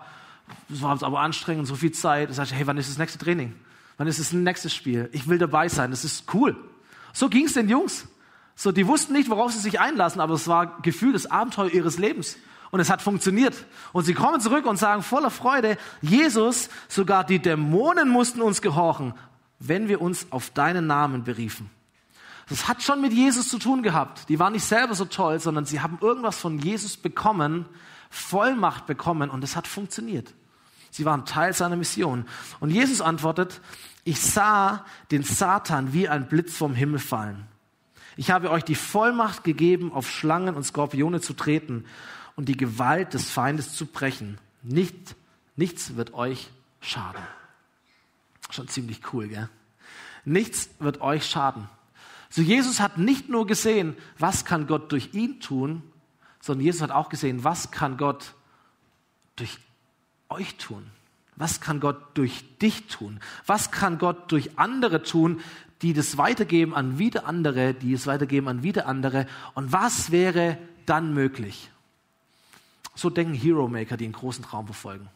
das 0.70 0.82
war 0.82 1.02
aber 1.04 1.20
anstrengend, 1.20 1.68
so 1.68 1.76
viel 1.76 1.92
Zeit. 1.92 2.30
Du 2.30 2.34
sagst, 2.34 2.54
hey, 2.54 2.66
wann 2.68 2.78
ist 2.78 2.90
das 2.90 2.98
nächste 2.98 3.18
Training? 3.18 3.56
Wann 3.98 4.08
ist 4.08 4.20
das 4.20 4.32
nächste 4.32 4.70
Spiel? 4.70 5.10
Ich 5.12 5.28
will 5.28 5.38
dabei 5.38 5.68
sein, 5.68 5.92
das 5.92 6.06
ist 6.06 6.34
cool. 6.34 6.56
So 7.12 7.28
ging 7.28 7.46
es 7.46 7.54
den 7.54 7.70
Jungs. 7.70 8.08
So, 8.56 8.72
die 8.72 8.88
wussten 8.88 9.14
nicht, 9.14 9.30
worauf 9.30 9.52
sie 9.52 9.60
sich 9.60 9.80
einlassen, 9.80 10.22
aber 10.22 10.34
es 10.36 10.48
war 10.48 10.82
Gefühl 10.82 11.14
das 11.14 11.26
Abenteuer 11.26 11.70
ihres 11.70 11.98
Lebens. 11.98 12.38
Und 12.72 12.80
es 12.80 12.90
hat 12.90 13.02
funktioniert. 13.02 13.56
Und 13.94 14.04
sie 14.04 14.14
kommen 14.14 14.42
zurück 14.42 14.66
und 14.66 14.78
sagen 14.78 15.02
voller 15.02 15.32
Freude, 15.32 15.78
Jesus, 16.02 16.70
sogar 16.88 17.24
die 17.24 17.40
Dämonen 17.40 18.10
mussten 18.10 18.42
uns 18.42 18.62
gehorchen, 18.62 19.14
wenn 19.60 19.88
wir 19.88 20.02
uns 20.02 20.32
auf 20.32 20.50
deinen 20.50 20.88
Namen 20.88 21.24
beriefen. 21.24 21.70
Das 22.50 22.68
hat 22.68 22.82
schon 22.82 23.02
mit 23.02 23.14
Jesus 23.14 23.50
zu 23.50 23.60
tun 23.60 23.84
gehabt. 23.84 24.28
Die 24.30 24.40
waren 24.40 24.54
nicht 24.54 24.64
selber 24.64 24.96
so 24.96 25.06
toll, 25.06 25.40
sondern 25.40 25.66
sie 25.66 25.82
haben 25.82 26.00
irgendwas 26.02 26.38
von 26.38 26.58
Jesus 26.58 26.98
bekommen, 26.98 27.66
Vollmacht 28.10 28.88
bekommen 28.88 29.30
und 29.30 29.44
es 29.44 29.56
hat 29.56 29.68
funktioniert. 29.68 30.34
Sie 30.90 31.06
waren 31.06 31.26
Teil 31.26 31.54
seiner 31.54 31.76
Mission. 31.76 32.26
Und 32.60 32.72
Jesus 32.72 33.02
antwortet, 33.02 33.62
ich 34.04 34.20
sah 34.20 34.84
den 35.12 35.22
Satan 35.22 35.94
wie 35.94 36.10
ein 36.10 36.28
Blitz 36.28 36.58
vom 36.58 36.74
Himmel 36.74 37.00
fallen. 37.00 37.46
Ich 38.18 38.32
habe 38.32 38.50
euch 38.50 38.64
die 38.64 38.76
Vollmacht 38.76 39.44
gegeben, 39.44 39.94
auf 39.94 40.10
Schlangen 40.10 40.56
und 40.56 40.64
Skorpione 40.64 41.22
zu 41.22 41.34
treten 41.34 41.86
und 42.36 42.50
die 42.50 42.58
Gewalt 42.58 43.14
des 43.14 43.30
Feindes 43.30 43.76
zu 43.76 43.86
brechen. 43.86 44.40
Nicht, 44.64 45.16
nichts 45.56 45.96
wird 45.96 46.16
euch 46.16 46.50
schaden. 46.82 47.22
Schon 48.50 48.68
ziemlich 48.68 49.02
cool, 49.14 49.28
gell? 49.28 49.50
Nichts 50.26 50.70
wird 50.80 51.02
euch 51.02 51.26
schaden. 51.26 51.68
So 52.30 52.42
Jesus 52.42 52.80
hat 52.80 52.98
nicht 52.98 53.30
nur 53.30 53.48
gesehen, 53.48 53.96
was 54.18 54.46
kann 54.46 54.68
Gott 54.68 54.92
durch 54.92 55.14
ihn 55.14 55.40
tun, 55.40 55.82
sondern 56.42 56.66
Jesus 56.66 56.82
hat 56.82 56.92
auch 56.92 57.10
gesehen, 57.10 57.44
was 57.44 57.72
kann 57.72 57.98
Gott 57.98 58.34
durch 59.36 59.58
euch 60.30 60.56
tun? 60.56 60.86
Was 61.36 61.62
kann 61.62 61.80
Gott 61.80 61.98
durch 62.16 62.44
dich 62.60 62.88
tun? 62.88 63.20
Was 63.46 63.72
kann 63.72 63.98
Gott 63.98 64.32
durch 64.32 64.60
andere 64.60 65.04
tun, 65.04 65.40
die 65.82 65.94
das 65.94 66.18
weitergeben 66.18 66.76
an 66.76 67.00
wieder 67.00 67.26
andere, 67.26 67.74
die 67.74 67.94
es 67.94 68.08
weitergeben 68.08 68.48
an 68.48 68.62
wieder 68.62 68.88
andere? 68.88 69.26
Und 69.54 69.72
was 69.72 70.12
wäre 70.12 70.58
dann 70.86 71.14
möglich? 71.14 71.72
So 72.94 73.10
denken 73.10 73.34
Hero 73.34 73.70
Maker, 73.70 73.96
die 73.96 74.04
einen 74.04 74.14
großen 74.14 74.44
Traum 74.44 74.66
verfolgen. 74.66 75.08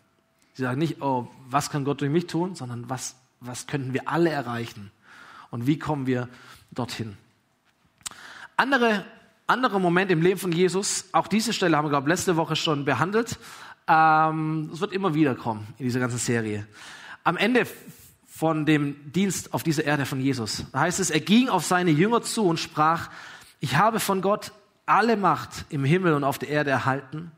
Sie 0.54 0.62
sagen 0.62 0.80
nicht, 0.80 1.02
oh, 1.02 1.28
was 1.50 1.70
kann 1.70 1.84
Gott 1.84 2.00
durch 2.00 2.12
mich 2.12 2.28
tun, 2.28 2.56
sondern 2.56 2.90
was 2.90 3.16
was 3.46 3.68
könnten 3.68 3.94
wir 3.94 4.08
alle 4.08 4.30
erreichen? 4.30 4.92
Und 5.52 5.68
wie 5.68 5.78
kommen 5.78 6.08
wir 6.08 6.30
dorthin? 6.72 7.18
Andere, 8.58 9.06
andere 9.48 9.80
Moment 9.80 10.12
im 10.12 10.22
Leben 10.22 10.40
von 10.40 10.52
Jesus, 10.52 11.06
auch 11.12 11.28
diese 11.28 11.54
Stelle 11.54 11.78
haben 11.78 11.86
wir, 11.86 11.90
glaube 11.90 12.08
ich, 12.08 12.16
letzte 12.16 12.36
Woche 12.38 12.56
schon 12.56 12.86
behandelt. 12.86 13.38
Ähm, 13.88 14.70
es 14.74 14.80
wird 14.80 14.94
immer 14.94 15.14
wieder 15.14 15.36
kommen 15.36 15.68
in 15.78 15.86
dieser 15.86 16.00
ganzen 16.00 16.18
Serie. 16.18 16.66
Am 17.24 17.38
Ende 17.38 17.68
von 18.28 18.66
dem 18.66 19.12
Dienst 19.12 19.54
auf 19.54 19.64
dieser 19.64 19.84
Erde 19.84 20.06
von 20.06 20.20
Jesus, 20.20 20.66
da 20.72 20.82
heißt 20.82 21.00
es, 21.00 21.10
er 21.10 21.20
ging 21.20 21.50
auf 21.50 21.66
seine 21.66 21.92
Jünger 21.92 22.22
zu 22.22 22.46
und 22.46 22.60
sprach, 22.60 23.10
ich 23.60 23.78
habe 23.78 24.00
von 24.00 24.22
Gott 24.22 24.52
alle 24.86 25.18
Macht 25.18 25.66
im 25.70 25.84
Himmel 25.84 26.14
und 26.14 26.24
auf 26.24 26.40
der 26.40 26.50
Erde 26.50 26.72
erhalten. 26.72 27.32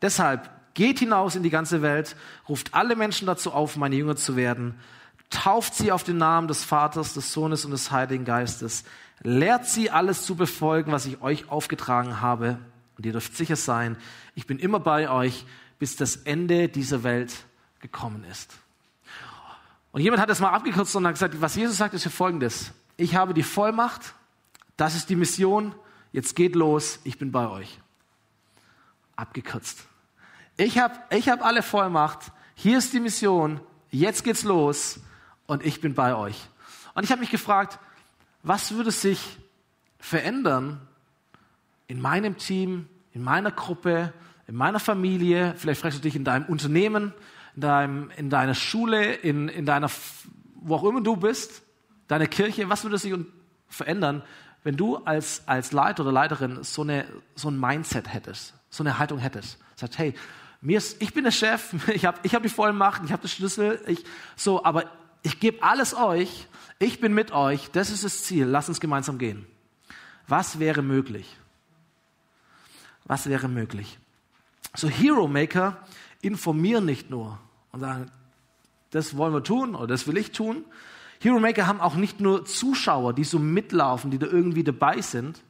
Deshalb 0.00 0.50
geht 0.74 0.98
hinaus 0.98 1.36
in 1.36 1.42
die 1.42 1.50
ganze 1.50 1.82
Welt, 1.82 2.16
ruft 2.48 2.74
alle 2.74 2.96
Menschen 2.96 3.26
dazu 3.26 3.52
auf, 3.52 3.76
meine 3.76 3.96
Jünger 3.96 4.16
zu 4.16 4.36
werden 4.36 4.74
tauft 5.32 5.74
sie 5.74 5.90
auf 5.90 6.04
den 6.04 6.18
Namen 6.18 6.46
des 6.46 6.62
Vaters, 6.62 7.14
des 7.14 7.32
Sohnes 7.32 7.64
und 7.64 7.72
des 7.72 7.90
Heiligen 7.90 8.24
Geistes, 8.24 8.84
lehrt 9.22 9.66
sie 9.66 9.90
alles 9.90 10.24
zu 10.24 10.36
befolgen, 10.36 10.92
was 10.92 11.06
ich 11.06 11.20
euch 11.22 11.48
aufgetragen 11.48 12.20
habe. 12.20 12.58
Und 12.96 13.06
ihr 13.06 13.12
dürft 13.12 13.36
sicher 13.36 13.56
sein, 13.56 13.96
ich 14.34 14.46
bin 14.46 14.58
immer 14.58 14.78
bei 14.78 15.10
euch, 15.10 15.46
bis 15.78 15.96
das 15.96 16.16
Ende 16.16 16.68
dieser 16.68 17.02
Welt 17.02 17.32
gekommen 17.80 18.24
ist. 18.30 18.52
Und 19.90 20.02
jemand 20.02 20.22
hat 20.22 20.30
das 20.30 20.40
mal 20.40 20.50
abgekürzt 20.50 20.94
und 20.94 21.06
hat 21.06 21.14
gesagt, 21.14 21.40
was 21.40 21.56
Jesus 21.56 21.76
sagt, 21.76 21.94
ist 21.94 22.02
hier 22.02 22.12
folgendes. 22.12 22.72
Ich 22.96 23.16
habe 23.16 23.34
die 23.34 23.42
Vollmacht, 23.42 24.14
das 24.76 24.94
ist 24.94 25.08
die 25.08 25.16
Mission, 25.16 25.74
jetzt 26.12 26.36
geht 26.36 26.54
los, 26.54 27.00
ich 27.04 27.18
bin 27.18 27.32
bei 27.32 27.48
euch. 27.48 27.80
Abgekürzt. 29.16 29.86
Ich 30.56 30.78
habe 30.78 30.94
ich 31.10 31.28
hab 31.28 31.44
alle 31.44 31.62
Vollmacht, 31.62 32.32
hier 32.54 32.78
ist 32.78 32.92
die 32.92 33.00
Mission, 33.00 33.60
jetzt 33.90 34.24
geht's 34.24 34.44
los 34.44 35.00
und 35.52 35.66
ich 35.66 35.82
bin 35.82 35.92
bei 35.92 36.14
euch. 36.14 36.48
Und 36.94 37.04
ich 37.04 37.10
habe 37.10 37.20
mich 37.20 37.30
gefragt, 37.30 37.78
was 38.42 38.72
würde 38.72 38.90
sich 38.90 39.36
verändern 39.98 40.80
in 41.88 42.00
meinem 42.00 42.38
Team, 42.38 42.88
in 43.12 43.22
meiner 43.22 43.50
Gruppe, 43.50 44.14
in 44.46 44.56
meiner 44.56 44.80
Familie, 44.80 45.54
vielleicht 45.58 45.82
fragst 45.82 45.98
du 45.98 46.02
dich 46.02 46.16
in 46.16 46.24
deinem 46.24 46.46
Unternehmen, 46.46 47.12
in, 47.54 47.60
deinem, 47.60 48.10
in 48.16 48.30
deiner 48.30 48.54
Schule, 48.54 49.12
in, 49.12 49.48
in 49.48 49.66
deiner, 49.66 49.90
wo 50.54 50.76
auch 50.76 50.84
immer 50.84 51.02
du 51.02 51.16
bist, 51.16 51.62
deine 52.08 52.28
Kirche, 52.28 52.70
was 52.70 52.82
würde 52.84 52.96
sich 52.96 53.14
verändern, 53.68 54.22
wenn 54.64 54.76
du 54.78 54.96
als, 54.96 55.46
als 55.46 55.72
Leiter 55.72 56.02
oder 56.02 56.12
Leiterin 56.12 56.62
so, 56.62 56.80
eine, 56.80 57.04
so 57.34 57.50
ein 57.50 57.60
Mindset 57.60 58.12
hättest, 58.12 58.54
so 58.70 58.82
eine 58.82 58.98
Haltung 58.98 59.18
hättest. 59.18 59.58
Sagt, 59.76 59.98
hey, 59.98 60.14
mir 60.62 60.78
ist, 60.78 61.02
ich 61.02 61.12
bin 61.12 61.24
der 61.24 61.30
Chef, 61.30 61.74
ich 61.88 62.06
habe 62.06 62.18
ich 62.22 62.34
hab 62.34 62.42
die 62.42 62.48
Vollmacht, 62.48 63.02
ich 63.04 63.12
habe 63.12 63.20
den 63.20 63.28
Schlüssel, 63.28 63.82
ich, 63.86 64.02
so, 64.34 64.64
aber 64.64 64.86
ich 65.22 65.40
gebe 65.40 65.62
alles 65.62 65.94
euch, 65.94 66.48
ich 66.78 67.00
bin 67.00 67.14
mit 67.14 67.32
euch, 67.32 67.70
das 67.70 67.90
ist 67.90 68.04
das 68.04 68.24
Ziel, 68.24 68.46
lasst 68.46 68.68
uns 68.68 68.80
gemeinsam 68.80 69.18
gehen. 69.18 69.46
Was 70.26 70.58
wäre 70.58 70.82
möglich? 70.82 71.36
Was 73.04 73.28
wäre 73.28 73.48
möglich? 73.48 73.98
So 74.74 74.88
Hero 74.88 75.28
Maker 75.28 75.76
informieren 76.22 76.84
nicht 76.84 77.10
nur 77.10 77.38
und 77.72 77.80
sagen, 77.80 78.10
das 78.90 79.16
wollen 79.16 79.32
wir 79.32 79.42
tun 79.42 79.74
oder 79.74 79.88
das 79.88 80.06
will 80.06 80.16
ich 80.16 80.32
tun. 80.32 80.64
Hero 81.20 81.38
Maker 81.38 81.66
haben 81.66 81.80
auch 81.80 81.94
nicht 81.94 82.20
nur 82.20 82.44
Zuschauer, 82.44 83.12
die 83.12 83.24
so 83.24 83.38
mitlaufen, 83.38 84.10
die 84.10 84.18
da 84.18 84.26
irgendwie 84.26 84.64
dabei 84.64 85.00
sind, 85.00 85.42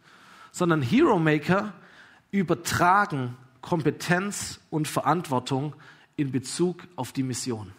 sondern 0.51 0.83
Hero 0.83 1.19
Maker 1.19 1.73
übertragen 2.31 3.37
Kompetenz 3.61 4.61
und 4.71 4.89
Verantwortung 4.89 5.75
in 6.17 6.33
Bezug 6.33 6.83
auf 6.97 7.13
die 7.13 7.23
Mission. 7.23 7.73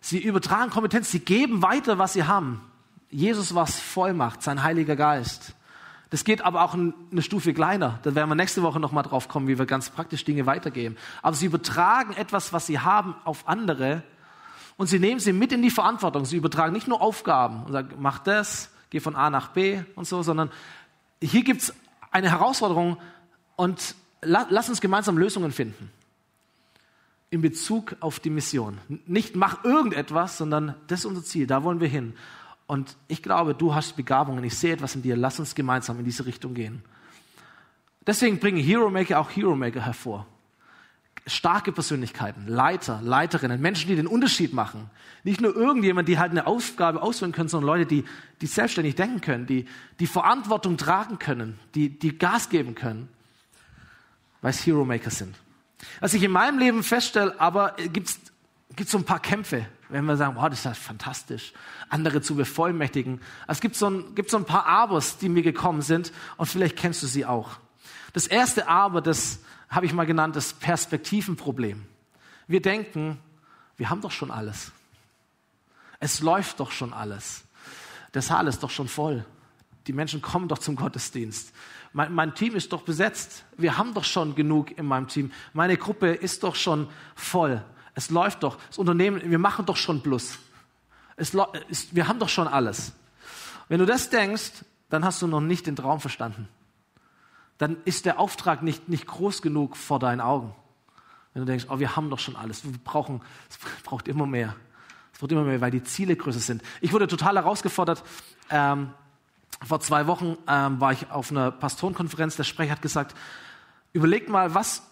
Sie 0.00 0.18
übertragen 0.18 0.70
Kompetenz, 0.70 1.10
sie 1.10 1.20
geben 1.20 1.62
weiter, 1.62 1.98
was 1.98 2.14
sie 2.14 2.24
haben. 2.24 2.62
Jesus 3.10 3.54
was 3.54 3.78
Vollmacht, 3.78 4.42
sein 4.42 4.62
Heiliger 4.62 4.96
Geist. 4.96 5.54
Das 6.10 6.24
geht 6.24 6.42
aber 6.42 6.62
auch 6.62 6.74
eine 6.74 7.22
Stufe 7.22 7.54
kleiner. 7.54 8.00
Da 8.02 8.14
werden 8.14 8.28
wir 8.28 8.34
nächste 8.34 8.62
Woche 8.62 8.80
nochmal 8.80 9.04
drauf 9.04 9.28
kommen, 9.28 9.46
wie 9.46 9.58
wir 9.58 9.66
ganz 9.66 9.90
praktisch 9.90 10.24
Dinge 10.24 10.46
weitergeben. 10.46 10.96
Aber 11.22 11.36
sie 11.36 11.46
übertragen 11.46 12.14
etwas, 12.14 12.52
was 12.52 12.66
sie 12.66 12.80
haben, 12.80 13.14
auf 13.24 13.46
andere 13.46 14.02
und 14.76 14.88
sie 14.88 14.98
nehmen 14.98 15.20
sie 15.20 15.32
mit 15.32 15.52
in 15.52 15.62
die 15.62 15.70
Verantwortung. 15.70 16.24
Sie 16.24 16.36
übertragen 16.36 16.72
nicht 16.72 16.88
nur 16.88 17.00
Aufgaben 17.00 17.64
und 17.64 17.72
sagen, 17.72 17.94
mach 17.98 18.18
das, 18.18 18.70
geh 18.88 18.98
von 18.98 19.14
A 19.14 19.30
nach 19.30 19.48
B 19.48 19.82
und 19.94 20.08
so, 20.08 20.22
sondern 20.22 20.50
hier 21.22 21.44
gibt's 21.44 21.74
eine 22.10 22.30
Herausforderung 22.30 22.96
und 23.56 23.94
lass 24.22 24.68
uns 24.68 24.80
gemeinsam 24.80 25.18
Lösungen 25.18 25.52
finden 25.52 25.92
in 27.30 27.40
Bezug 27.40 27.96
auf 28.00 28.18
die 28.18 28.30
Mission. 28.30 28.78
Nicht 29.06 29.36
mach 29.36 29.64
irgendetwas, 29.64 30.36
sondern 30.36 30.74
das 30.88 31.00
ist 31.00 31.04
unser 31.06 31.22
Ziel, 31.22 31.46
da 31.46 31.62
wollen 31.62 31.80
wir 31.80 31.88
hin. 31.88 32.14
Und 32.66 32.96
ich 33.08 33.22
glaube, 33.22 33.54
du 33.54 33.74
hast 33.74 33.96
Begabungen, 33.96 34.42
ich 34.44 34.56
sehe 34.56 34.72
etwas 34.72 34.94
in 34.94 35.02
dir, 35.02 35.16
lass 35.16 35.38
uns 35.38 35.54
gemeinsam 35.54 35.98
in 35.98 36.04
diese 36.04 36.26
Richtung 36.26 36.54
gehen. 36.54 36.82
Deswegen 38.06 38.38
bringen 38.38 38.58
Hero 38.58 38.90
Maker 38.90 39.20
auch 39.20 39.30
Hero 39.30 39.54
Maker 39.54 39.84
hervor. 39.84 40.26
Starke 41.26 41.70
Persönlichkeiten, 41.70 42.48
Leiter, 42.48 43.00
Leiterinnen, 43.02 43.60
Menschen, 43.60 43.88
die 43.88 43.96
den 43.96 44.06
Unterschied 44.06 44.52
machen. 44.52 44.90
Nicht 45.22 45.40
nur 45.40 45.54
irgendjemand, 45.54 46.08
die 46.08 46.18
halt 46.18 46.30
eine 46.30 46.46
Aufgabe 46.46 47.02
ausführen 47.02 47.32
können, 47.32 47.48
sondern 47.48 47.66
Leute, 47.66 47.86
die, 47.86 48.04
die 48.40 48.46
selbstständig 48.46 48.94
denken 48.94 49.20
können, 49.20 49.46
die, 49.46 49.66
die 50.00 50.06
Verantwortung 50.06 50.76
tragen 50.76 51.18
können, 51.18 51.58
die, 51.74 51.90
die 51.90 52.16
Gas 52.18 52.48
geben 52.48 52.74
können, 52.74 53.08
weil 54.40 54.50
es 54.50 54.66
Hero 54.66 54.84
Maker 54.84 55.10
sind. 55.10 55.36
Was 56.00 56.14
ich 56.14 56.22
in 56.22 56.30
meinem 56.30 56.58
Leben 56.58 56.82
feststelle, 56.82 57.38
aber 57.40 57.76
gibt 57.92 58.08
es 58.08 58.90
so 58.90 58.98
ein 58.98 59.04
paar 59.04 59.20
Kämpfe. 59.20 59.66
wenn 59.88 60.04
wir 60.04 60.16
sagen, 60.16 60.36
wow, 60.36 60.48
das 60.48 60.60
ist 60.60 60.64
ja 60.64 60.74
fantastisch, 60.74 61.52
andere 61.88 62.22
zu 62.22 62.36
bevollmächtigen. 62.36 63.20
Es 63.48 63.60
gibt 63.60 63.74
so, 63.76 63.90
ein, 63.90 64.14
gibt 64.14 64.30
so 64.30 64.36
ein 64.36 64.44
paar 64.44 64.66
Abers, 64.66 65.18
die 65.18 65.28
mir 65.28 65.42
gekommen 65.42 65.82
sind 65.82 66.12
und 66.36 66.46
vielleicht 66.46 66.76
kennst 66.76 67.02
du 67.02 67.06
sie 67.06 67.26
auch. 67.26 67.58
Das 68.12 68.26
erste 68.26 68.68
Aber, 68.68 69.00
das 69.00 69.40
habe 69.68 69.86
ich 69.86 69.92
mal 69.92 70.06
genannt, 70.06 70.36
das 70.36 70.52
Perspektivenproblem. 70.52 71.84
Wir 72.46 72.62
denken, 72.62 73.18
wir 73.76 73.90
haben 73.90 74.00
doch 74.00 74.10
schon 74.10 74.30
alles. 74.30 74.72
Es 76.00 76.20
läuft 76.20 76.60
doch 76.60 76.72
schon 76.72 76.92
alles. 76.92 77.44
Der 78.14 78.22
Saal 78.22 78.46
ist 78.48 78.62
doch 78.62 78.70
schon 78.70 78.88
voll. 78.88 79.24
Die 79.86 79.92
Menschen 79.92 80.20
kommen 80.20 80.48
doch 80.48 80.58
zum 80.58 80.76
Gottesdienst. 80.76 81.52
Mein, 81.92 82.12
mein, 82.12 82.34
Team 82.34 82.54
ist 82.54 82.72
doch 82.72 82.82
besetzt. 82.82 83.44
Wir 83.56 83.76
haben 83.76 83.94
doch 83.94 84.04
schon 84.04 84.34
genug 84.34 84.76
in 84.78 84.86
meinem 84.86 85.08
Team. 85.08 85.32
Meine 85.52 85.76
Gruppe 85.76 86.10
ist 86.10 86.44
doch 86.44 86.54
schon 86.54 86.88
voll. 87.14 87.64
Es 87.94 88.10
läuft 88.10 88.42
doch. 88.42 88.58
Das 88.68 88.78
Unternehmen, 88.78 89.20
wir 89.24 89.38
machen 89.38 89.66
doch 89.66 89.76
schon 89.76 90.02
Plus. 90.02 90.38
Es, 91.16 91.34
es, 91.68 91.94
wir 91.94 92.08
haben 92.08 92.18
doch 92.18 92.28
schon 92.28 92.48
alles. 92.48 92.92
Wenn 93.68 93.78
du 93.78 93.86
das 93.86 94.10
denkst, 94.10 94.64
dann 94.88 95.04
hast 95.04 95.20
du 95.22 95.26
noch 95.26 95.40
nicht 95.40 95.66
den 95.66 95.76
Traum 95.76 96.00
verstanden. 96.00 96.48
Dann 97.58 97.76
ist 97.84 98.06
der 98.06 98.18
Auftrag 98.18 98.62
nicht, 98.62 98.88
nicht 98.88 99.06
groß 99.06 99.42
genug 99.42 99.76
vor 99.76 99.98
deinen 99.98 100.20
Augen. 100.20 100.54
Wenn 101.34 101.42
du 101.42 101.46
denkst, 101.46 101.66
oh, 101.68 101.78
wir 101.78 101.94
haben 101.94 102.10
doch 102.10 102.18
schon 102.18 102.36
alles. 102.36 102.64
Wir 102.64 102.72
brauchen, 102.72 103.20
es 103.48 103.58
braucht 103.82 104.08
immer 104.08 104.26
mehr. 104.26 104.56
Es 105.12 105.20
wird 105.20 105.32
immer 105.32 105.44
mehr, 105.44 105.60
weil 105.60 105.70
die 105.70 105.82
Ziele 105.82 106.16
größer 106.16 106.40
sind. 106.40 106.62
Ich 106.80 106.92
wurde 106.92 107.06
total 107.06 107.36
herausgefordert. 107.36 108.02
Ähm, 108.48 108.90
vor 109.64 109.80
zwei 109.80 110.06
Wochen 110.06 110.36
ähm, 110.48 110.80
war 110.80 110.92
ich 110.92 111.10
auf 111.10 111.30
einer 111.30 111.50
Pastorenkonferenz. 111.50 112.36
Der 112.36 112.44
Sprecher 112.44 112.72
hat 112.72 112.82
gesagt, 112.82 113.14
überlegt 113.92 114.28
mal, 114.28 114.54
was 114.54 114.82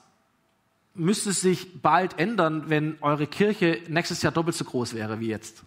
müsste 0.94 1.32
sich 1.32 1.80
bald 1.80 2.18
ändern, 2.18 2.64
wenn 2.68 2.98
eure 3.00 3.26
Kirche 3.26 3.80
nächstes 3.88 4.22
Jahr 4.22 4.32
doppelt 4.32 4.56
so 4.56 4.64
groß 4.64 4.94
wäre 4.94 5.20
wie 5.20 5.28
jetzt? 5.28 5.64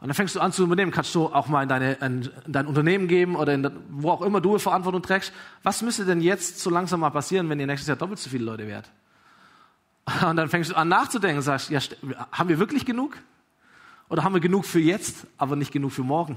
Und 0.00 0.08
dann 0.08 0.14
fängst 0.14 0.34
du 0.34 0.40
an 0.40 0.50
zu 0.50 0.64
übernehmen, 0.64 0.90
kannst 0.90 1.14
du 1.14 1.26
auch 1.26 1.46
mal 1.46 1.62
in, 1.62 1.68
deine, 1.68 1.92
in 1.92 2.28
dein 2.48 2.66
Unternehmen 2.66 3.06
geben 3.06 3.36
oder 3.36 3.54
in, 3.54 3.70
wo 3.88 4.10
auch 4.10 4.22
immer 4.22 4.40
du 4.40 4.58
Verantwortung 4.58 5.00
trägst. 5.00 5.32
Was 5.62 5.80
müsste 5.80 6.04
denn 6.04 6.20
jetzt 6.20 6.58
so 6.58 6.70
langsam 6.70 7.00
mal 7.00 7.10
passieren, 7.10 7.48
wenn 7.48 7.60
ihr 7.60 7.68
nächstes 7.68 7.86
Jahr 7.86 7.96
doppelt 7.96 8.18
so 8.18 8.28
viele 8.28 8.44
Leute 8.44 8.66
wärt? 8.66 8.90
Und 10.28 10.34
dann 10.34 10.48
fängst 10.48 10.72
du 10.72 10.74
an 10.74 10.88
nachzudenken 10.88 11.36
und 11.36 11.44
sagst, 11.44 11.70
ja, 11.70 11.78
haben 12.32 12.48
wir 12.48 12.58
wirklich 12.58 12.84
genug? 12.84 13.16
Oder 14.08 14.24
haben 14.24 14.34
wir 14.34 14.40
genug 14.40 14.64
für 14.64 14.80
jetzt, 14.80 15.28
aber 15.38 15.54
nicht 15.54 15.70
genug 15.70 15.92
für 15.92 16.02
morgen? 16.02 16.36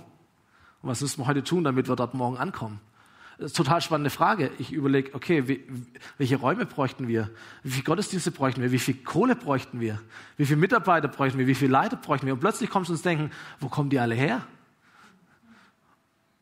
Was 0.85 1.01
müssen 1.01 1.21
wir 1.21 1.27
heute 1.27 1.43
tun, 1.43 1.63
damit 1.63 1.87
wir 1.87 1.95
dort 1.95 2.13
morgen 2.13 2.37
ankommen? 2.37 2.79
Das 3.37 3.51
ist 3.51 3.59
eine 3.59 3.65
total 3.65 3.81
spannende 3.81 4.09
Frage. 4.09 4.51
Ich 4.59 4.71
überlege, 4.71 5.13
okay, 5.13 5.47
wie, 5.47 5.63
welche 6.17 6.37
Räume 6.37 6.65
bräuchten 6.65 7.07
wir? 7.07 7.29
Wie 7.63 7.71
viele 7.71 7.83
Gottesdienste 7.83 8.31
bräuchten 8.31 8.61
wir? 8.61 8.71
Wie 8.71 8.79
viel 8.79 8.95
Kohle 8.95 9.35
bräuchten 9.35 9.81
wir? 9.81 9.99
Wie 10.37 10.45
viele 10.45 10.59
Mitarbeiter 10.59 11.09
bräuchten 11.09 11.37
wir? 11.37 11.47
Wie 11.47 11.55
viele 11.55 11.71
Leiter 11.71 11.97
bräuchten 11.97 12.27
wir? 12.27 12.33
Und 12.33 12.39
plötzlich 12.39 12.69
kommst 12.69 12.89
du 12.89 12.93
uns 12.93 13.01
denken, 13.01 13.31
wo 13.59 13.67
kommen 13.67 13.89
die 13.89 13.99
alle 13.99 14.15
her? 14.15 14.41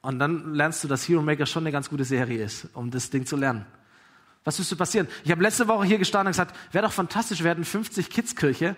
Und 0.02 0.20
dann 0.20 0.54
lernst 0.54 0.84
du, 0.84 0.88
dass 0.88 1.08
Hero 1.08 1.22
Maker 1.22 1.46
schon 1.46 1.64
eine 1.64 1.72
ganz 1.72 1.90
gute 1.90 2.04
Serie 2.04 2.44
ist, 2.44 2.68
um 2.74 2.92
das 2.92 3.10
Ding 3.10 3.26
zu 3.26 3.38
lernen. 3.38 3.66
Was 4.44 4.60
müsste 4.60 4.76
passieren? 4.76 5.08
Ich 5.24 5.32
habe 5.32 5.42
letzte 5.42 5.68
Woche 5.68 5.86
hier 5.86 5.98
gestanden 5.98 6.28
und 6.28 6.34
gesagt, 6.34 6.56
wäre 6.74 6.86
doch 6.86 6.92
fantastisch, 6.92 7.42
wir 7.44 7.50
hätten 7.50 7.64
50 7.64 8.10
Kids-Kirche, 8.10 8.76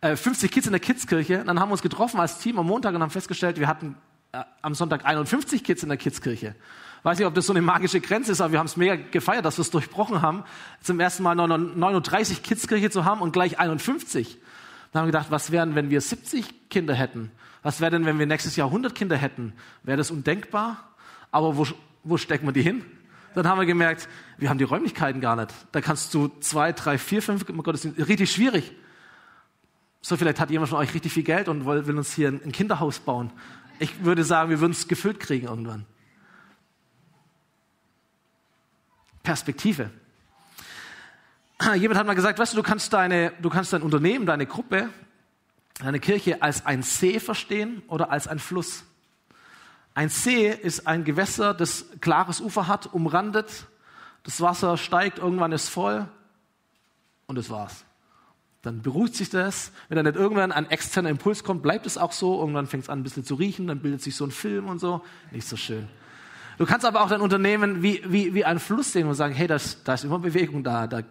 äh, 0.00 0.14
50 0.14 0.50
Kids 0.50 0.66
in 0.66 0.72
der 0.72 0.80
Kids-Kirche. 0.80 1.42
Dann 1.44 1.58
haben 1.58 1.68
wir 1.68 1.72
uns 1.72 1.82
getroffen 1.82 2.20
als 2.20 2.38
Team 2.38 2.58
am 2.58 2.66
Montag 2.66 2.94
und 2.94 3.02
haben 3.02 3.10
festgestellt, 3.10 3.58
wir 3.58 3.66
hatten 3.66 3.96
äh, 4.32 4.42
am 4.62 4.74
Sonntag 4.74 5.04
51 5.04 5.64
Kids 5.64 5.82
in 5.82 5.88
der 5.88 5.98
Kids-Kirche. 5.98 6.54
Weiß 7.02 7.18
nicht, 7.18 7.26
ob 7.26 7.34
das 7.34 7.46
so 7.46 7.52
eine 7.52 7.62
magische 7.62 8.00
Grenze 8.00 8.32
ist, 8.32 8.40
aber 8.40 8.52
wir 8.52 8.58
haben 8.58 8.66
es 8.66 8.76
mega 8.76 8.96
gefeiert, 8.96 9.44
dass 9.44 9.56
wir 9.56 9.62
es 9.62 9.70
durchbrochen 9.70 10.20
haben, 10.20 10.44
zum 10.82 10.98
ersten 11.00 11.22
Mal 11.22 11.34
39 11.34 12.42
Kids-Kirche 12.42 12.90
zu 12.90 13.04
haben 13.04 13.20
und 13.20 13.32
gleich 13.32 13.58
51. 13.58 14.36
Dann 14.92 15.00
haben 15.00 15.06
wir 15.06 15.12
gedacht, 15.12 15.30
was 15.30 15.50
wären, 15.50 15.74
wenn 15.74 15.90
wir 15.90 16.00
70 16.00 16.68
Kinder 16.70 16.94
hätten? 16.94 17.30
Was 17.62 17.80
wäre 17.80 17.90
denn, 17.90 18.04
wenn 18.04 18.18
wir 18.18 18.26
nächstes 18.26 18.56
Jahr 18.56 18.68
100 18.68 18.94
Kinder 18.94 19.16
hätten? 19.16 19.52
Wäre 19.82 19.96
das 19.96 20.10
undenkbar? 20.10 20.88
Aber 21.30 21.56
wo, 21.56 21.66
wo 22.04 22.16
stecken 22.16 22.46
wir 22.46 22.52
die 22.52 22.62
hin? 22.62 22.84
Dann 23.34 23.46
haben 23.46 23.58
wir 23.58 23.66
gemerkt, 23.66 24.08
wir 24.38 24.48
haben 24.48 24.58
die 24.58 24.64
Räumlichkeiten 24.64 25.20
gar 25.20 25.36
nicht. 25.36 25.54
Da 25.72 25.80
kannst 25.80 26.12
du 26.14 26.28
zwei, 26.40 26.72
drei, 26.72 26.98
vier, 26.98 27.22
fünf 27.22 27.46
Gottesdienste, 27.46 28.08
richtig 28.08 28.32
schwierig. 28.32 28.72
So, 30.00 30.16
vielleicht 30.16 30.40
hat 30.40 30.50
jemand 30.50 30.70
von 30.70 30.78
euch 30.78 30.94
richtig 30.94 31.12
viel 31.12 31.22
Geld 31.22 31.48
und 31.48 31.66
will, 31.66 31.86
will 31.86 31.98
uns 31.98 32.14
hier 32.14 32.28
ein 32.28 32.52
Kinderhaus 32.52 32.98
bauen. 33.00 33.30
Ich 33.78 34.04
würde 34.04 34.24
sagen, 34.24 34.50
wir 34.50 34.60
würden 34.60 34.72
es 34.72 34.88
gefüllt 34.88 35.20
kriegen 35.20 35.46
irgendwann. 35.46 35.86
Perspektive. 39.22 39.90
Jemand 41.76 41.98
hat 41.98 42.06
mal 42.06 42.14
gesagt, 42.14 42.38
weißt 42.38 42.52
du, 42.52 42.56
du 42.56 42.62
kannst, 42.62 42.92
deine, 42.92 43.32
du 43.40 43.50
kannst 43.50 43.72
dein 43.72 43.82
Unternehmen, 43.82 44.26
deine 44.26 44.46
Gruppe, 44.46 44.88
deine 45.80 46.00
Kirche 46.00 46.40
als 46.40 46.64
ein 46.64 46.82
See 46.82 47.20
verstehen 47.20 47.82
oder 47.88 48.10
als 48.10 48.28
ein 48.28 48.38
Fluss. 48.38 48.84
Ein 49.94 50.08
See 50.08 50.48
ist 50.48 50.86
ein 50.86 51.04
Gewässer, 51.04 51.54
das 51.54 51.86
klares 52.00 52.40
Ufer 52.40 52.68
hat, 52.68 52.86
umrandet. 52.86 53.66
Das 54.22 54.40
Wasser 54.40 54.76
steigt, 54.76 55.18
irgendwann 55.18 55.52
ist 55.52 55.68
voll 55.68 56.08
und 57.26 57.36
das 57.36 57.50
war's. 57.50 57.84
Dann 58.62 58.82
beruhigt 58.82 59.14
sich 59.14 59.30
das. 59.30 59.72
Wenn 59.88 59.96
dann 59.96 60.06
nicht 60.06 60.16
irgendwann 60.16 60.52
ein 60.52 60.68
externer 60.70 61.10
Impuls 61.10 61.44
kommt, 61.44 61.62
bleibt 61.62 61.86
es 61.86 61.96
auch 61.96 62.12
so. 62.12 62.40
Irgendwann 62.40 62.66
fängt 62.66 62.84
es 62.84 62.90
an, 62.90 63.00
ein 63.00 63.02
bisschen 63.02 63.24
zu 63.24 63.36
riechen, 63.36 63.66
dann 63.66 63.80
bildet 63.80 64.02
sich 64.02 64.16
so 64.16 64.24
ein 64.24 64.30
Film 64.30 64.68
und 64.68 64.78
so. 64.80 65.02
Nicht 65.30 65.46
so 65.46 65.56
schön. 65.56 65.88
Du 66.58 66.66
kannst 66.66 66.84
aber 66.84 67.02
auch 67.02 67.08
dein 67.08 67.20
Unternehmen 67.20 67.82
wie, 67.82 68.02
wie, 68.04 68.34
wie 68.34 68.44
einen 68.44 68.58
Fluss 68.58 68.92
sehen 68.92 69.06
und 69.06 69.14
sagen, 69.14 69.32
hey, 69.32 69.46
das, 69.46 69.84
da 69.84 69.94
ist 69.94 70.02
immer 70.02 70.18
Bewegung 70.18 70.64
da, 70.64 70.88
da 70.88 71.02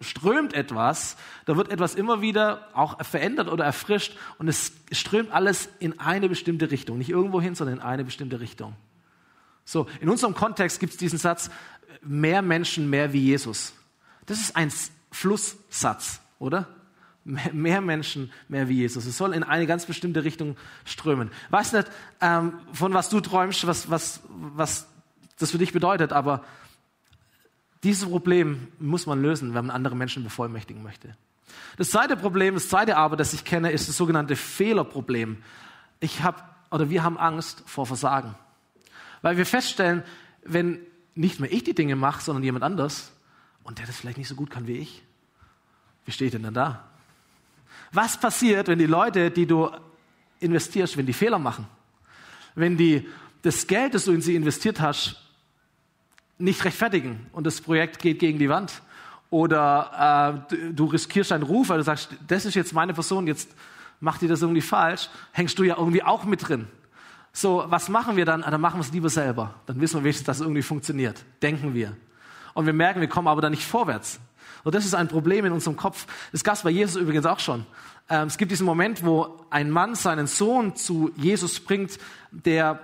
strömt 0.00 0.52
etwas, 0.52 1.16
da 1.46 1.56
wird 1.56 1.70
etwas 1.70 1.94
immer 1.94 2.20
wieder 2.20 2.68
auch 2.74 3.02
verändert 3.04 3.48
oder 3.48 3.64
erfrischt 3.64 4.16
und 4.38 4.48
es 4.48 4.72
strömt 4.92 5.30
alles 5.30 5.68
in 5.78 6.00
eine 6.00 6.28
bestimmte 6.28 6.70
Richtung. 6.70 6.98
Nicht 6.98 7.10
irgendwo 7.10 7.40
hin, 7.40 7.54
sondern 7.54 7.76
in 7.78 7.82
eine 7.82 8.04
bestimmte 8.04 8.40
Richtung. 8.40 8.74
So, 9.64 9.86
in 10.00 10.08
unserem 10.08 10.34
Kontext 10.34 10.80
gibt 10.80 10.92
es 10.92 10.98
diesen 10.98 11.18
Satz, 11.18 11.50
mehr 12.02 12.42
Menschen, 12.42 12.90
mehr 12.90 13.12
wie 13.12 13.20
Jesus. 13.20 13.74
Das 14.26 14.40
ist 14.40 14.56
ein 14.56 14.72
Flusssatz, 15.10 16.20
oder? 16.38 16.68
Mehr 17.52 17.80
Menschen, 17.80 18.30
mehr 18.48 18.68
wie 18.68 18.76
Jesus. 18.76 19.04
Es 19.04 19.16
soll 19.16 19.34
in 19.34 19.42
eine 19.42 19.66
ganz 19.66 19.84
bestimmte 19.84 20.22
Richtung 20.22 20.56
strömen. 20.84 21.30
Weiß 21.50 21.72
nicht, 21.72 21.90
ähm, 22.20 22.54
von 22.72 22.94
was 22.94 23.08
du 23.08 23.20
träumst, 23.20 23.66
was, 23.66 23.90
was, 23.90 24.20
was 24.28 24.86
das 25.38 25.50
für 25.50 25.58
dich 25.58 25.72
bedeutet, 25.72 26.12
aber 26.12 26.44
dieses 27.82 28.08
Problem 28.08 28.68
muss 28.78 29.06
man 29.06 29.20
lösen, 29.20 29.54
wenn 29.54 29.66
man 29.66 29.74
andere 29.74 29.96
Menschen 29.96 30.22
bevollmächtigen 30.22 30.84
möchte. 30.84 31.16
Das 31.76 31.90
zweite 31.90 32.16
Problem, 32.16 32.54
das 32.54 32.68
zweite 32.68 32.96
aber, 32.96 33.16
das 33.16 33.32
ich 33.32 33.44
kenne, 33.44 33.72
ist 33.72 33.88
das 33.88 33.96
sogenannte 33.96 34.36
Fehlerproblem. 34.36 35.42
Ich 35.98 36.22
habe 36.22 36.42
oder 36.70 36.90
wir 36.90 37.02
haben 37.02 37.18
Angst 37.18 37.62
vor 37.66 37.86
Versagen. 37.86 38.34
Weil 39.22 39.36
wir 39.36 39.46
feststellen, 39.46 40.02
wenn 40.44 40.80
nicht 41.14 41.40
mehr 41.40 41.52
ich 41.52 41.64
die 41.64 41.74
Dinge 41.74 41.96
mache, 41.96 42.22
sondern 42.22 42.44
jemand 42.44 42.64
anders 42.64 43.12
und 43.62 43.78
der 43.78 43.86
das 43.86 43.96
vielleicht 43.96 44.18
nicht 44.18 44.28
so 44.28 44.34
gut 44.34 44.50
kann 44.50 44.66
wie 44.66 44.78
ich, 44.78 45.02
wie 46.04 46.12
steht 46.12 46.34
denn 46.34 46.42
dann 46.42 46.54
da? 46.54 46.84
Was 47.92 48.18
passiert, 48.18 48.68
wenn 48.68 48.78
die 48.78 48.86
Leute, 48.86 49.30
die 49.30 49.46
du 49.46 49.70
investierst, 50.40 50.96
wenn 50.96 51.06
die 51.06 51.12
Fehler 51.12 51.38
machen? 51.38 51.66
Wenn 52.54 52.76
die 52.76 53.08
das 53.42 53.66
Geld, 53.66 53.94
das 53.94 54.04
du 54.04 54.12
in 54.12 54.20
sie 54.20 54.34
investiert 54.34 54.80
hast, 54.80 55.16
nicht 56.38 56.64
rechtfertigen 56.64 57.26
und 57.32 57.46
das 57.46 57.60
Projekt 57.60 58.00
geht 58.00 58.18
gegen 58.18 58.38
die 58.38 58.48
Wand. 58.48 58.82
Oder 59.30 60.42
äh, 60.50 60.72
du 60.72 60.86
riskierst 60.86 61.30
deinen 61.30 61.42
Ruf, 61.42 61.68
weil 61.68 61.78
du 61.78 61.84
sagst, 61.84 62.10
das 62.26 62.44
ist 62.44 62.54
jetzt 62.54 62.72
meine 62.72 62.94
Person, 62.94 63.26
jetzt 63.26 63.50
macht 64.00 64.20
die 64.20 64.28
das 64.28 64.42
irgendwie 64.42 64.60
falsch, 64.60 65.08
hängst 65.32 65.58
du 65.58 65.64
ja 65.64 65.76
irgendwie 65.76 66.02
auch 66.02 66.24
mit 66.24 66.48
drin. 66.48 66.68
So, 67.32 67.64
was 67.66 67.88
machen 67.88 68.16
wir 68.16 68.24
dann? 68.24 68.42
Ah, 68.42 68.50
dann 68.50 68.60
machen 68.60 68.78
wir 68.78 68.84
es 68.84 68.92
lieber 68.92 69.10
selber. 69.10 69.54
Dann 69.66 69.80
wissen 69.80 69.96
wir 70.00 70.04
wenigstens, 70.04 70.26
dass 70.26 70.38
es 70.38 70.42
irgendwie 70.42 70.62
funktioniert. 70.62 71.22
Denken 71.42 71.74
wir. 71.74 71.96
Und 72.54 72.64
wir 72.66 72.72
merken, 72.72 73.00
wir 73.00 73.08
kommen 73.08 73.28
aber 73.28 73.42
da 73.42 73.50
nicht 73.50 73.64
vorwärts. 73.64 74.20
Und 74.66 74.74
das 74.74 74.84
ist 74.84 74.96
ein 74.96 75.06
Problem 75.06 75.44
in 75.44 75.52
unserem 75.52 75.76
Kopf. 75.76 76.08
Das 76.32 76.42
gab 76.42 76.56
es 76.56 76.62
bei 76.62 76.70
Jesus 76.70 77.00
übrigens 77.00 77.24
auch 77.24 77.38
schon. 77.38 77.64
Ähm, 78.10 78.26
es 78.26 78.36
gibt 78.36 78.50
diesen 78.50 78.66
Moment, 78.66 79.04
wo 79.04 79.46
ein 79.48 79.70
Mann 79.70 79.94
seinen 79.94 80.26
Sohn 80.26 80.74
zu 80.74 81.12
Jesus 81.14 81.60
bringt, 81.60 82.00
der 82.32 82.80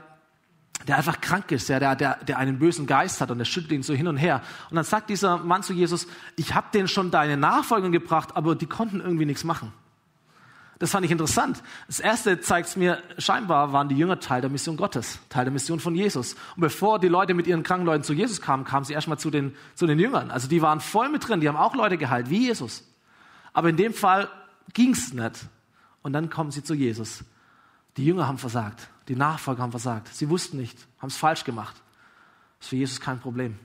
der 0.87 0.97
einfach 0.97 1.21
krank 1.21 1.51
ist, 1.53 1.68
ja, 1.68 1.79
der, 1.79 1.95
der, 1.95 2.18
der 2.25 2.38
einen 2.38 2.59
bösen 2.59 2.87
Geist 2.87 3.21
hat 3.21 3.31
und 3.31 3.38
der 3.38 3.45
schüttelt 3.45 3.73
ihn 3.73 3.83
so 3.83 3.95
hin 3.95 4.09
und 4.09 4.16
her. 4.16 4.42
Und 4.71 4.77
dann 4.77 4.85
sagt 4.85 5.11
dieser 5.11 5.38
Mann 5.38 5.62
zu 5.62 5.73
Jesus, 5.73 6.07
ich 6.37 6.55
habe 6.55 6.68
denen 6.73 6.88
schon 6.88 7.11
deine 7.11 7.37
Nachfolger 7.37 7.90
gebracht, 7.90 8.31
aber 8.35 8.57
die 8.57 8.66
konnten 8.66 9.01
irgendwie 9.01 9.25
nichts 9.25 9.45
machen. 9.45 9.73
Das 10.83 10.90
fand 10.90 11.07
ich 11.07 11.12
interessant. 11.12 11.62
Das 11.87 12.01
erste 12.01 12.40
zeigt 12.40 12.66
es 12.66 12.75
mir, 12.75 13.01
scheinbar 13.16 13.73
waren 13.73 13.88
die 13.88 13.97
Jünger 13.97 14.18
Teil 14.18 14.40
der 14.40 14.51
Mission 14.51 14.77
Gottes, 14.77 15.21
Teil 15.29 15.45
der 15.45 15.53
Mission 15.53 15.79
von 15.79 15.95
Jesus. 15.95 16.35
Und 16.57 16.61
bevor 16.61 16.99
die 16.99 17.07
Leute 17.07 17.35
mit 17.35 17.47
ihren 17.47 17.62
kranken 17.62 17.87
Leuten 17.87 18.03
zu 18.03 18.12
Jesus 18.12 18.40
kamen, 18.40 18.64
kamen 18.64 18.85
sie 18.85 18.92
erstmal 18.92 19.16
zu 19.16 19.31
den, 19.31 19.55
zu 19.77 19.87
den 19.87 20.01
Jüngern. 20.01 20.33
Also 20.33 20.49
die 20.49 20.61
waren 20.61 20.81
voll 20.81 21.09
mit 21.09 21.29
drin, 21.29 21.40
die 21.40 21.47
haben 21.47 21.55
auch 21.55 21.77
Leute 21.77 21.99
geheilt, 21.99 22.31
wie 22.31 22.49
Jesus. 22.49 22.83
Aber 23.53 23.68
in 23.68 23.77
dem 23.77 23.95
Fall 23.95 24.29
ging 24.73 24.90
es 24.90 25.12
nicht. 25.12 25.47
Und 26.03 26.14
dann 26.14 26.31
kommen 26.31 26.51
sie 26.51 26.64
zu 26.64 26.75
Jesus. 26.75 27.23
Die 27.97 28.05
Jünger 28.05 28.27
haben 28.27 28.38
versagt. 28.38 28.88
Die 29.07 29.14
Nachfolger 29.14 29.62
haben 29.62 29.71
versagt. 29.71 30.09
Sie 30.09 30.31
wussten 30.31 30.57
nicht, 30.57 30.77
haben 30.99 31.11
es 31.11 31.16
falsch 31.16 31.45
gemacht. 31.45 31.77
Das 32.59 32.66
ist 32.66 32.71
für 32.71 32.77
Jesus 32.77 33.01
kein 33.01 33.21
Problem. 33.21 33.57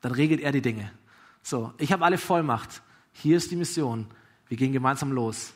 Dann 0.00 0.12
regelt 0.12 0.40
er 0.40 0.52
die 0.52 0.62
Dinge. 0.62 0.90
So, 1.42 1.74
ich 1.76 1.92
habe 1.92 2.02
alle 2.02 2.16
Vollmacht. 2.16 2.80
Hier 3.12 3.36
ist 3.36 3.50
die 3.50 3.56
Mission. 3.56 4.06
Wir 4.48 4.56
gehen 4.56 4.72
gemeinsam 4.72 5.12
los. 5.12 5.52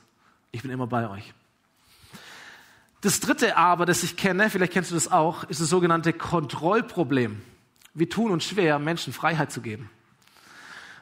Ich 0.51 0.63
bin 0.63 0.71
immer 0.71 0.87
bei 0.87 1.09
euch. 1.09 1.35
Das 3.01 3.21
dritte 3.21 3.57
aber, 3.57 3.87
das 3.87 4.03
ich 4.03 4.17
kenne, 4.17 4.51
vielleicht 4.51 4.73
kennst 4.73 4.91
du 4.91 4.95
das 4.95 5.11
auch, 5.11 5.45
ist 5.45 5.61
das 5.61 5.69
sogenannte 5.69 6.13
Kontrollproblem. 6.13 7.41
Wir 7.95 8.11
tun 8.11 8.33
uns 8.33 8.45
schwer, 8.45 8.79
Menschen 8.79 9.13
Freiheit 9.13 9.53
zu 9.53 9.61
geben. 9.61 9.91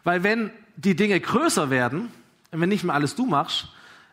Weil 0.04 0.22
wenn 0.22 0.50
die 0.76 0.94
Dinge 0.94 1.18
größer 1.18 1.70
werden, 1.70 2.12
wenn 2.50 2.68
nicht 2.68 2.85
mehr 2.85 2.94
alles 2.94 3.14
du 3.14 3.26
machst, 3.26 3.68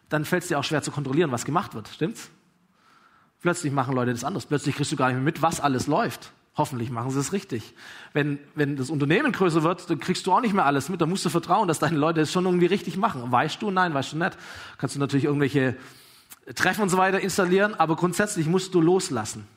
dann 0.10 0.26
fällt 0.26 0.44
es 0.44 0.50
dir 0.50 0.60
auch 0.60 0.64
schwer 0.64 0.82
zu 0.82 0.92
kontrollieren, 0.92 1.32
was 1.32 1.46
gemacht 1.46 1.74
wird. 1.74 1.88
Stimmt's? 1.88 2.30
Plötzlich 3.42 3.74
machen 3.74 3.94
Leute 3.94 4.12
das 4.12 4.24
anders. 4.24 4.46
Plötzlich 4.46 4.76
kriegst 4.76 4.92
du 4.92 4.96
gar 4.96 5.08
nicht 5.08 5.16
mehr 5.16 5.24
mit, 5.24 5.42
was 5.42 5.60
alles 5.60 5.88
läuft. 5.88 6.32
Hoffentlich 6.56 6.92
machen 6.92 7.10
sie 7.10 7.20
es 7.20 7.34
richtig. 7.34 7.74
Wenn, 8.14 8.38
wenn 8.54 8.76
das 8.76 8.92
Unternehmen 8.92 9.32
größer 9.32 9.64
wird, 9.64 9.90
dann 9.90 10.00
kriegst 10.00 10.28
du 10.28 10.32
auch 10.32 10.42
nicht 10.42 10.54
mehr 10.54 10.66
alles 10.66 10.88
mit. 10.88 11.02
Da 11.02 11.08
musst 11.08 11.26
du 11.26 11.30
vertrauen, 11.30 11.68
dass 11.68 11.80
deine 11.80 11.98
Leute 11.98 12.22
es 12.22 12.32
schon 12.32 12.46
irgendwie 12.46 12.68
richtig 12.68 12.96
machen. 12.96 13.32
Weißt 13.32 13.62
du? 13.62 13.72
Nein, 13.72 13.94
weißt 13.94 14.14
du 14.14 14.18
nicht. 14.18 14.38
Kannst 14.78 14.96
du 14.96 15.00
natürlich 15.00 15.26
irgendwelche 15.26 15.76
Treffen 16.54 16.84
und 16.84 16.90
so 16.90 16.98
weiter 16.98 17.20
installieren, 17.20 17.74
aber 17.74 17.96
grundsätzlich 17.96 18.48
musst 18.48 18.76
du 18.76 18.82
loslassen. 18.82 19.48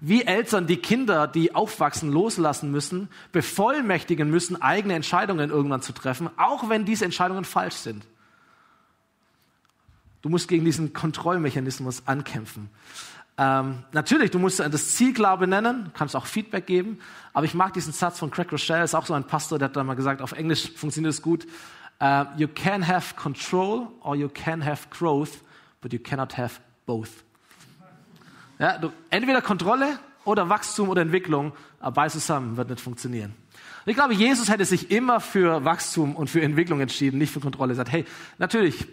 Wie 0.00 0.22
Eltern 0.22 0.66
die 0.66 0.76
Kinder, 0.76 1.26
die 1.26 1.54
aufwachsen, 1.54 2.12
loslassen 2.12 2.70
müssen, 2.70 3.08
bevollmächtigen 3.32 4.30
müssen, 4.30 4.60
eigene 4.60 4.94
Entscheidungen 4.94 5.50
irgendwann 5.50 5.82
zu 5.82 5.92
treffen, 5.92 6.30
auch 6.36 6.68
wenn 6.68 6.84
diese 6.84 7.04
Entscheidungen 7.04 7.44
falsch 7.44 7.76
sind. 7.76 8.06
Du 10.22 10.28
musst 10.28 10.48
gegen 10.48 10.64
diesen 10.64 10.92
Kontrollmechanismus 10.92 12.02
ankämpfen. 12.06 12.68
Ähm, 13.38 13.84
natürlich, 13.92 14.30
du 14.30 14.38
musst 14.38 14.60
das 14.60 14.94
Zielglaube 14.94 15.46
nennen, 15.46 15.90
kannst 15.92 16.16
auch 16.16 16.24
Feedback 16.24 16.66
geben, 16.66 16.98
aber 17.34 17.44
ich 17.44 17.52
mag 17.52 17.74
diesen 17.74 17.92
Satz 17.92 18.18
von 18.18 18.30
Craig 18.30 18.50
Rochelle, 18.50 18.82
ist 18.82 18.94
auch 18.94 19.04
so 19.04 19.12
ein 19.12 19.24
Pastor, 19.24 19.58
der 19.58 19.68
hat 19.68 19.76
da 19.76 19.84
mal 19.84 19.94
gesagt, 19.94 20.22
auf 20.22 20.32
Englisch 20.32 20.72
funktioniert 20.74 21.12
es 21.12 21.20
gut, 21.20 21.46
uh, 22.00 22.24
you 22.38 22.48
can 22.48 22.86
have 22.86 23.14
control 23.14 23.88
or 24.00 24.16
you 24.16 24.30
can 24.30 24.64
have 24.64 24.88
growth, 24.88 25.42
but 25.82 25.92
you 25.92 25.98
cannot 25.98 26.38
have 26.38 26.60
both. 26.86 27.10
Ja, 28.58 28.78
du, 28.78 28.90
entweder 29.10 29.42
Kontrolle 29.42 29.98
oder 30.24 30.48
Wachstum 30.48 30.88
oder 30.88 31.02
Entwicklung, 31.02 31.52
aber 31.78 31.92
beides 31.92 32.14
zusammen 32.14 32.56
wird 32.56 32.70
nicht 32.70 32.80
funktionieren. 32.80 33.34
Ich 33.84 33.94
glaube, 33.94 34.14
Jesus 34.14 34.48
hätte 34.48 34.64
sich 34.64 34.90
immer 34.90 35.20
für 35.20 35.64
Wachstum 35.64 36.16
und 36.16 36.30
für 36.30 36.40
Entwicklung 36.40 36.80
entschieden, 36.80 37.18
nicht 37.18 37.32
für 37.32 37.40
Kontrolle. 37.40 37.74
Er 37.74 37.76
sagt, 37.76 37.92
hey, 37.92 38.06
natürlich, 38.38 38.86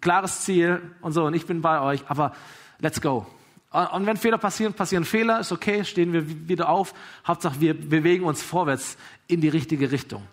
klares 0.00 0.40
Ziel 0.40 0.80
und 1.02 1.12
so, 1.12 1.24
und 1.24 1.34
ich 1.34 1.46
bin 1.46 1.60
bei 1.60 1.80
euch, 1.80 2.02
aber 2.08 2.32
let's 2.80 3.00
go. 3.02 3.26
Und 3.70 4.06
wenn 4.06 4.16
Fehler 4.16 4.38
passieren, 4.38 4.74
passieren 4.74 5.04
Fehler, 5.04 5.40
ist 5.40 5.52
okay, 5.52 5.84
stehen 5.84 6.12
wir 6.12 6.48
wieder 6.48 6.68
auf. 6.68 6.92
Hauptsache, 7.24 7.60
wir 7.60 7.74
bewegen 7.74 8.24
uns 8.24 8.42
vorwärts 8.42 8.96
in 9.28 9.40
die 9.40 9.48
richtige 9.48 9.92
Richtung. 9.92 10.26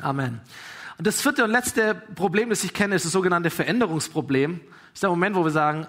Amen. 0.00 0.40
Und 0.96 1.06
das 1.06 1.20
vierte 1.20 1.44
und 1.44 1.50
letzte 1.50 1.94
Problem, 2.14 2.48
das 2.48 2.64
ich 2.64 2.72
kenne, 2.72 2.94
ist 2.94 3.04
das 3.04 3.12
sogenannte 3.12 3.50
Veränderungsproblem. 3.50 4.60
Das 4.60 4.94
ist 4.94 5.02
der 5.02 5.10
Moment, 5.10 5.36
wo 5.36 5.44
wir 5.44 5.50
sagen, 5.50 5.86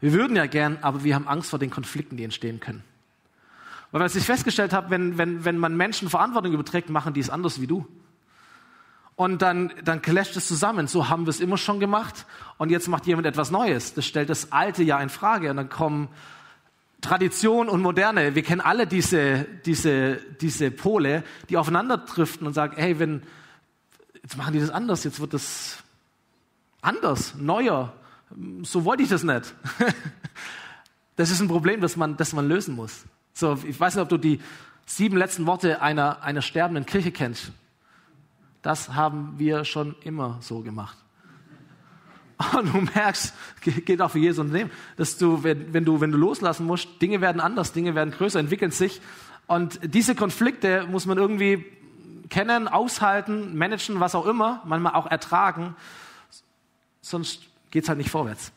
wir 0.00 0.14
würden 0.14 0.34
ja 0.34 0.46
gern, 0.46 0.78
aber 0.80 1.04
wir 1.04 1.14
haben 1.14 1.28
Angst 1.28 1.50
vor 1.50 1.58
den 1.58 1.70
Konflikten, 1.70 2.16
die 2.16 2.24
entstehen 2.24 2.58
können. 2.58 2.82
Weil 3.90 4.00
was 4.00 4.16
ich 4.16 4.24
festgestellt 4.24 4.72
habe, 4.72 4.88
wenn, 4.88 5.18
wenn, 5.18 5.44
wenn 5.44 5.58
man 5.58 5.76
Menschen 5.76 6.08
Verantwortung 6.08 6.54
überträgt, 6.54 6.88
machen 6.88 7.12
die 7.12 7.20
es 7.20 7.28
anders 7.28 7.60
wie 7.60 7.66
du. 7.66 7.86
Und 9.14 9.42
dann, 9.42 9.72
dann 9.84 10.00
clasht 10.02 10.36
es 10.36 10.48
zusammen. 10.48 10.86
So 10.86 11.08
haben 11.08 11.26
wir 11.26 11.30
es 11.30 11.40
immer 11.40 11.58
schon 11.58 11.80
gemacht. 11.80 12.26
Und 12.58 12.70
jetzt 12.70 12.88
macht 12.88 13.06
jemand 13.06 13.26
etwas 13.26 13.50
Neues. 13.50 13.94
Das 13.94 14.06
stellt 14.06 14.30
das 14.30 14.52
Alte 14.52 14.82
ja 14.82 15.00
in 15.00 15.10
Frage. 15.10 15.50
Und 15.50 15.56
dann 15.56 15.68
kommen 15.68 16.08
Tradition 17.02 17.68
und 17.68 17.82
Moderne. 17.82 18.34
Wir 18.34 18.42
kennen 18.42 18.60
alle 18.60 18.86
diese, 18.86 19.46
diese, 19.66 20.16
diese 20.40 20.70
Pole, 20.70 21.24
die 21.50 21.56
aufeinander 21.56 21.98
driften 21.98 22.46
und 22.46 22.54
sagen, 22.54 22.74
hey, 22.76 22.98
wenn, 22.98 23.22
jetzt 24.22 24.36
machen 24.36 24.54
die 24.54 24.60
das 24.60 24.70
anders. 24.70 25.04
Jetzt 25.04 25.20
wird 25.20 25.34
das 25.34 25.78
anders, 26.80 27.34
neuer. 27.36 27.92
So 28.62 28.84
wollte 28.84 29.02
ich 29.02 29.08
das 29.08 29.22
nicht. 29.22 29.54
Das 31.16 31.30
ist 31.30 31.40
ein 31.40 31.48
Problem, 31.48 31.82
das 31.82 31.96
man, 31.96 32.16
das 32.16 32.32
man 32.32 32.48
lösen 32.48 32.74
muss. 32.74 33.04
So, 33.34 33.58
ich 33.66 33.78
weiß 33.78 33.94
nicht, 33.94 34.02
ob 34.02 34.08
du 34.08 34.16
die 34.16 34.40
sieben 34.86 35.16
letzten 35.16 35.46
Worte 35.46 35.82
einer, 35.82 36.22
einer 36.22 36.42
sterbenden 36.42 36.86
Kirche 36.86 37.12
kennst. 37.12 37.52
Das 38.62 38.94
haben 38.94 39.34
wir 39.36 39.64
schon 39.64 39.94
immer 40.02 40.38
so 40.40 40.60
gemacht. 40.60 40.96
Und 42.56 42.72
du 42.72 42.80
merkst, 42.94 43.34
geht 43.84 44.00
auch 44.00 44.10
für 44.10 44.18
jedes 44.18 44.38
Unternehmen, 44.38 44.70
dass 44.96 45.18
du, 45.18 45.42
wenn, 45.42 45.72
wenn 45.72 45.84
du, 45.84 46.00
wenn 46.00 46.12
du 46.12 46.18
loslassen 46.18 46.66
musst, 46.66 46.88
Dinge 47.00 47.20
werden 47.20 47.40
anders, 47.40 47.72
Dinge 47.72 47.94
werden 47.94 48.12
größer, 48.12 48.38
entwickeln 48.38 48.70
sich. 48.70 49.00
Und 49.46 49.80
diese 49.82 50.14
Konflikte 50.14 50.86
muss 50.86 51.06
man 51.06 51.18
irgendwie 51.18 51.64
kennen, 52.30 52.68
aushalten, 52.68 53.56
managen, 53.56 54.00
was 54.00 54.14
auch 54.14 54.26
immer, 54.26 54.62
manchmal 54.64 54.94
auch 54.94 55.06
ertragen. 55.06 55.76
Sonst 57.02 57.42
geht's 57.70 57.88
halt 57.88 57.98
nicht 57.98 58.10
vorwärts. 58.10 58.52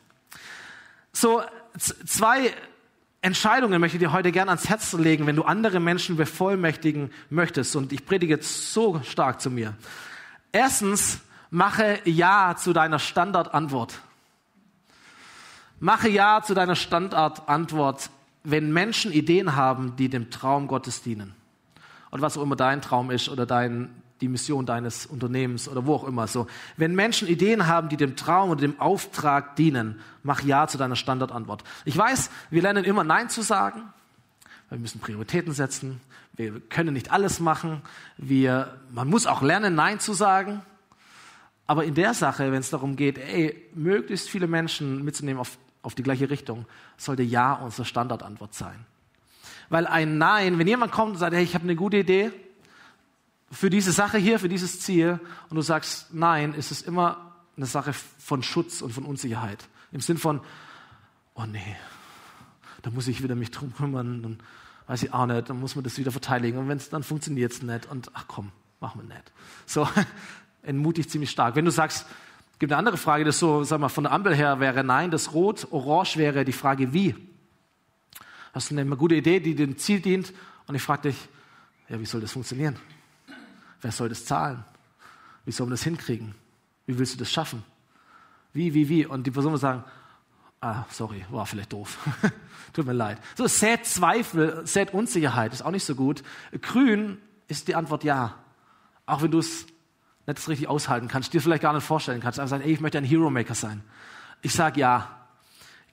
So, 1.12 1.42
zwei 1.78 2.54
Entscheidungen 3.26 3.82
möchte 3.82 3.98
ich 3.98 4.04
dir 4.04 4.12
heute 4.12 4.32
gerne 4.32 4.52
ans 4.52 4.70
Herz 4.70 4.94
legen, 4.94 5.26
wenn 5.26 5.36
du 5.36 5.42
andere 5.42 5.80
Menschen 5.80 6.16
bevollmächtigen 6.16 7.12
möchtest. 7.32 7.76
Und 7.76 7.92
ich 7.92 8.06
predige 8.06 8.36
jetzt 8.36 8.72
so 8.72 9.02
stark 9.02 9.42
zu 9.42 9.50
mir. 9.50 9.74
Erstens, 10.52 11.22
mache 11.50 12.02
Ja 12.06 12.56
zu 12.56 12.72
deiner 12.72 13.00
Standardantwort. 13.00 14.00
Mache 15.80 16.08
Ja 16.08 16.44
zu 16.44 16.54
deiner 16.54 16.76
Standardantwort, 16.76 18.12
wenn 18.44 18.72
Menschen 18.72 19.12
Ideen 19.12 19.56
haben, 19.56 19.96
die 19.96 20.08
dem 20.08 20.30
Traum 20.30 20.68
Gottes 20.68 21.02
dienen. 21.02 21.34
Und 22.12 22.22
was 22.22 22.38
auch 22.38 22.44
immer 22.44 22.56
dein 22.56 22.84
Traum 22.84 23.10
ist 23.10 23.28
oder 23.28 23.48
dein, 23.48 23.90
die 24.22 24.28
Mission 24.28 24.66
deines 24.66 25.06
Unternehmens 25.06 25.68
oder 25.68 25.86
wo 25.86 25.96
auch 25.96 26.06
immer 26.06 26.28
so. 26.28 26.48
Wenn 26.78 26.96
Menschen 26.96 27.28
Ideen 27.28 27.68
haben, 27.68 27.90
die 27.90 27.98
dem 27.98 28.16
Traum 28.16 28.50
oder 28.50 28.62
dem 28.62 28.80
Auftrag 28.80 29.56
dienen, 29.56 30.00
mach 30.24 30.42
Ja 30.42 30.68
zu 30.68 30.78
deiner 30.78 30.96
Standardantwort. 30.96 31.64
Ich 31.84 31.98
weiß, 31.98 32.30
wir 32.50 32.62
lernen 32.62 32.86
immer 32.86 33.04
Nein 33.04 33.30
zu 33.30 33.42
sagen. 33.42 33.82
Wir 34.70 34.80
müssen 34.80 35.00
Prioritäten 35.00 35.54
setzen. 35.54 36.02
Wir 36.34 36.60
können 36.60 36.94
nicht 36.94 37.12
alles 37.12 37.40
machen. 37.40 37.82
Wir, 38.18 38.80
man 38.92 39.10
muss 39.10 39.28
auch 39.28 39.42
lernen, 39.42 39.76
Nein 39.76 40.00
zu 40.00 40.14
sagen. 40.14 40.62
Aber 41.68 41.84
in 41.84 41.94
der 41.94 42.14
Sache, 42.14 42.52
wenn 42.52 42.60
es 42.60 42.70
darum 42.70 42.96
geht, 42.96 43.18
ey, 43.18 43.70
möglichst 43.74 44.30
viele 44.30 44.48
Menschen 44.48 45.04
mitzunehmen 45.04 45.40
auf, 45.40 45.58
auf 45.82 45.96
die 45.96 46.04
gleiche 46.04 46.30
Richtung, 46.30 46.66
sollte 46.98 47.24
Ja 47.24 47.54
unsere 47.54 47.86
Standardantwort 47.86 48.54
sein. 48.54 48.86
Weil 49.70 49.88
ein 49.88 50.18
Nein, 50.18 50.60
wenn 50.60 50.68
jemand 50.68 50.92
kommt 50.92 51.14
und 51.14 51.18
sagt, 51.18 51.34
hey, 51.34 51.44
ich 51.44 51.56
habe 51.56 51.64
eine 51.64 51.76
gute 51.76 51.98
Idee, 51.98 52.32
für 53.52 53.70
diese 53.70 53.92
Sache 53.92 54.18
hier, 54.18 54.40
für 54.40 54.50
dieses 54.50 54.80
Ziel, 54.80 55.20
und 55.50 55.56
du 55.56 55.62
sagst 55.62 56.14
nein, 56.14 56.54
ist 56.54 56.72
es 56.72 56.82
immer 56.82 57.36
eine 57.58 57.66
Sache 57.66 57.94
von 57.94 58.44
Schutz 58.44 58.82
und 58.82 58.92
von 58.92 59.06
Unsicherheit. 59.06 59.68
Im 59.92 60.02
Sinn 60.02 60.18
von, 60.18 60.42
oh 61.36 61.46
nee, 61.46 61.76
da 62.82 62.90
muss 62.90 63.08
ich 63.08 63.24
wieder 63.24 63.36
mich 63.36 63.52
drum 63.52 63.74
kümmern, 63.74 64.22
dann 64.22 64.40
weiß 64.88 65.04
ich 65.04 65.14
auch 65.14 65.26
nicht, 65.26 65.50
dann 65.50 65.60
muss 65.60 65.76
man 65.76 65.84
das 65.84 65.98
wieder 65.98 66.12
verteidigen 66.12 66.58
und 66.58 66.68
wenn 66.68 66.78
es 66.78 66.90
dann 66.90 67.04
funktioniert 67.04 67.52
es 67.52 67.62
nicht 67.62 67.86
und 67.88 68.12
ach 68.14 68.26
komm, 68.28 68.52
machen 68.80 69.02
wir 69.02 69.16
nicht. 69.16 69.32
So 69.66 69.88
entmutigt 70.64 71.10
ziemlich 71.10 71.32
stark. 71.32 71.56
Wenn 71.56 71.66
du 71.66 71.72
sagst, 71.72 72.06
gibt 72.60 72.72
eine 72.72 72.80
andere 72.80 72.98
Frage, 72.98 73.24
das 73.24 73.40
so, 73.40 73.64
sag 73.64 73.80
mal, 73.80 73.90
von 73.90 74.04
der 74.04 74.14
Ampel 74.14 74.36
her 74.36 74.60
wäre 74.60 74.84
nein, 74.84 75.12
das 75.12 75.34
Rot, 75.34 75.68
Orange 75.72 76.18
wäre 76.18 76.46
die 76.46 76.52
Frage 76.52 76.94
wie. 76.94 77.16
Hast 78.54 78.72
du 78.72 78.78
eine 78.78 78.96
gute 78.96 79.16
Idee, 79.16 79.40
die 79.40 79.56
dem 79.56 79.78
Ziel 79.78 80.00
dient? 80.00 80.34
Und 80.68 80.76
ich 80.76 80.82
frage 80.82 81.10
dich, 81.10 81.18
ja, 81.90 82.00
wie 82.00 82.06
soll 82.06 82.22
das 82.22 82.32
funktionieren? 82.32 82.78
Wer 83.82 83.92
soll 83.92 84.10
das 84.10 84.26
zahlen? 84.26 84.64
Wie 85.46 85.52
soll 85.52 85.68
man 85.68 85.72
das 85.72 85.84
hinkriegen? 85.84 86.36
Wie 86.86 86.98
willst 86.98 87.14
du 87.14 87.20
das 87.20 87.32
schaffen? 87.32 87.64
Wie, 88.54 88.74
wie, 88.74 88.90
wie? 88.90 89.06
Und 89.06 89.28
die 89.28 89.32
Person 89.32 89.52
wird 89.52 89.62
sagen, 89.62 89.84
ah, 90.62 90.86
sorry, 90.90 91.26
war 91.30 91.46
vielleicht 91.46 91.74
doof. 91.74 91.98
Tut 92.74 92.86
mir 92.86 92.94
leid. 92.94 93.20
So, 93.36 93.48
sät 93.48 93.86
Zweifel, 93.86 94.66
sät 94.66 94.94
Unsicherheit, 94.94 95.54
ist 95.54 95.62
auch 95.62 95.72
nicht 95.72 95.86
so 95.86 95.96
gut. 95.96 96.24
Grün 96.62 97.18
ist 97.48 97.68
die 97.68 97.76
Antwort 97.76 98.04
ja. 98.04 98.36
Auch 99.06 99.22
wenn 99.22 99.32
du 99.32 99.40
es 99.40 99.68
nicht 100.26 100.48
richtig 100.48 100.68
aushalten 100.68 101.08
kannst, 101.08 101.34
dir 101.34 101.42
vielleicht 101.42 101.62
gar 101.62 101.74
nicht 101.74 101.84
vorstellen 101.84 102.22
kannst. 102.22 102.40
Einfach 102.40 102.52
sagen, 102.52 102.64
ey, 102.64 102.74
ich 102.74 102.80
möchte 102.80 102.98
ein 102.98 103.04
Hero 103.04 103.30
Maker 103.30 103.56
sein. 103.56 103.84
Ich 104.42 104.54
sag 104.54 104.78
ja. 104.78 105.12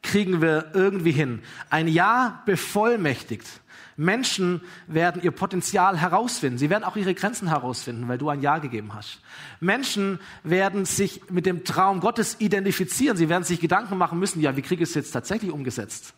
Kriegen 0.02 0.40
wir 0.40 0.72
irgendwie 0.74 1.12
hin. 1.12 1.42
Ein 1.70 1.86
Ja 1.86 2.42
bevollmächtigt 2.44 3.61
Menschen 3.96 4.62
werden 4.86 5.22
ihr 5.22 5.30
Potenzial 5.30 5.98
herausfinden. 5.98 6.58
Sie 6.58 6.70
werden 6.70 6.84
auch 6.84 6.96
ihre 6.96 7.14
Grenzen 7.14 7.48
herausfinden, 7.48 8.08
weil 8.08 8.18
du 8.18 8.28
ein 8.28 8.40
Ja 8.40 8.58
gegeben 8.58 8.94
hast. 8.94 9.20
Menschen 9.60 10.18
werden 10.44 10.84
sich 10.84 11.30
mit 11.30 11.46
dem 11.46 11.64
Traum 11.64 12.00
Gottes 12.00 12.36
identifizieren. 12.40 13.16
Sie 13.16 13.28
werden 13.28 13.44
sich 13.44 13.60
Gedanken 13.60 13.98
machen 13.98 14.18
müssen, 14.18 14.40
ja, 14.40 14.56
wie 14.56 14.62
kriege 14.62 14.82
ich 14.82 14.90
es 14.90 14.94
jetzt 14.94 15.12
tatsächlich 15.12 15.50
umgesetzt? 15.50 16.14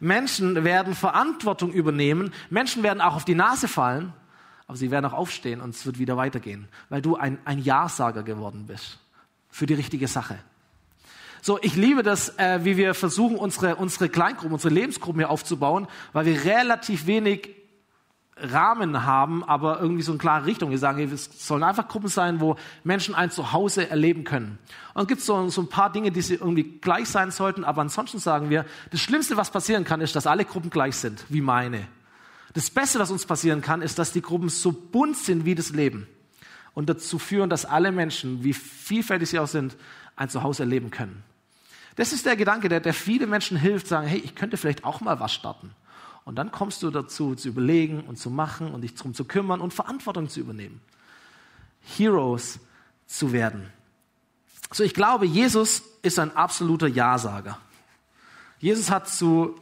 Menschen 0.00 0.64
werden 0.64 0.94
Verantwortung 0.94 1.72
übernehmen. 1.72 2.32
Menschen 2.48 2.82
werden 2.82 3.00
auch 3.00 3.16
auf 3.16 3.24
die 3.24 3.34
Nase 3.34 3.68
fallen, 3.68 4.12
aber 4.66 4.76
sie 4.76 4.90
werden 4.90 5.04
auch 5.06 5.12
aufstehen 5.12 5.60
und 5.60 5.74
es 5.74 5.84
wird 5.84 5.98
wieder 5.98 6.16
weitergehen, 6.16 6.68
weil 6.88 7.02
du 7.02 7.16
ein, 7.16 7.38
ein 7.44 7.58
Ja-Sager 7.58 8.22
geworden 8.22 8.66
bist 8.66 8.98
für 9.50 9.66
die 9.66 9.74
richtige 9.74 10.08
Sache. 10.08 10.38
So, 11.42 11.58
ich 11.62 11.74
liebe 11.74 12.02
das, 12.02 12.38
äh, 12.38 12.60
wie 12.64 12.76
wir 12.76 12.94
versuchen, 12.94 13.36
unsere, 13.36 13.76
unsere 13.76 14.08
Kleingruppen, 14.08 14.52
unsere 14.52 14.74
Lebensgruppen 14.74 15.20
hier 15.20 15.30
aufzubauen, 15.30 15.86
weil 16.12 16.26
wir 16.26 16.44
relativ 16.44 17.06
wenig 17.06 17.56
Rahmen 18.42 19.04
haben, 19.04 19.44
aber 19.44 19.80
irgendwie 19.80 20.02
so 20.02 20.12
eine 20.12 20.18
klare 20.18 20.46
Richtung. 20.46 20.70
Wir 20.70 20.78
sagen, 20.78 21.00
es 21.12 21.46
sollen 21.46 21.62
einfach 21.62 21.88
Gruppen 21.88 22.08
sein, 22.08 22.40
wo 22.40 22.56
Menschen 22.84 23.14
ein 23.14 23.30
Zuhause 23.30 23.88
erleben 23.88 24.24
können. 24.24 24.58
Und 24.94 25.08
gibt 25.08 25.20
es 25.20 25.26
so, 25.26 25.48
so 25.48 25.62
ein 25.62 25.68
paar 25.68 25.92
Dinge, 25.92 26.10
die 26.10 26.22
sie 26.22 26.34
irgendwie 26.34 26.64
gleich 26.80 27.08
sein 27.08 27.30
sollten, 27.30 27.64
aber 27.64 27.82
ansonsten 27.82 28.18
sagen 28.18 28.50
wir, 28.50 28.64
das 28.90 29.00
Schlimmste, 29.00 29.36
was 29.36 29.50
passieren 29.50 29.84
kann, 29.84 30.00
ist, 30.00 30.16
dass 30.16 30.26
alle 30.26 30.44
Gruppen 30.44 30.70
gleich 30.70 30.96
sind, 30.96 31.24
wie 31.28 31.40
meine. 31.40 31.86
Das 32.54 32.70
Beste, 32.70 32.98
was 32.98 33.10
uns 33.10 33.26
passieren 33.26 33.60
kann, 33.62 33.82
ist, 33.82 33.98
dass 33.98 34.12
die 34.12 34.22
Gruppen 34.22 34.48
so 34.48 34.72
bunt 34.72 35.16
sind 35.16 35.44
wie 35.44 35.54
das 35.54 35.70
Leben 35.70 36.06
und 36.74 36.88
dazu 36.88 37.18
führen, 37.18 37.50
dass 37.50 37.64
alle 37.64 37.92
Menschen, 37.92 38.42
wie 38.42 38.54
vielfältig 38.54 39.30
sie 39.30 39.38
auch 39.38 39.46
sind, 39.46 39.76
ein 40.16 40.28
Zuhause 40.28 40.64
erleben 40.64 40.90
können. 40.90 41.22
Das 41.96 42.12
ist 42.12 42.26
der 42.26 42.36
Gedanke, 42.36 42.68
der, 42.68 42.80
der 42.80 42.94
viele 42.94 43.26
Menschen 43.26 43.56
hilft, 43.56 43.86
sagen, 43.86 44.06
hey, 44.06 44.18
ich 44.18 44.34
könnte 44.34 44.56
vielleicht 44.56 44.84
auch 44.84 45.00
mal 45.00 45.20
was 45.20 45.32
starten. 45.32 45.74
Und 46.24 46.36
dann 46.36 46.52
kommst 46.52 46.82
du 46.82 46.90
dazu, 46.90 47.34
zu 47.34 47.48
überlegen 47.48 48.02
und 48.02 48.16
zu 48.16 48.30
machen 48.30 48.72
und 48.72 48.82
dich 48.82 48.94
darum 48.94 49.14
zu 49.14 49.24
kümmern 49.24 49.60
und 49.60 49.74
Verantwortung 49.74 50.28
zu 50.28 50.40
übernehmen. 50.40 50.80
Heroes 51.80 52.60
zu 53.06 53.32
werden. 53.32 53.70
So, 54.72 54.84
ich 54.84 54.94
glaube, 54.94 55.26
Jesus 55.26 55.82
ist 56.02 56.18
ein 56.18 56.36
absoluter 56.36 56.86
Ja-Sager. 56.86 57.58
Jesus 58.58 58.90
hat 58.90 59.08
zu 59.08 59.58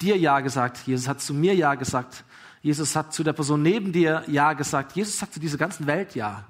dir 0.00 0.16
Ja 0.16 0.40
gesagt. 0.40 0.86
Jesus 0.86 1.06
hat 1.06 1.20
zu 1.20 1.34
mir 1.34 1.54
Ja 1.54 1.74
gesagt. 1.74 2.24
Jesus 2.62 2.96
hat 2.96 3.14
zu 3.14 3.22
der 3.22 3.34
Person 3.34 3.62
neben 3.62 3.92
dir 3.92 4.24
Ja 4.26 4.54
gesagt. 4.54 4.92
Jesus 4.96 5.18
sagt 5.18 5.34
zu 5.34 5.40
dieser 5.40 5.58
ganzen 5.58 5.86
Welt 5.86 6.14
Ja. 6.14 6.44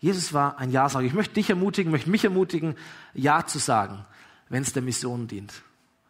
Jesus 0.00 0.32
war 0.32 0.58
ein 0.58 0.70
Ja-Sager. 0.70 1.06
Ich 1.06 1.14
möchte 1.14 1.34
dich 1.34 1.50
ermutigen, 1.50 1.90
möchte 1.90 2.10
mich 2.10 2.24
ermutigen, 2.24 2.76
Ja 3.14 3.46
zu 3.46 3.58
sagen, 3.58 4.04
wenn 4.48 4.62
es 4.62 4.72
der 4.72 4.82
Mission 4.82 5.28
dient. 5.28 5.62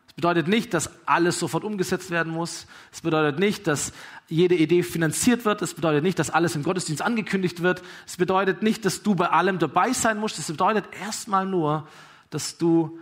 Es 0.09 0.23
bedeutet 0.23 0.47
nicht, 0.47 0.73
dass 0.75 0.91
alles 1.07 1.41
sofort 1.41 1.65
umgesetzt 1.65 2.11
werden 2.13 2.33
muss. 2.33 2.67
Es 2.93 3.01
bedeutet 3.01 3.41
nicht, 3.41 3.67
dass 3.67 3.93
jede 4.29 4.55
Idee 4.55 4.85
finanziert 4.85 5.45
wird. 5.45 5.61
Es 5.61 5.75
bedeutet 5.75 6.05
nicht, 6.05 6.21
dass 6.21 6.31
alles 6.31 6.55
im 6.55 6.63
Gottesdienst 6.63 7.03
angekündigt 7.03 7.63
wird. 7.63 7.83
Es 8.07 8.17
bedeutet 8.17 8.63
nicht, 8.63 8.85
dass 8.85 9.03
du 9.03 9.17
bei 9.17 9.29
allem 9.31 9.59
dabei 9.59 9.93
sein 9.93 10.19
musst. 10.19 10.39
Es 10.39 10.47
bedeutet 10.47 10.85
erstmal 11.01 11.47
nur, 11.47 11.89
dass 12.31 12.59
du 12.59 13.01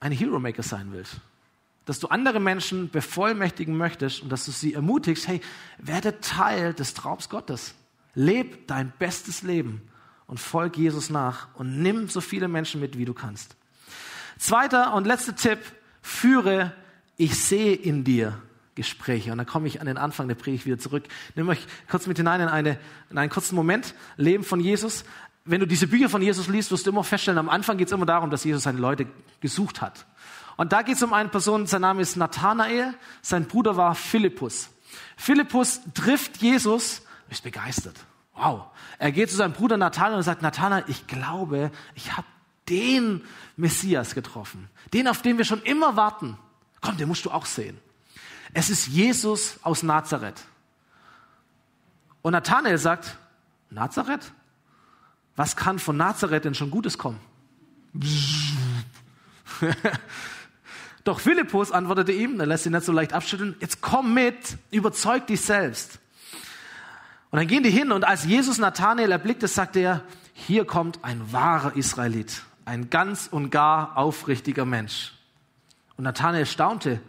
ein 0.00 0.10
Hero 0.10 0.40
Maker 0.40 0.64
sein 0.64 0.88
willst. 0.90 1.16
Dass 1.84 2.00
du 2.00 2.08
andere 2.08 2.40
Menschen 2.40 2.90
bevollmächtigen 2.90 3.76
möchtest 3.76 4.20
und 4.20 4.30
dass 4.30 4.44
du 4.46 4.50
sie 4.50 4.74
ermutigst, 4.74 5.28
hey, 5.28 5.40
werde 5.78 6.20
Teil 6.20 6.74
des 6.74 6.94
Traums 6.94 7.28
Gottes. 7.28 7.74
Leb 8.14 8.68
dein 8.68 8.92
bestes 8.98 9.42
Leben 9.42 9.82
und 10.26 10.38
folg 10.38 10.76
Jesus 10.76 11.10
nach 11.10 11.48
und 11.54 11.82
nimm 11.82 12.08
so 12.08 12.20
viele 12.20 12.48
Menschen 12.48 12.80
mit, 12.80 12.96
wie 12.98 13.04
du 13.04 13.14
kannst. 13.14 13.56
Zweiter 14.38 14.94
und 14.94 15.06
letzter 15.06 15.36
Tipp, 15.36 15.58
führe 16.02 16.72
Ich 17.16 17.38
sehe 17.38 17.74
in 17.74 18.04
dir 18.04 18.40
Gespräche. 18.74 19.30
Und 19.32 19.38
dann 19.38 19.46
komme 19.46 19.68
ich 19.68 19.80
an 19.80 19.86
den 19.86 19.96
Anfang 19.96 20.28
der 20.28 20.34
Predigt 20.34 20.66
wieder 20.66 20.78
zurück. 20.78 21.04
Nimm 21.34 21.48
euch 21.48 21.66
kurz 21.88 22.06
mit 22.06 22.16
hinein 22.16 22.40
in, 22.40 22.48
eine, 22.48 22.78
in 23.10 23.18
einen 23.18 23.30
kurzen 23.30 23.54
Moment. 23.54 23.94
Leben 24.16 24.44
von 24.44 24.60
Jesus. 24.60 25.04
Wenn 25.44 25.60
du 25.60 25.66
diese 25.66 25.86
Bücher 25.86 26.08
von 26.08 26.22
Jesus 26.22 26.48
liest, 26.48 26.70
wirst 26.70 26.86
du 26.86 26.90
immer 26.90 27.04
feststellen, 27.04 27.38
am 27.38 27.48
Anfang 27.48 27.76
geht 27.76 27.88
es 27.88 27.92
immer 27.92 28.06
darum, 28.06 28.30
dass 28.30 28.44
Jesus 28.44 28.64
seine 28.64 28.78
Leute 28.78 29.06
gesucht 29.40 29.80
hat. 29.80 30.06
Und 30.56 30.72
da 30.72 30.82
geht 30.82 30.96
es 30.96 31.02
um 31.02 31.12
eine 31.12 31.28
Person, 31.28 31.66
sein 31.66 31.82
Name 31.82 32.00
ist 32.00 32.16
Nathanael, 32.16 32.94
sein 33.22 33.46
Bruder 33.46 33.76
war 33.76 33.94
Philippus. 33.94 34.70
Philippus 35.16 35.80
trifft 35.92 36.38
Jesus, 36.38 37.02
ist 37.34 37.44
begeistert. 37.44 37.98
Wow. 38.34 38.66
Er 38.98 39.12
geht 39.12 39.30
zu 39.30 39.36
seinem 39.36 39.52
Bruder 39.52 39.76
Nathanael 39.76 40.16
und 40.16 40.22
sagt, 40.22 40.42
Nathanael, 40.42 40.84
ich 40.88 41.06
glaube, 41.06 41.70
ich 41.94 42.16
habe 42.16 42.26
den 42.68 43.24
Messias 43.56 44.14
getroffen. 44.14 44.68
Den, 44.92 45.08
auf 45.08 45.22
den 45.22 45.38
wir 45.38 45.44
schon 45.44 45.62
immer 45.62 45.96
warten. 45.96 46.38
Komm, 46.80 46.96
den 46.96 47.08
musst 47.08 47.24
du 47.24 47.30
auch 47.30 47.46
sehen. 47.46 47.78
Es 48.52 48.70
ist 48.70 48.86
Jesus 48.88 49.58
aus 49.62 49.82
Nazareth. 49.82 50.42
Und 52.22 52.32
Nathanael 52.32 52.78
sagt, 52.78 53.16
Nazareth? 53.70 54.32
Was 55.36 55.56
kann 55.56 55.78
von 55.78 55.96
Nazareth 55.96 56.44
denn 56.44 56.54
schon 56.54 56.70
Gutes 56.70 56.96
kommen? 56.96 57.20
Doch 61.04 61.20
Philippus 61.20 61.70
antwortete 61.70 62.12
ihm, 62.12 62.40
er 62.40 62.46
lässt 62.46 62.66
ihn 62.66 62.72
nicht 62.72 62.84
so 62.84 62.92
leicht 62.92 63.12
abschütteln, 63.12 63.56
jetzt 63.60 63.80
komm 63.82 64.14
mit, 64.14 64.56
überzeug 64.70 65.26
dich 65.26 65.40
selbst. 65.42 65.98
Und 67.34 67.40
dann 67.40 67.48
gehen 67.48 67.64
die 67.64 67.70
hin 67.70 67.90
und 67.90 68.04
als 68.04 68.24
Jesus 68.24 68.58
Nathanael 68.58 69.10
erblickte, 69.10 69.48
sagte 69.48 69.80
er, 69.80 70.04
hier 70.34 70.64
kommt 70.64 71.02
ein 71.02 71.32
wahrer 71.32 71.74
Israelit, 71.74 72.44
ein 72.64 72.90
ganz 72.90 73.26
und 73.26 73.50
gar 73.50 73.98
aufrichtiger 73.98 74.64
Mensch. 74.64 75.14
Und 75.96 76.04
Nathanael 76.04 76.46
staunte, 76.46 77.00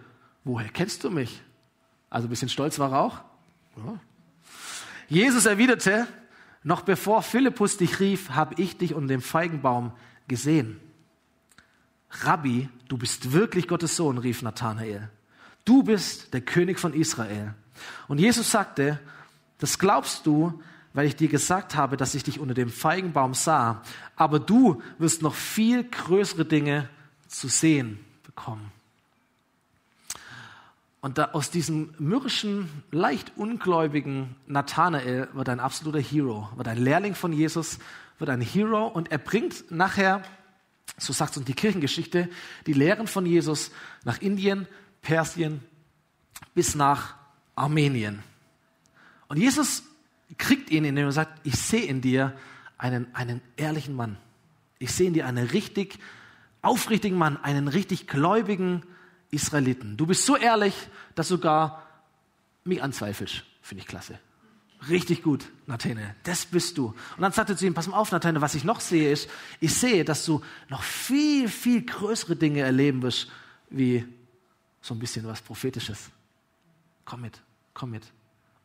woher 0.43 0.69
kennst 0.69 1.03
du 1.03 1.11
mich? 1.11 1.43
Also 2.09 2.25
ein 2.25 2.31
bisschen 2.31 2.49
stolz 2.49 2.79
war 2.79 2.91
er 2.93 3.01
auch. 3.01 3.21
Ja. 3.77 3.99
Jesus 5.09 5.45
erwiderte, 5.45 6.07
noch 6.63 6.81
bevor 6.81 7.21
Philippus 7.21 7.77
dich 7.77 7.99
rief, 7.99 8.31
habe 8.31 8.59
ich 8.59 8.79
dich 8.79 8.95
unter 8.95 9.09
dem 9.09 9.21
Feigenbaum 9.21 9.91
gesehen. 10.27 10.79
Rabbi, 12.09 12.67
du 12.88 12.97
bist 12.97 13.31
wirklich 13.31 13.67
Gottes 13.67 13.95
Sohn, 13.95 14.17
rief 14.17 14.41
Nathanael. 14.41 15.07
Du 15.65 15.83
bist 15.83 16.33
der 16.33 16.41
König 16.41 16.79
von 16.79 16.95
Israel. 16.95 17.53
Und 18.07 18.17
Jesus 18.17 18.49
sagte, 18.49 18.99
das 19.57 19.79
glaubst 19.79 20.25
du, 20.25 20.61
weil 20.93 21.07
ich 21.07 21.15
dir 21.15 21.27
gesagt 21.27 21.75
habe, 21.75 21.97
dass 21.97 22.15
ich 22.15 22.23
dich 22.23 22.39
unter 22.39 22.53
dem 22.53 22.69
Feigenbaum 22.69 23.33
sah. 23.33 23.81
Aber 24.15 24.39
du 24.39 24.81
wirst 24.97 25.21
noch 25.21 25.35
viel 25.35 25.83
größere 25.83 26.45
Dinge 26.45 26.89
zu 27.27 27.49
sehen 27.49 27.99
bekommen. 28.23 28.71
Und 31.01 31.19
aus 31.35 31.51
diesem 31.51 31.93
mürrischen, 31.99 32.67
leicht 32.91 33.33
ungläubigen 33.35 34.35
Nathanael 34.47 35.27
wird 35.33 35.49
ein 35.49 35.59
absoluter 35.59 35.99
Hero, 35.99 36.49
wird 36.55 36.67
ein 36.67 36.79
Lehrling 36.79 37.13
von 37.13 37.31
Jesus, 37.31 37.77
wird 38.17 38.29
ein 38.29 38.41
Hero 38.41 38.87
und 38.87 39.11
er 39.11 39.19
bringt 39.19 39.69
nachher, 39.69 40.23
so 40.97 41.13
sagt 41.13 41.37
uns 41.37 41.45
die 41.45 41.53
Kirchengeschichte, 41.53 42.29
die 42.65 42.73
Lehren 42.73 43.05
von 43.05 43.25
Jesus 43.25 43.69
nach 44.03 44.19
Indien, 44.19 44.67
Persien 45.01 45.61
bis 46.55 46.73
nach 46.73 47.15
Armenien. 47.55 48.23
Und 49.27 49.38
Jesus 49.38 49.83
kriegt 50.38 50.69
ihn, 50.69 50.85
indem 50.85 51.05
er 51.05 51.11
sagt, 51.11 51.45
ich 51.45 51.55
sehe 51.55 51.85
in 51.85 52.01
dir 52.01 52.38
einen, 52.77 53.13
einen 53.13 53.41
ehrlichen 53.57 53.95
Mann. 53.95 54.17
Ich 54.79 54.91
sehe 54.91 55.07
in 55.07 55.13
dir 55.13 55.25
einen 55.25 55.47
richtig 55.47 55.99
aufrichtigen 56.61 57.17
Mann, 57.17 57.38
einen 57.38 57.67
richtig 57.67 58.07
gläubigen 58.07 58.83
Israeliten. 59.31 59.97
Du 59.97 60.05
bist 60.05 60.25
so 60.25 60.35
ehrlich, 60.35 60.75
dass 61.13 61.27
sogar 61.27 61.85
mich 62.63 62.81
anzweifelst. 62.81 63.43
Finde 63.61 63.81
ich 63.81 63.88
klasse. 63.88 64.19
Richtig 64.89 65.23
gut, 65.23 65.45
Nathanael. 65.65 66.15
Das 66.23 66.45
bist 66.45 66.77
du. 66.77 66.88
Und 66.88 67.21
dann 67.21 67.31
sagte 67.31 67.55
zu 67.55 67.65
ihm, 67.65 67.73
pass 67.73 67.88
mal 67.88 67.97
auf, 67.97 68.11
Nathanael, 68.11 68.41
was 68.41 68.55
ich 68.55 68.63
noch 68.63 68.79
sehe 68.79 69.11
ist, 69.11 69.29
ich 69.59 69.73
sehe, 69.73 70.05
dass 70.05 70.25
du 70.25 70.41
noch 70.69 70.83
viel, 70.83 71.47
viel 71.49 71.83
größere 71.83 72.35
Dinge 72.35 72.61
erleben 72.61 73.01
wirst, 73.01 73.31
wie 73.69 74.05
so 74.81 74.93
ein 74.93 74.99
bisschen 74.99 75.25
was 75.25 75.41
Prophetisches. 75.41 76.09
Komm 77.03 77.21
mit, 77.21 77.41
komm 77.73 77.91
mit. 77.91 78.03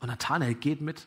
Und 0.01 0.09
Nathanael 0.09 0.55
geht 0.55 0.81
mit 0.81 1.07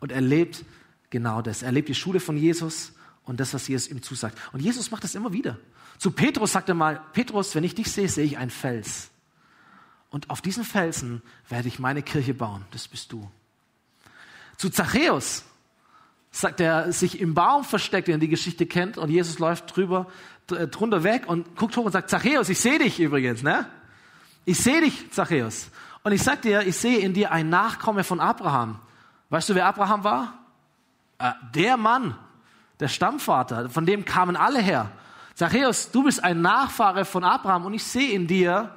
und 0.00 0.12
erlebt 0.12 0.64
genau 1.10 1.42
das. 1.42 1.62
Er 1.62 1.66
erlebt 1.66 1.88
die 1.88 1.94
Schule 1.94 2.20
von 2.20 2.36
Jesus 2.36 2.92
und 3.24 3.38
das, 3.38 3.54
was 3.54 3.68
Jesus 3.68 3.90
ihm 3.90 4.02
zusagt. 4.02 4.38
Und 4.52 4.60
Jesus 4.60 4.90
macht 4.90 5.04
das 5.04 5.14
immer 5.14 5.32
wieder. 5.32 5.58
Zu 5.98 6.10
Petrus 6.10 6.52
sagt 6.52 6.68
er 6.68 6.74
mal, 6.74 7.00
Petrus, 7.12 7.54
wenn 7.54 7.64
ich 7.64 7.74
dich 7.74 7.92
sehe, 7.92 8.08
sehe 8.08 8.24
ich 8.24 8.38
einen 8.38 8.50
Fels. 8.50 9.10
Und 10.10 10.30
auf 10.30 10.40
diesen 10.40 10.64
Felsen 10.64 11.22
werde 11.48 11.68
ich 11.68 11.78
meine 11.78 12.02
Kirche 12.02 12.34
bauen. 12.34 12.64
Das 12.70 12.88
bist 12.88 13.12
du. 13.12 13.30
Zu 14.56 14.70
Zachäus 14.70 15.44
sagt 16.30 16.60
er, 16.60 16.92
sich 16.92 17.20
im 17.20 17.34
Baum 17.34 17.64
versteckt, 17.64 18.08
den 18.08 18.20
die 18.20 18.28
Geschichte 18.28 18.66
kennt, 18.66 18.98
und 18.98 19.10
Jesus 19.10 19.38
läuft 19.38 19.76
drüber, 19.76 20.10
drunter 20.46 21.02
weg 21.02 21.24
und 21.26 21.56
guckt 21.56 21.76
hoch 21.76 21.84
und 21.84 21.92
sagt, 21.92 22.10
Zachäus, 22.10 22.48
ich 22.48 22.60
sehe 22.60 22.78
dich 22.78 22.98
übrigens, 22.98 23.42
ne? 23.42 23.66
Ich 24.44 24.58
sehe 24.58 24.80
dich, 24.80 25.10
Zachäus. 25.12 25.70
Und 26.02 26.12
ich 26.12 26.22
sag 26.22 26.42
dir, 26.42 26.66
ich 26.66 26.76
sehe 26.76 26.98
in 26.98 27.12
dir 27.12 27.30
ein 27.30 27.48
Nachkomme 27.50 28.04
von 28.04 28.20
Abraham. 28.20 28.78
Weißt 29.28 29.48
du, 29.48 29.54
wer 29.54 29.66
Abraham 29.66 30.04
war? 30.04 30.38
Äh, 31.18 31.32
der 31.54 31.76
Mann, 31.76 32.16
der 32.80 32.88
Stammvater, 32.88 33.68
von 33.68 33.86
dem 33.86 34.04
kamen 34.04 34.36
alle 34.36 34.60
her. 34.60 34.90
Zachäus, 35.34 35.90
du 35.90 36.02
bist 36.02 36.22
ein 36.24 36.40
Nachfahre 36.40 37.04
von 37.04 37.24
Abraham 37.24 37.66
und 37.66 37.74
ich 37.74 37.84
sehe 37.84 38.12
in 38.12 38.26
dir, 38.26 38.74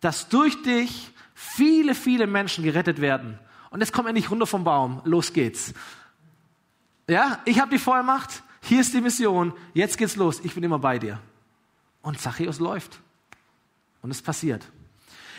dass 0.00 0.28
durch 0.28 0.62
dich 0.62 1.12
viele, 1.34 1.94
viele 1.94 2.26
Menschen 2.26 2.64
gerettet 2.64 3.00
werden. 3.00 3.38
Und 3.70 3.80
jetzt 3.80 3.92
kommt 3.92 4.08
er 4.08 4.12
nicht 4.12 4.30
runter 4.30 4.46
vom 4.46 4.64
Baum. 4.64 5.00
Los 5.04 5.32
geht's. 5.32 5.74
Ja, 7.08 7.38
ich 7.44 7.60
habe 7.60 7.70
die 7.70 7.78
Vollmacht. 7.78 8.42
Hier 8.60 8.80
ist 8.80 8.94
die 8.94 9.00
Mission. 9.00 9.52
Jetzt 9.74 9.98
geht's 9.98 10.16
los. 10.16 10.40
Ich 10.40 10.54
bin 10.54 10.62
immer 10.62 10.78
bei 10.78 10.98
dir. 10.98 11.18
Und 12.02 12.20
Zachäus 12.20 12.58
läuft. 12.58 13.00
Und 14.02 14.10
es 14.10 14.22
passiert. 14.22 14.64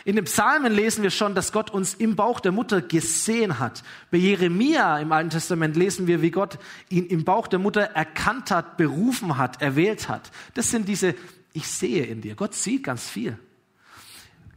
In 0.04 0.16
den 0.16 0.26
Psalmen 0.26 0.72
lesen 0.72 1.02
wir 1.02 1.10
schon, 1.10 1.34
dass 1.34 1.50
Gott 1.50 1.70
uns 1.70 1.94
im 1.94 2.14
Bauch 2.14 2.40
der 2.40 2.52
Mutter 2.52 2.82
gesehen 2.82 3.58
hat. 3.58 3.82
Bei 4.10 4.18
Jeremia 4.18 4.98
im 4.98 5.12
Alten 5.12 5.30
Testament 5.30 5.76
lesen 5.76 6.06
wir, 6.06 6.20
wie 6.20 6.30
Gott 6.30 6.58
ihn 6.90 7.06
im 7.06 7.24
Bauch 7.24 7.46
der 7.46 7.58
Mutter 7.58 7.80
erkannt 7.80 8.50
hat, 8.50 8.76
berufen 8.76 9.38
hat, 9.38 9.62
erwählt 9.62 10.08
hat. 10.10 10.30
Das 10.52 10.70
sind 10.70 10.88
diese, 10.88 11.14
ich 11.54 11.66
sehe 11.66 12.04
in 12.04 12.20
dir. 12.20 12.34
Gott 12.34 12.54
sieht 12.54 12.84
ganz 12.84 13.08
viel. 13.08 13.38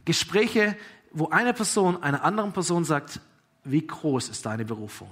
Gespräche 0.04 0.76
wo 1.10 1.28
eine 1.28 1.54
Person 1.54 2.02
einer 2.02 2.24
anderen 2.24 2.52
Person 2.52 2.84
sagt, 2.84 3.20
wie 3.64 3.86
groß 3.86 4.28
ist 4.28 4.46
deine 4.46 4.64
Berufung? 4.64 5.10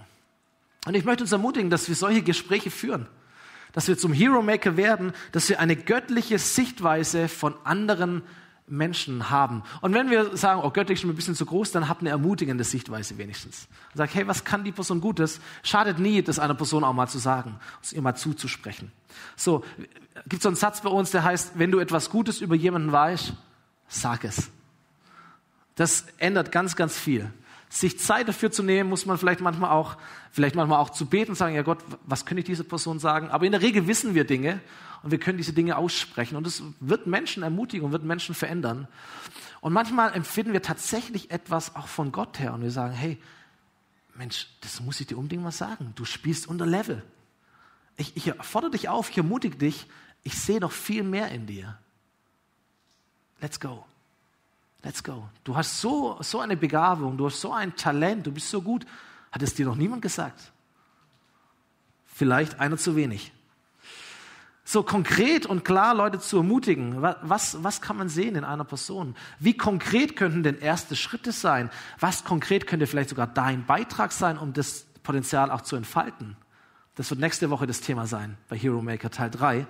Und 0.87 0.95
ich 0.95 1.05
möchte 1.05 1.25
uns 1.25 1.33
ermutigen, 1.33 1.71
dass 1.71 1.89
wir 1.89 1.95
solche 1.97 2.23
Gespräche 2.23 2.71
führen, 2.71 3.09
dass 3.73 3.89
wir 3.89 3.99
zum 3.99 4.13
Hero 4.13 4.43
Maker 4.43 4.77
werden, 4.77 5.13
dass 5.33 5.49
wir 5.49 5.59
eine 5.59 5.77
göttliche 5.77 6.39
Sichtweise 6.39 7.29
von 7.29 7.55
anderen 7.65 8.17
Menschen 8.17 8.46
haben. 9.31 9.63
Und 9.81 9.95
wenn 9.95 10.11
wir 10.11 10.37
sagen, 10.37 10.61
oh, 10.63 10.71
göttlich 10.71 10.97
ist 10.97 11.03
schon 11.03 11.11
ein 11.11 11.17
bisschen 11.17 11.35
zu 11.35 11.47
groß, 11.47 11.71
dann 11.73 11.89
habt 11.89 12.01
eine 12.01 12.11
ermutigende 12.11 12.65
Sichtweise 12.65 13.19
wenigstens. 13.19 13.69
Und 13.93 13.99
sagt, 13.99 14.15
hey, 14.15 14.27
was 14.27 14.45
kann 14.45 14.65
die 14.65 14.73
Person 14.73 15.01
Gutes? 15.01 15.41
Schadet 15.63 15.99
nie, 15.99 16.23
das 16.23 16.39
einer 16.39 16.55
Person 16.55 16.85
auch 16.85 16.93
mal 16.93 17.07
zu 17.07 17.19
sagen, 17.19 17.59
es 17.83 17.93
ihr 17.93 18.03
mal 18.03 18.15
zuzusprechen. 18.15 18.91
So, 19.37 19.65
gibt 20.29 20.43
so 20.43 20.49
einen 20.49 20.57
Satz 20.57 20.81
bei 20.81 20.91
uns, 20.91 21.11
der 21.11 21.23
heißt, 21.25 21.53
wenn 21.55 21.71
du 21.71 21.79
etwas 21.79 22.11
Gutes 22.11 22.41
über 22.41 22.55
jemanden 22.55 22.91
weißt, 22.91 23.35
sag 23.89 24.25
es. 24.25 24.51
Das 25.77 26.07
ändert 26.19 26.53
ganz, 26.53 26.75
ganz 26.75 26.97
viel. 26.97 27.31
Sich 27.77 27.99
Zeit 27.99 28.27
dafür 28.27 28.51
zu 28.51 28.63
nehmen, 28.63 28.89
muss 28.89 29.05
man 29.05 29.19
vielleicht 29.19 29.43
manchmal 29.43 29.69
auch, 29.69 29.99
vielleicht 30.33 30.55
manchmal 30.55 30.81
auch 30.81 30.89
zu 30.89 31.05
beten, 31.05 31.35
sagen, 31.35 31.55
ja 31.55 31.61
Gott, 31.61 31.85
was 32.07 32.25
könnte 32.25 32.41
ich 32.41 32.47
dieser 32.47 32.65
Person 32.65 32.99
sagen? 32.99 33.29
Aber 33.29 33.45
in 33.45 33.53
der 33.53 33.61
Regel 33.61 33.87
wissen 33.87 34.15
wir 34.15 34.25
Dinge 34.25 34.63
und 35.03 35.11
wir 35.11 35.21
können 35.21 35.37
diese 35.37 35.53
Dinge 35.53 35.77
aussprechen 35.77 36.37
und 36.37 36.47
es 36.47 36.63
wird 36.81 37.07
Menschen 37.07 37.43
ermutigen 37.43 37.85
und 37.85 37.93
wird 37.93 38.03
Menschen 38.03 38.35
verändern. 38.35 38.89
Und 39.61 39.75
manchmal 39.75 40.15
empfinden 40.15 40.55
wir 40.55 40.63
tatsächlich 40.63 41.31
etwas 41.31 41.77
auch 41.77 41.87
von 41.87 42.13
Gott 42.13 42.39
her 42.39 42.55
und 42.55 42.63
wir 42.63 42.71
sagen, 42.71 42.95
hey, 42.95 43.19
Mensch, 44.15 44.47
das 44.63 44.81
muss 44.81 44.99
ich 44.99 45.09
dir 45.09 45.19
unbedingt 45.19 45.43
mal 45.43 45.53
sagen. 45.53 45.93
Du 45.97 46.07
spielst 46.07 46.49
unter 46.49 46.65
Level. 46.65 47.03
Ich, 47.99 48.17
ich 48.17 48.33
fordere 48.41 48.71
dich 48.71 48.89
auf, 48.89 49.11
ich 49.11 49.19
ermutige 49.19 49.59
dich, 49.59 49.87
ich 50.23 50.39
sehe 50.39 50.61
noch 50.61 50.73
viel 50.73 51.03
mehr 51.03 51.29
in 51.29 51.47
dir. 51.47 51.77
Let's 53.43 53.61
go. 53.61 53.85
Let's 54.87 55.03
go. 55.03 55.29
Du 55.43 55.57
hast 55.57 55.81
so, 55.81 56.17
so 56.21 56.39
eine 56.39 56.57
Begabung, 56.57 57.17
du 57.17 57.27
hast 57.27 57.41
so 57.41 57.53
ein 57.53 57.75
Talent, 57.75 58.25
du 58.25 58.31
bist 58.31 58.49
so 58.49 58.63
gut. 58.63 58.87
Hat 59.33 59.43
es 59.43 59.53
dir 59.53 59.67
noch 59.67 59.75
niemand 59.75 60.01
gesagt? 60.01 60.53
Vielleicht 62.05 62.61
einer 62.61 62.77
zu 62.77 62.95
wenig. 62.95 63.33
So 64.65 64.85
konkret 64.85 65.45
und 65.45 65.65
klar 65.65 65.93
Leute 65.93 66.21
zu 66.21 66.37
ermutigen. 66.37 67.03
Was, 67.03 67.65
was 67.65 67.81
kann 67.81 67.97
man 67.97 68.09
sehen 68.09 68.37
in 68.37 68.45
einer 68.45 68.63
Person? 68.63 69.17
Wie 69.41 69.57
konkret 69.57 70.15
könnten 70.15 70.45
denn 70.45 70.57
erste 70.57 70.95
Schritte 70.95 71.33
sein? 71.33 71.69
Was 71.99 72.23
konkret 72.23 72.69
könnte 72.69 72.87
vielleicht 72.87 73.11
sogar 73.11 73.27
dein 73.27 73.67
Beitrag 73.67 74.13
sein, 74.13 74.39
um 74.39 74.53
das 74.53 74.87
Potenzial 75.03 75.51
auch 75.51 75.63
zu 75.63 75.75
entfalten? 75.75 76.37
Das 76.95 77.11
wird 77.11 77.19
nächste 77.19 77.51
Woche 77.51 77.67
das 77.67 77.81
Thema 77.81 78.07
sein 78.07 78.39
bei 78.49 78.57
Hero 78.57 78.81
Maker 78.81 79.11
Teil 79.11 79.31
3 79.31 79.67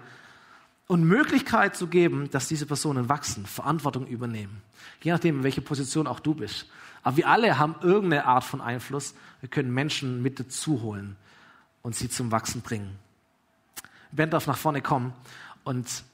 und 0.86 1.04
Möglichkeit 1.04 1.76
zu 1.76 1.88
geben, 1.88 2.30
dass 2.30 2.48
diese 2.48 2.66
Personen 2.66 3.08
wachsen, 3.08 3.46
Verantwortung 3.46 4.06
übernehmen. 4.06 4.62
Je 5.02 5.10
nachdem, 5.10 5.38
in 5.38 5.44
welcher 5.44 5.60
Position 5.60 6.06
auch 6.06 6.20
du 6.20 6.34
bist. 6.34 6.66
Aber 7.02 7.16
wir 7.16 7.28
alle 7.28 7.58
haben 7.58 7.76
irgendeine 7.82 8.24
Art 8.26 8.44
von 8.44 8.60
Einfluss. 8.60 9.14
Wir 9.40 9.48
können 9.48 9.72
Menschen 9.72 10.22
mit 10.22 10.38
dazu 10.40 10.82
holen 10.82 11.16
und 11.82 11.94
sie 11.94 12.08
zum 12.08 12.30
Wachsen 12.32 12.62
bringen. 12.62 12.98
Ben 14.12 14.30
darf 14.30 14.46
nach 14.46 14.56
vorne 14.56 14.80
kommen 14.80 15.12
und 15.64 16.04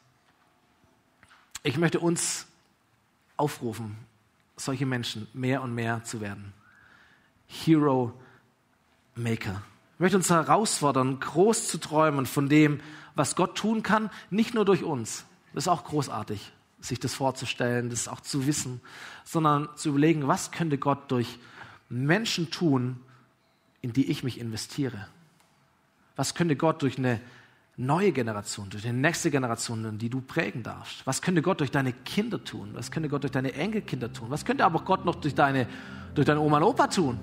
ich 1.62 1.76
möchte 1.76 2.00
uns 2.00 2.46
aufrufen, 3.36 3.96
solche 4.56 4.86
Menschen 4.86 5.28
mehr 5.32 5.62
und 5.62 5.74
mehr 5.74 6.02
zu 6.04 6.20
werden. 6.20 6.52
Hero 7.46 8.12
Maker. 9.14 9.62
Möchte 10.02 10.16
uns 10.16 10.30
herausfordern, 10.30 11.20
groß 11.20 11.68
zu 11.68 11.78
träumen 11.78 12.26
von 12.26 12.48
dem, 12.48 12.80
was 13.14 13.36
Gott 13.36 13.56
tun 13.56 13.84
kann, 13.84 14.10
nicht 14.30 14.52
nur 14.52 14.64
durch 14.64 14.82
uns. 14.82 15.24
Das 15.54 15.66
ist 15.66 15.68
auch 15.68 15.84
großartig, 15.84 16.50
sich 16.80 16.98
das 16.98 17.14
vorzustellen, 17.14 17.88
das 17.88 18.08
auch 18.08 18.18
zu 18.18 18.48
wissen, 18.48 18.80
sondern 19.22 19.68
zu 19.76 19.90
überlegen, 19.90 20.26
was 20.26 20.50
könnte 20.50 20.76
Gott 20.76 21.12
durch 21.12 21.38
Menschen 21.88 22.50
tun, 22.50 22.98
in 23.80 23.92
die 23.92 24.10
ich 24.10 24.24
mich 24.24 24.40
investiere? 24.40 25.06
Was 26.16 26.34
könnte 26.34 26.56
Gott 26.56 26.82
durch 26.82 26.98
eine 26.98 27.20
neue 27.76 28.10
Generation, 28.10 28.70
durch 28.70 28.82
die 28.82 28.90
nächste 28.90 29.30
Generation, 29.30 29.98
die 29.98 30.10
du 30.10 30.20
prägen 30.20 30.64
darfst? 30.64 31.06
Was 31.06 31.22
könnte 31.22 31.42
Gott 31.42 31.60
durch 31.60 31.70
deine 31.70 31.92
Kinder 31.92 32.42
tun? 32.42 32.70
Was 32.72 32.90
könnte 32.90 33.08
Gott 33.08 33.22
durch 33.22 33.30
deine 33.30 33.52
Enkelkinder 33.52 34.12
tun? 34.12 34.30
Was 34.30 34.44
könnte 34.44 34.64
aber 34.64 34.80
Gott 34.80 35.04
noch 35.04 35.14
durch 35.14 35.36
deine, 35.36 35.68
durch 36.16 36.26
deine 36.26 36.40
Oma 36.40 36.56
und 36.56 36.64
Opa 36.64 36.88
tun? 36.88 37.20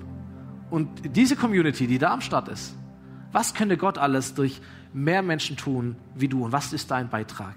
Und 0.70 1.16
diese 1.16 1.36
Community, 1.36 1.86
die 1.86 1.98
da 1.98 2.12
am 2.12 2.20
Start 2.20 2.48
ist, 2.48 2.74
was 3.32 3.54
könnte 3.54 3.76
Gott 3.76 3.98
alles 3.98 4.34
durch 4.34 4.60
mehr 4.92 5.22
Menschen 5.22 5.56
tun 5.56 5.96
wie 6.14 6.28
du? 6.28 6.44
Und 6.44 6.52
was 6.52 6.72
ist 6.72 6.90
dein 6.90 7.08
Beitrag? 7.08 7.54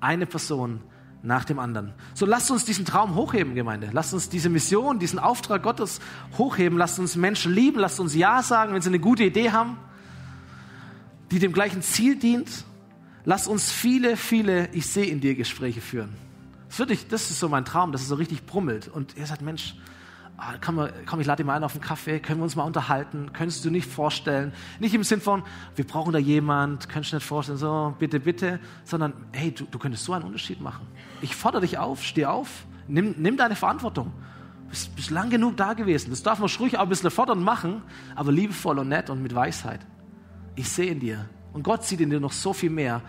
Eine 0.00 0.26
Person 0.26 0.80
nach 1.22 1.44
dem 1.44 1.58
anderen. 1.58 1.94
So 2.12 2.26
lasst 2.26 2.50
uns 2.50 2.64
diesen 2.64 2.84
Traum 2.84 3.14
hochheben, 3.14 3.54
Gemeinde. 3.54 3.88
Lasst 3.92 4.12
uns 4.12 4.28
diese 4.28 4.50
Mission, 4.50 4.98
diesen 4.98 5.18
Auftrag 5.18 5.62
Gottes 5.62 6.00
hochheben. 6.36 6.76
Lasst 6.76 6.98
uns 6.98 7.16
Menschen 7.16 7.52
lieben. 7.52 7.80
Lasst 7.80 7.98
uns 7.98 8.14
Ja 8.14 8.42
sagen, 8.42 8.74
wenn 8.74 8.82
sie 8.82 8.90
eine 8.90 9.00
gute 9.00 9.24
Idee 9.24 9.50
haben, 9.50 9.78
die 11.30 11.38
dem 11.38 11.52
gleichen 11.52 11.82
Ziel 11.82 12.16
dient. 12.16 12.64
Lasst 13.24 13.48
uns 13.48 13.72
viele, 13.72 14.16
viele 14.16 14.68
Ich 14.72 14.86
sehe 14.86 15.06
in 15.06 15.20
dir 15.20 15.34
Gespräche 15.34 15.80
führen. 15.80 16.10
Das, 16.68 16.78
wirklich, 16.78 17.08
das 17.08 17.30
ist 17.30 17.40
so 17.40 17.48
mein 17.48 17.64
Traum, 17.64 17.90
dass 17.90 18.02
es 18.02 18.08
so 18.08 18.16
richtig 18.16 18.44
brummelt. 18.44 18.88
Und 18.88 19.16
ihr 19.16 19.26
sagt, 19.26 19.40
Mensch, 19.40 19.76
Ah, 20.36 20.54
komm, 20.60 20.88
komm, 21.06 21.20
ich 21.20 21.26
lade 21.26 21.38
dich 21.38 21.46
mal 21.46 21.54
ein 21.54 21.62
auf 21.62 21.74
einen 21.74 21.80
Kaffee, 21.80 22.18
können 22.18 22.40
wir 22.40 22.44
uns 22.44 22.56
mal 22.56 22.64
unterhalten, 22.64 23.32
könntest 23.32 23.64
du 23.64 23.70
nicht 23.70 23.88
vorstellen, 23.88 24.52
nicht 24.80 24.92
im 24.92 25.04
Sinn 25.04 25.20
von, 25.20 25.44
wir 25.76 25.86
brauchen 25.86 26.12
da 26.12 26.18
jemand, 26.18 26.88
könntest 26.88 27.12
du 27.12 27.16
nicht 27.16 27.26
vorstellen, 27.26 27.56
so, 27.56 27.94
bitte, 28.00 28.18
bitte, 28.18 28.58
sondern, 28.84 29.12
hey, 29.30 29.52
du, 29.52 29.64
du 29.64 29.78
könntest 29.78 30.04
so 30.04 30.12
einen 30.12 30.24
Unterschied 30.24 30.60
machen. 30.60 30.88
Ich 31.22 31.36
fordere 31.36 31.60
dich 31.60 31.78
auf, 31.78 32.02
steh 32.02 32.26
auf, 32.26 32.66
nimm, 32.88 33.14
nimm 33.16 33.36
deine 33.36 33.54
Verantwortung. 33.54 34.12
Bist, 34.68 34.96
bist 34.96 35.10
lang 35.10 35.30
genug 35.30 35.56
da 35.56 35.74
gewesen. 35.74 36.10
Das 36.10 36.24
darf 36.24 36.40
man 36.40 36.50
ruhig 36.58 36.76
auch 36.78 36.82
ein 36.82 36.88
bisschen 36.88 37.12
fordern 37.12 37.42
machen, 37.44 37.82
aber 38.16 38.32
liebevoll 38.32 38.80
und 38.80 38.88
nett 38.88 39.10
und 39.10 39.22
mit 39.22 39.36
Weisheit. 39.36 39.86
Ich 40.56 40.68
sehe 40.68 40.90
in 40.90 40.98
dir 40.98 41.28
und 41.52 41.62
Gott 41.62 41.84
sieht 41.84 42.00
in 42.00 42.10
dir 42.10 42.18
noch 42.18 42.32
so 42.32 42.52
viel 42.52 42.70
mehr. 42.70 43.02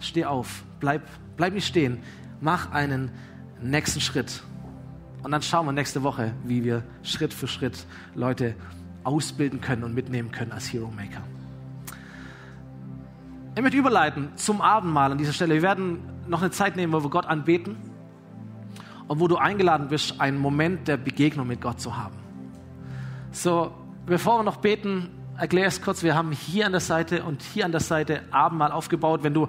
Steh 0.00 0.24
auf, 0.24 0.64
bleib, 0.80 1.02
bleib 1.36 1.52
nicht 1.52 1.66
stehen, 1.66 1.98
mach 2.40 2.70
einen 2.70 3.10
nächsten 3.60 4.00
Schritt. 4.00 4.42
Und 5.22 5.30
dann 5.32 5.42
schauen 5.42 5.66
wir 5.66 5.72
nächste 5.72 6.02
Woche, 6.02 6.32
wie 6.44 6.64
wir 6.64 6.82
Schritt 7.02 7.34
für 7.34 7.48
Schritt 7.48 7.86
Leute 8.14 8.54
ausbilden 9.04 9.60
können 9.60 9.84
und 9.84 9.94
mitnehmen 9.94 10.30
können 10.30 10.52
als 10.52 10.72
Hero 10.72 10.90
Maker. 10.94 11.22
Ich 13.54 13.62
möchte 13.62 13.78
überleiten 13.78 14.28
zum 14.36 14.60
Abendmahl 14.60 15.12
an 15.12 15.18
dieser 15.18 15.32
Stelle. 15.32 15.54
Wir 15.54 15.62
werden 15.62 16.00
noch 16.28 16.42
eine 16.42 16.50
Zeit 16.50 16.76
nehmen, 16.76 16.92
wo 16.92 17.02
wir 17.02 17.10
Gott 17.10 17.26
anbeten 17.26 17.76
und 19.08 19.20
wo 19.20 19.28
du 19.28 19.36
eingeladen 19.36 19.88
bist, 19.88 20.20
einen 20.20 20.38
Moment 20.38 20.88
der 20.88 20.96
Begegnung 20.96 21.46
mit 21.46 21.60
Gott 21.60 21.80
zu 21.80 21.96
haben. 21.96 22.16
So, 23.30 23.72
bevor 24.04 24.40
wir 24.40 24.42
noch 24.42 24.56
beten, 24.56 25.08
erkläre 25.38 25.68
es 25.68 25.80
kurz. 25.80 26.02
Wir 26.02 26.14
haben 26.14 26.32
hier 26.32 26.66
an 26.66 26.72
der 26.72 26.80
Seite 26.80 27.22
und 27.22 27.42
hier 27.42 27.64
an 27.64 27.72
der 27.72 27.80
Seite 27.80 28.22
Abendmahl 28.30 28.72
aufgebaut. 28.72 29.22
Wenn 29.22 29.34
du 29.34 29.48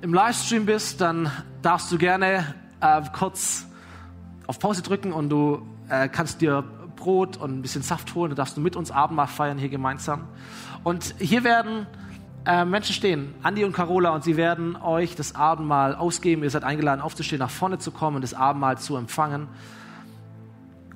im 0.00 0.14
Livestream 0.14 0.66
bist, 0.66 1.00
dann 1.00 1.30
darfst 1.62 1.90
du 1.90 1.98
gerne 1.98 2.54
äh, 2.80 3.02
kurz 3.12 3.66
auf 4.46 4.58
Pause 4.58 4.82
drücken 4.82 5.12
und 5.12 5.28
du 5.28 5.62
äh, 5.88 6.08
kannst 6.08 6.40
dir 6.40 6.64
Brot 6.96 7.36
und 7.36 7.58
ein 7.58 7.62
bisschen 7.62 7.82
Saft 7.82 8.14
holen. 8.14 8.30
Du 8.30 8.36
darfst 8.36 8.56
du 8.56 8.60
mit 8.60 8.74
uns 8.74 8.90
Abendmahl 8.90 9.26
feiern 9.26 9.58
hier 9.58 9.68
gemeinsam. 9.68 10.28
Und 10.82 11.14
hier 11.18 11.44
werden 11.44 11.86
äh, 12.46 12.64
Menschen 12.64 12.94
stehen, 12.94 13.34
Andi 13.42 13.64
und 13.64 13.72
Carola, 13.72 14.10
und 14.10 14.24
sie 14.24 14.36
werden 14.36 14.76
euch 14.76 15.14
das 15.14 15.34
Abendmahl 15.34 15.94
ausgeben. 15.94 16.42
Ihr 16.42 16.50
seid 16.50 16.64
eingeladen, 16.64 17.00
aufzustehen, 17.00 17.40
nach 17.40 17.50
vorne 17.50 17.78
zu 17.78 17.90
kommen 17.90 18.16
und 18.16 18.22
das 18.22 18.34
Abendmahl 18.34 18.78
zu 18.78 18.96
empfangen. 18.96 19.48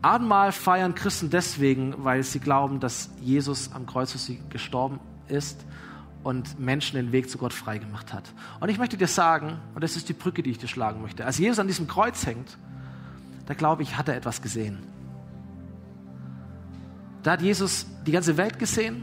Abendmahl 0.02 0.52
feiern 0.52 0.94
Christen 0.94 1.28
deswegen, 1.28 1.94
weil 1.98 2.22
sie 2.22 2.40
glauben, 2.40 2.80
dass 2.80 3.10
Jesus 3.20 3.72
am 3.74 3.84
Kreuz 3.84 4.12
für 4.12 4.18
sie 4.18 4.40
gestorben 4.48 4.98
ist 5.28 5.64
und 6.22 6.58
Menschen 6.58 6.96
den 6.96 7.12
Weg 7.12 7.28
zu 7.28 7.36
Gott 7.36 7.52
freigemacht 7.52 8.12
hat. 8.12 8.24
Und 8.60 8.70
ich 8.70 8.78
möchte 8.78 8.96
dir 8.96 9.06
sagen, 9.06 9.58
und 9.74 9.84
das 9.84 9.96
ist 9.96 10.08
die 10.08 10.14
Brücke, 10.14 10.42
die 10.42 10.50
ich 10.50 10.58
dir 10.58 10.68
schlagen 10.68 11.02
möchte, 11.02 11.26
als 11.26 11.38
Jesus 11.38 11.58
an 11.58 11.66
diesem 11.66 11.86
Kreuz 11.86 12.24
hängt, 12.24 12.56
da 13.50 13.54
glaube 13.54 13.82
ich, 13.82 13.96
hat 13.96 14.08
er 14.08 14.16
etwas 14.16 14.42
gesehen. 14.42 14.78
Da 17.24 17.32
hat 17.32 17.42
Jesus 17.42 17.84
die 18.06 18.12
ganze 18.12 18.36
Welt 18.36 18.60
gesehen, 18.60 19.02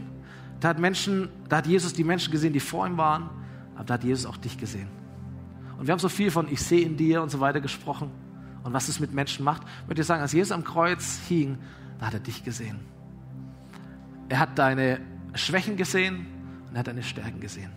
da 0.58 0.68
hat, 0.68 0.78
Menschen, 0.78 1.28
da 1.50 1.58
hat 1.58 1.66
Jesus 1.66 1.92
die 1.92 2.02
Menschen 2.02 2.32
gesehen, 2.32 2.54
die 2.54 2.60
vor 2.60 2.86
ihm 2.86 2.96
waren, 2.96 3.28
aber 3.74 3.84
da 3.84 3.94
hat 3.94 4.04
Jesus 4.04 4.24
auch 4.24 4.38
dich 4.38 4.56
gesehen. 4.56 4.88
Und 5.76 5.86
wir 5.86 5.92
haben 5.92 5.98
so 5.98 6.08
viel 6.08 6.30
von 6.30 6.50
Ich 6.50 6.62
sehe 6.62 6.80
in 6.80 6.96
dir 6.96 7.20
und 7.20 7.28
so 7.28 7.40
weiter 7.40 7.60
gesprochen 7.60 8.10
und 8.64 8.72
was 8.72 8.88
es 8.88 9.00
mit 9.00 9.12
Menschen 9.12 9.44
macht. 9.44 9.64
Ich 9.82 9.88
würde 9.88 10.02
sagen, 10.02 10.22
als 10.22 10.32
Jesus 10.32 10.50
am 10.50 10.64
Kreuz 10.64 11.20
hing, 11.28 11.58
da 11.98 12.06
hat 12.06 12.14
er 12.14 12.20
dich 12.20 12.42
gesehen. 12.42 12.78
Er 14.30 14.38
hat 14.38 14.58
deine 14.58 14.98
Schwächen 15.34 15.76
gesehen 15.76 16.26
und 16.68 16.74
er 16.74 16.78
hat 16.78 16.86
deine 16.86 17.02
Stärken 17.02 17.40
gesehen. 17.40 17.70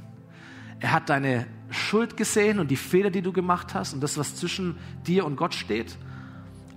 Er 0.79 0.93
hat 0.93 1.09
deine 1.09 1.47
Schuld 1.69 2.15
gesehen 2.15 2.59
und 2.59 2.71
die 2.71 2.77
Fehler, 2.77 3.09
die 3.09 3.21
du 3.21 3.33
gemacht 3.33 3.73
hast 3.73 3.93
und 3.93 4.01
das, 4.01 4.17
was 4.17 4.37
zwischen 4.37 4.77
dir 5.05 5.25
und 5.25 5.35
Gott 5.35 5.53
steht 5.53 5.97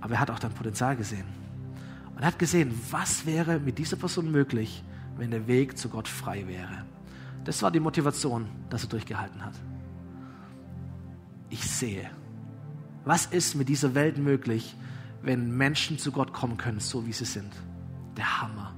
aber 0.01 0.15
er 0.15 0.19
hat 0.19 0.31
auch 0.31 0.39
dein 0.39 0.53
Potenzial 0.53 0.95
gesehen. 0.95 1.25
Und 2.15 2.21
er 2.21 2.27
hat 2.27 2.39
gesehen, 2.39 2.73
was 2.91 3.25
wäre 3.25 3.59
mit 3.59 3.77
dieser 3.77 3.97
Person 3.97 4.31
möglich, 4.31 4.83
wenn 5.17 5.31
der 5.31 5.47
Weg 5.47 5.77
zu 5.77 5.89
Gott 5.89 6.07
frei 6.07 6.47
wäre. 6.47 6.85
Das 7.43 7.61
war 7.61 7.71
die 7.71 7.79
Motivation, 7.79 8.47
dass 8.69 8.83
er 8.83 8.89
durchgehalten 8.89 9.43
hat. 9.43 9.53
Ich 11.49 11.69
sehe, 11.69 12.09
was 13.03 13.27
ist 13.27 13.55
mit 13.55 13.69
dieser 13.69 13.93
Welt 13.93 14.17
möglich, 14.17 14.75
wenn 15.21 15.55
Menschen 15.55 15.97
zu 15.97 16.11
Gott 16.11 16.33
kommen 16.33 16.57
können, 16.57 16.79
so 16.79 17.05
wie 17.05 17.13
sie 17.13 17.25
sind. 17.25 17.53
Der 18.17 18.41
Hammer. 18.41 18.73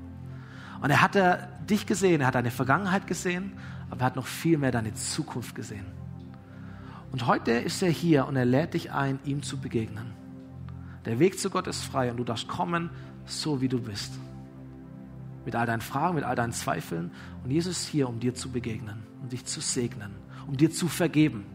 Und 0.82 0.89
er 0.89 1.01
hat 1.01 1.15
er 1.15 1.47
dich 1.70 1.86
gesehen, 1.86 2.22
er 2.22 2.28
hat 2.28 2.36
deine 2.36 2.51
Vergangenheit 2.51 3.07
gesehen, 3.07 3.53
aber 3.89 4.01
er 4.01 4.05
hat 4.07 4.15
noch 4.15 4.28
viel 4.28 4.57
mehr 4.57 4.72
deine 4.72 4.93
Zukunft 4.93 5.55
gesehen. 5.55 5.86
Und 7.11 7.26
heute 7.26 7.51
ist 7.51 7.82
er 7.82 7.89
hier 7.89 8.28
und 8.28 8.36
er 8.36 8.45
lädt 8.45 8.74
dich 8.74 8.91
ein, 8.91 9.20
ihm 9.24 9.41
zu 9.43 9.57
begegnen. 9.57 10.11
Der 11.07 11.19
Weg 11.19 11.39
zu 11.39 11.49
Gott 11.49 11.67
ist 11.67 11.83
frei 11.85 12.11
und 12.11 12.17
du 12.17 12.25
darfst 12.25 12.49
kommen, 12.49 12.89
so 13.25 13.61
wie 13.61 13.69
du 13.69 13.79
bist. 13.79 14.11
Mit 15.45 15.55
all 15.55 15.65
deinen 15.65 15.79
Fragen, 15.79 16.15
mit 16.15 16.25
all 16.25 16.35
deinen 16.35 16.51
Zweifeln. 16.51 17.11
Und 17.45 17.51
Jesus 17.51 17.79
ist 17.79 17.87
hier, 17.87 18.09
um 18.09 18.19
dir 18.19 18.35
zu 18.35 18.51
begegnen, 18.51 19.03
um 19.21 19.29
dich 19.29 19.45
zu 19.45 19.61
segnen, 19.61 20.11
um 20.47 20.57
dir 20.57 20.69
zu 20.69 20.89
vergeben. 20.89 21.45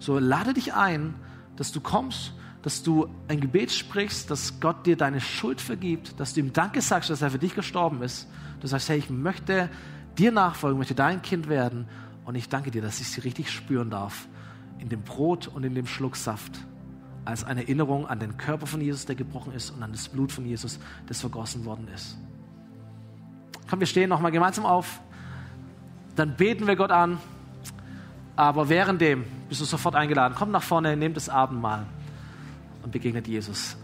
So 0.00 0.18
lade 0.18 0.54
dich 0.54 0.74
ein, 0.74 1.14
dass 1.54 1.70
du 1.70 1.80
kommst, 1.80 2.34
dass 2.62 2.82
du 2.82 3.08
ein 3.28 3.40
Gebet 3.40 3.70
sprichst, 3.70 4.28
dass 4.28 4.58
Gott 4.58 4.84
dir 4.84 4.96
deine 4.96 5.20
Schuld 5.20 5.60
vergibt, 5.60 6.18
dass 6.18 6.34
du 6.34 6.40
ihm 6.40 6.52
Danke 6.52 6.82
sagst, 6.82 7.10
dass 7.10 7.22
er 7.22 7.30
für 7.30 7.38
dich 7.38 7.54
gestorben 7.54 8.02
ist. 8.02 8.28
Du 8.60 8.66
sagst, 8.66 8.88
hey, 8.88 8.98
ich 8.98 9.08
möchte 9.08 9.70
dir 10.18 10.32
nachfolgen, 10.32 10.78
möchte 10.78 10.96
dein 10.96 11.22
Kind 11.22 11.48
werden. 11.48 11.86
Und 12.24 12.34
ich 12.34 12.48
danke 12.48 12.72
dir, 12.72 12.82
dass 12.82 13.00
ich 13.00 13.08
sie 13.08 13.20
richtig 13.20 13.52
spüren 13.52 13.88
darf. 13.88 14.26
In 14.78 14.88
dem 14.88 15.02
Brot 15.02 15.46
und 15.46 15.62
in 15.62 15.76
dem 15.76 15.86
Schluck 15.86 16.16
Saft 16.16 16.60
als 17.30 17.44
eine 17.44 17.62
Erinnerung 17.62 18.06
an 18.06 18.18
den 18.18 18.36
Körper 18.36 18.66
von 18.66 18.80
Jesus, 18.80 19.06
der 19.06 19.14
gebrochen 19.14 19.52
ist, 19.52 19.70
und 19.70 19.82
an 19.82 19.92
das 19.92 20.08
Blut 20.08 20.32
von 20.32 20.44
Jesus, 20.44 20.78
das 21.06 21.20
vergossen 21.20 21.64
worden 21.64 21.88
ist. 21.94 22.18
Komm, 23.68 23.80
wir 23.80 23.86
stehen 23.86 24.10
nochmal 24.10 24.32
gemeinsam 24.32 24.66
auf. 24.66 25.00
Dann 26.16 26.36
beten 26.36 26.66
wir 26.66 26.76
Gott 26.76 26.90
an. 26.90 27.18
Aber 28.36 28.68
währenddem 28.68 29.24
bist 29.48 29.60
du 29.60 29.64
sofort 29.64 29.94
eingeladen. 29.94 30.34
Komm 30.36 30.50
nach 30.50 30.62
vorne, 30.62 30.96
nimm 30.96 31.14
das 31.14 31.28
Abendmahl 31.28 31.86
und 32.82 32.90
begegnet 32.90 33.28
Jesus. 33.28 33.76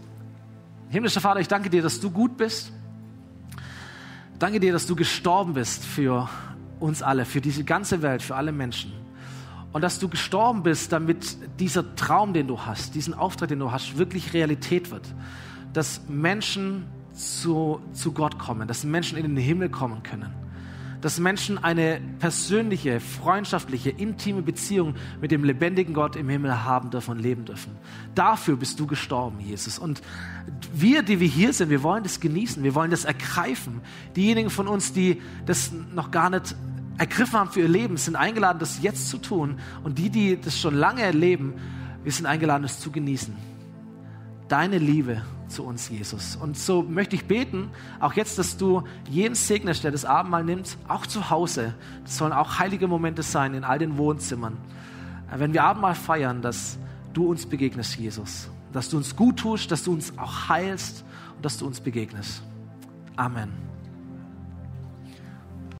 Himmlischer 0.89 1.21
Vater, 1.21 1.39
ich 1.39 1.47
danke 1.47 1.69
dir, 1.69 1.81
dass 1.81 1.99
du 1.99 2.09
gut 2.09 2.37
bist. 2.37 2.71
Danke 4.39 4.59
dir, 4.59 4.73
dass 4.73 4.87
du 4.87 4.95
gestorben 4.95 5.53
bist 5.53 5.85
für 5.85 6.29
uns 6.79 7.01
alle, 7.01 7.25
für 7.25 7.41
diese 7.41 7.63
ganze 7.63 8.01
Welt, 8.01 8.21
für 8.21 8.35
alle 8.35 8.51
Menschen 8.51 9.06
und 9.77 9.81
dass 9.81 9.99
du 9.99 10.09
gestorben 10.09 10.63
bist, 10.63 10.91
damit 10.91 11.37
dieser 11.59 11.93
Traum, 11.95 12.33
den 12.33 12.47
du 12.47 12.59
hast, 12.61 12.95
diesen 12.95 13.13
Auftrag, 13.13 13.49
den 13.49 13.59
du 13.59 13.71
hast, 13.71 13.99
wirklich 13.99 14.33
Realität 14.33 14.89
wird. 14.89 15.03
Dass 15.71 16.01
Menschen 16.07 16.87
zu, 17.13 17.79
zu 17.93 18.11
Gott 18.11 18.39
kommen, 18.39 18.67
dass 18.67 18.83
Menschen 18.83 19.19
in 19.19 19.35
den 19.35 19.37
Himmel 19.37 19.69
kommen 19.69 20.01
können. 20.01 20.33
Dass 21.01 21.19
Menschen 21.19 21.63
eine 21.63 22.01
persönliche, 22.17 22.99
freundschaftliche, 22.99 23.91
intime 23.91 24.41
Beziehung 24.41 24.95
mit 25.21 25.29
dem 25.29 25.43
lebendigen 25.43 25.93
Gott 25.93 26.15
im 26.15 26.27
Himmel 26.27 26.63
haben 26.63 26.89
dürfen 26.89 27.11
und 27.11 27.19
leben 27.19 27.45
dürfen. 27.45 27.73
Dafür 28.15 28.55
bist 28.55 28.79
du 28.79 28.87
gestorben, 28.87 29.39
Jesus. 29.41 29.77
Und 29.77 30.01
wir, 30.73 31.03
die 31.03 31.19
wir 31.19 31.27
hier 31.27 31.53
sind, 31.53 31.69
wir 31.69 31.83
wollen 31.83 32.01
das 32.01 32.19
genießen, 32.19 32.63
wir 32.63 32.73
wollen 32.73 32.89
das 32.89 33.05
ergreifen. 33.05 33.81
Diejenigen 34.15 34.49
von 34.49 34.67
uns, 34.67 34.91
die 34.91 35.21
das 35.45 35.71
noch 35.93 36.09
gar 36.09 36.31
nicht 36.31 36.55
ergriffen 36.97 37.39
haben 37.39 37.51
für 37.51 37.61
ihr 37.61 37.67
Leben, 37.67 37.97
sind 37.97 38.15
eingeladen, 38.15 38.59
das 38.59 38.81
jetzt 38.81 39.09
zu 39.09 39.17
tun. 39.17 39.59
Und 39.83 39.97
die, 39.97 40.09
die 40.09 40.39
das 40.39 40.59
schon 40.59 40.75
lange 40.75 41.01
erleben, 41.01 41.53
wir 42.03 42.11
sind 42.11 42.25
eingeladen, 42.25 42.63
es 42.63 42.79
zu 42.79 42.91
genießen. 42.91 43.35
Deine 44.47 44.77
Liebe 44.77 45.21
zu 45.49 45.63
uns, 45.63 45.89
Jesus. 45.89 46.35
Und 46.35 46.57
so 46.57 46.81
möchte 46.81 47.15
ich 47.15 47.25
beten, 47.25 47.69
auch 47.99 48.13
jetzt, 48.13 48.37
dass 48.37 48.57
du 48.57 48.83
jeden 49.09 49.35
segnest, 49.35 49.83
der 49.83 49.91
das 49.91 50.05
Abendmahl 50.05 50.43
nimmt, 50.43 50.77
auch 50.87 51.05
zu 51.05 51.29
Hause. 51.29 51.73
Das 52.03 52.17
sollen 52.17 52.33
auch 52.33 52.59
heilige 52.59 52.87
Momente 52.87 53.23
sein 53.23 53.53
in 53.53 53.63
all 53.63 53.79
den 53.79 53.97
Wohnzimmern. 53.97 54.57
Wenn 55.35 55.53
wir 55.53 55.63
Abendmahl 55.63 55.95
feiern, 55.95 56.41
dass 56.41 56.77
du 57.13 57.29
uns 57.29 57.45
begegnest, 57.45 57.97
Jesus. 57.97 58.49
Dass 58.71 58.89
du 58.89 58.97
uns 58.97 59.15
gut 59.15 59.37
tust, 59.37 59.71
dass 59.71 59.83
du 59.83 59.91
uns 59.93 60.17
auch 60.17 60.49
heilst 60.49 61.03
und 61.35 61.43
dass 61.43 61.57
du 61.57 61.65
uns 61.65 61.81
begegnest. 61.81 62.41
Amen. 63.15 63.66